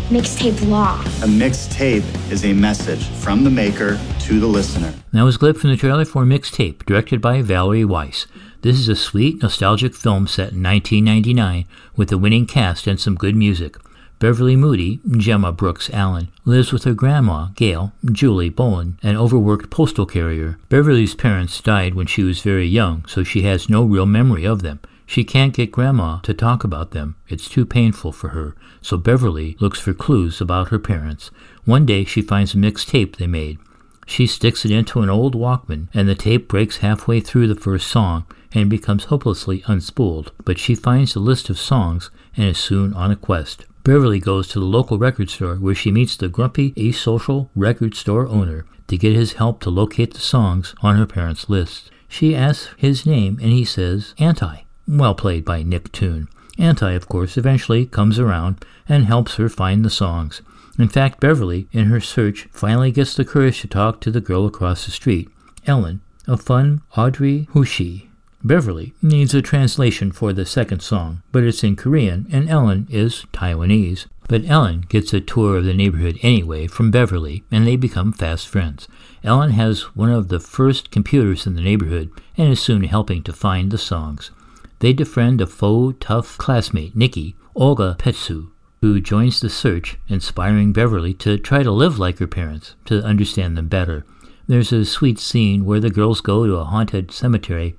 mixtape 0.09 0.65
law. 0.69 1.01
A 1.01 1.27
mixtape 1.27 2.31
is 2.31 2.45
a 2.45 2.53
message 2.53 3.09
from 3.09 3.43
the 3.43 3.49
maker 3.49 3.99
to 4.21 4.39
the 4.39 4.47
listener. 4.47 4.93
That 5.11 5.23
was 5.23 5.35
a 5.35 5.39
clip 5.39 5.57
from 5.57 5.69
the 5.69 5.75
trailer 5.75 6.05
for 6.05 6.23
Mixtape, 6.23 6.85
directed 6.85 7.21
by 7.21 7.41
Valerie 7.41 7.83
Weiss. 7.83 8.25
This 8.61 8.79
is 8.79 8.87
a 8.87 8.95
sweet, 8.95 9.41
nostalgic 9.41 9.93
film 9.93 10.25
set 10.25 10.53
in 10.53 10.63
1999 10.63 11.65
with 11.97 12.09
a 12.13 12.17
winning 12.17 12.45
cast 12.45 12.87
and 12.87 12.97
some 12.97 13.15
good 13.15 13.35
music. 13.35 13.75
Beverly 14.19 14.55
Moody, 14.55 15.01
Gemma 15.17 15.51
Brooks 15.51 15.89
Allen, 15.91 16.29
lives 16.45 16.71
with 16.71 16.85
her 16.85 16.93
grandma, 16.93 17.49
Gail, 17.55 17.91
Julie 18.09 18.49
Bowen, 18.49 18.97
an 19.03 19.17
overworked 19.17 19.69
postal 19.69 20.05
carrier. 20.05 20.57
Beverly's 20.69 21.15
parents 21.15 21.61
died 21.61 21.95
when 21.95 22.07
she 22.07 22.23
was 22.23 22.39
very 22.39 22.65
young, 22.65 23.05
so 23.07 23.23
she 23.23 23.41
has 23.41 23.69
no 23.69 23.83
real 23.83 24.05
memory 24.05 24.45
of 24.45 24.61
them. 24.61 24.79
She 25.09 25.23
can't 25.23 25.53
get 25.53 25.71
Grandma 25.71 26.19
to 26.19 26.33
talk 26.33 26.65
about 26.65 26.91
them. 26.91 27.15
It's 27.29 27.47
too 27.47 27.65
painful 27.65 28.11
for 28.11 28.29
her. 28.29 28.55
So 28.81 28.97
Beverly 28.97 29.55
looks 29.61 29.79
for 29.79 29.93
clues 29.93 30.41
about 30.41 30.67
her 30.67 30.77
parents. 30.77 31.31
One 31.63 31.85
day 31.85 32.03
she 32.03 32.21
finds 32.21 32.53
a 32.53 32.57
mixed 32.57 32.89
tape 32.89 33.15
they 33.15 33.25
made. 33.25 33.57
She 34.05 34.27
sticks 34.27 34.65
it 34.65 34.71
into 34.71 34.99
an 34.99 35.09
old 35.09 35.33
Walkman, 35.33 35.87
and 35.93 36.09
the 36.09 36.15
tape 36.15 36.49
breaks 36.49 36.77
halfway 36.77 37.21
through 37.21 37.47
the 37.47 37.55
first 37.55 37.87
song 37.87 38.25
and 38.53 38.69
becomes 38.69 39.05
hopelessly 39.05 39.61
unspooled. 39.61 40.31
But 40.43 40.59
she 40.59 40.75
finds 40.75 41.15
a 41.15 41.21
list 41.21 41.49
of 41.49 41.57
songs 41.57 42.11
and 42.35 42.49
is 42.49 42.57
soon 42.57 42.93
on 42.93 43.09
a 43.09 43.15
quest. 43.15 43.65
Beverly 43.85 44.19
goes 44.19 44.49
to 44.49 44.59
the 44.59 44.65
local 44.65 44.97
record 44.97 45.29
store 45.29 45.55
where 45.55 45.73
she 45.73 45.89
meets 45.89 46.17
the 46.17 46.27
grumpy, 46.27 46.73
asocial 46.73 47.49
record 47.55 47.95
store 47.95 48.27
owner 48.27 48.65
to 48.87 48.97
get 48.97 49.15
his 49.15 49.33
help 49.33 49.61
to 49.61 49.69
locate 49.69 50.13
the 50.13 50.19
songs 50.19 50.75
on 50.81 50.97
her 50.97 51.05
parents' 51.05 51.49
list. 51.49 51.91
She 52.09 52.35
asks 52.35 52.73
his 52.77 53.05
name 53.05 53.39
and 53.41 53.53
he 53.53 53.63
says, 53.63 54.13
Anti. 54.17 54.66
Well 54.87 55.15
played 55.15 55.43
by 55.43 55.63
Nick 55.63 55.89
Thune. 55.89 56.29
Anti, 56.57 56.91
of 56.93 57.09
course, 57.09 57.37
eventually 57.37 57.85
comes 57.85 58.19
around 58.19 58.63
and 58.87 59.05
helps 59.05 59.35
her 59.35 59.49
find 59.49 59.83
the 59.83 59.89
songs. 59.89 60.41
In 60.79 60.87
fact, 60.87 61.19
Beverly, 61.19 61.67
in 61.71 61.85
her 61.85 61.99
search, 61.99 62.47
finally 62.51 62.91
gets 62.91 63.13
the 63.13 63.25
courage 63.25 63.61
to 63.61 63.67
talk 63.67 63.99
to 64.01 64.11
the 64.11 64.21
girl 64.21 64.45
across 64.45 64.85
the 64.85 64.91
street, 64.91 65.29
Ellen, 65.65 66.01
a 66.27 66.37
fun 66.37 66.81
Audrey 66.95 67.47
Hushi. 67.53 68.07
Beverly 68.43 68.93
needs 69.01 69.33
a 69.33 69.41
translation 69.41 70.11
for 70.11 70.31
the 70.31 70.45
second 70.45 70.81
song, 70.81 71.21
but 71.31 71.43
it's 71.43 71.63
in 71.63 71.75
Korean 71.75 72.27
and 72.31 72.49
Ellen 72.49 72.87
is 72.89 73.25
Taiwanese. 73.33 74.05
But 74.29 74.45
Ellen 74.45 74.85
gets 74.87 75.13
a 75.13 75.19
tour 75.19 75.57
of 75.57 75.65
the 75.65 75.73
neighborhood 75.73 76.17
anyway 76.21 76.67
from 76.67 76.91
Beverly 76.91 77.43
and 77.51 77.65
they 77.65 77.75
become 77.75 78.13
fast 78.13 78.47
friends. 78.47 78.87
Ellen 79.23 79.51
has 79.51 79.95
one 79.95 80.11
of 80.11 80.27
the 80.29 80.39
first 80.39 80.91
computers 80.91 81.45
in 81.45 81.55
the 81.55 81.61
neighborhood 81.61 82.09
and 82.37 82.51
is 82.51 82.61
soon 82.61 82.83
helping 82.83 83.23
to 83.23 83.33
find 83.33 83.71
the 83.71 83.77
songs. 83.77 84.31
They 84.79 84.93
befriend 84.93 85.41
a 85.41 85.47
faux 85.47 85.97
tough 85.99 86.37
classmate, 86.37 86.95
Nikki, 86.95 87.35
Olga 87.55 87.95
Petsa, 87.97 88.47
who 88.81 89.01
joins 89.01 89.39
the 89.39 89.49
search, 89.49 89.97
inspiring 90.07 90.71
Beverly 90.71 91.13
to 91.15 91.37
try 91.37 91.63
to 91.63 91.71
live 91.71 91.97
like 91.97 92.19
her 92.19 92.27
parents, 92.27 92.75
to 92.85 93.03
understand 93.03 93.57
them 93.57 93.67
better. 93.67 94.05
There's 94.47 94.71
a 94.71 94.85
sweet 94.85 95.19
scene 95.19 95.65
where 95.65 95.79
the 95.79 95.89
girls 95.89 96.21
go 96.21 96.45
to 96.45 96.57
a 96.57 96.63
haunted 96.63 97.11
cemetery 97.11 97.75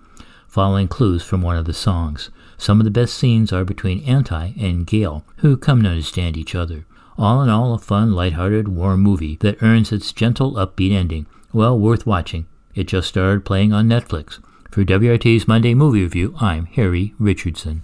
following 0.48 0.88
clues 0.88 1.22
from 1.22 1.40
one 1.40 1.56
of 1.56 1.66
the 1.66 1.72
songs. 1.72 2.30
Some 2.56 2.80
of 2.80 2.84
the 2.84 2.90
best 2.90 3.14
scenes 3.14 3.52
are 3.52 3.64
between 3.64 4.02
Anti 4.04 4.54
and 4.58 4.86
Gail, 4.86 5.24
who 5.36 5.56
come 5.56 5.82
to 5.82 5.90
understand 5.90 6.36
each 6.36 6.54
other. 6.54 6.84
All 7.16 7.42
in 7.42 7.48
all, 7.48 7.74
a 7.74 7.78
fun, 7.78 8.12
light-hearted, 8.12 8.68
warm 8.68 9.00
movie 9.00 9.36
that 9.36 9.62
earns 9.62 9.92
its 9.92 10.12
gentle, 10.12 10.54
upbeat 10.54 10.92
ending. 10.92 11.26
Well 11.52 11.78
worth 11.78 12.06
watching. 12.06 12.46
It 12.74 12.88
just 12.88 13.08
started 13.08 13.44
playing 13.44 13.72
on 13.72 13.88
Netflix. 13.88 14.40
For 14.70 14.84
WRT's 14.84 15.48
Monday 15.48 15.72
Movie 15.72 16.02
Review, 16.02 16.34
I'm 16.38 16.66
Harry 16.66 17.14
Richardson. 17.18 17.80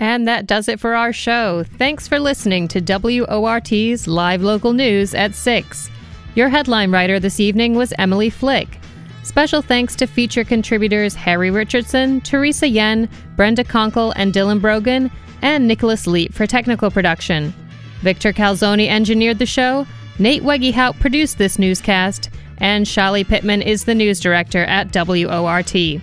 And 0.00 0.26
that 0.26 0.48
does 0.48 0.68
it 0.68 0.80
for 0.80 0.96
our 0.96 1.12
show. 1.12 1.62
Thanks 1.78 2.08
for 2.08 2.18
listening 2.18 2.66
to 2.68 2.80
WORT's 2.80 4.08
live 4.08 4.42
local 4.42 4.72
news 4.72 5.14
at 5.14 5.36
6. 5.36 5.90
Your 6.34 6.48
headline 6.48 6.90
writer 6.90 7.20
this 7.20 7.38
evening 7.38 7.76
was 7.76 7.92
Emily 7.98 8.30
Flick. 8.30 8.80
Special 9.22 9.62
thanks 9.62 9.94
to 9.94 10.08
feature 10.08 10.42
contributors 10.42 11.14
Harry 11.14 11.52
Richardson, 11.52 12.20
Teresa 12.22 12.66
Yen, 12.66 13.08
Brenda 13.36 13.62
Konkel, 13.62 14.12
and 14.16 14.34
Dylan 14.34 14.60
Brogan, 14.60 15.12
and 15.40 15.68
Nicholas 15.68 16.08
Leet 16.08 16.34
for 16.34 16.48
technical 16.48 16.90
production. 16.90 17.54
Victor 18.00 18.32
Calzoni 18.32 18.88
engineered 18.88 19.38
the 19.38 19.46
show, 19.46 19.86
Nate 20.18 20.42
Wegehout 20.42 20.98
produced 20.98 21.38
this 21.38 21.60
newscast, 21.60 22.28
and 22.58 22.86
Chali 22.86 23.22
Pittman 23.22 23.62
is 23.62 23.84
the 23.84 23.94
news 23.94 24.18
director 24.18 24.64
at 24.64 24.92
WORT. 24.92 26.02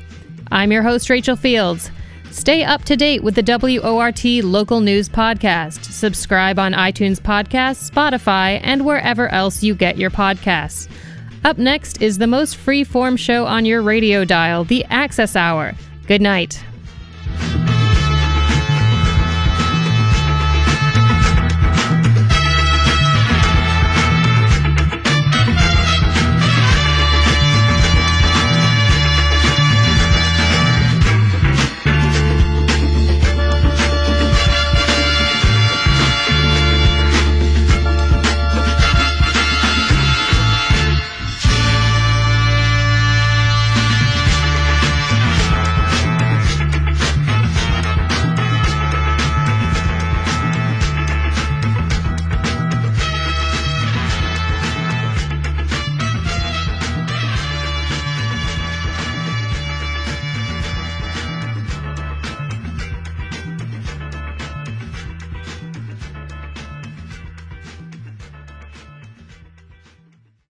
I'm 0.51 0.71
your 0.71 0.83
host, 0.83 1.09
Rachel 1.09 1.37
Fields. 1.37 1.89
Stay 2.29 2.63
up 2.63 2.83
to 2.85 2.95
date 2.97 3.23
with 3.23 3.35
the 3.35 3.79
WORT 3.81 4.43
Local 4.43 4.81
News 4.81 5.07
Podcast. 5.07 5.85
Subscribe 5.85 6.59
on 6.59 6.73
iTunes 6.73 7.19
Podcasts, 7.19 7.89
Spotify, 7.89 8.59
and 8.63 8.85
wherever 8.85 9.29
else 9.29 9.63
you 9.63 9.75
get 9.75 9.97
your 9.97 10.11
podcasts. 10.11 10.89
Up 11.43 11.57
next 11.57 12.01
is 12.01 12.17
the 12.17 12.27
most 12.27 12.57
free 12.57 12.83
form 12.83 13.17
show 13.17 13.45
on 13.45 13.65
your 13.65 13.81
radio 13.81 14.25
dial, 14.25 14.63
the 14.63 14.85
Access 14.85 15.35
Hour. 15.35 15.73
Good 16.07 16.21
night. 16.21 16.63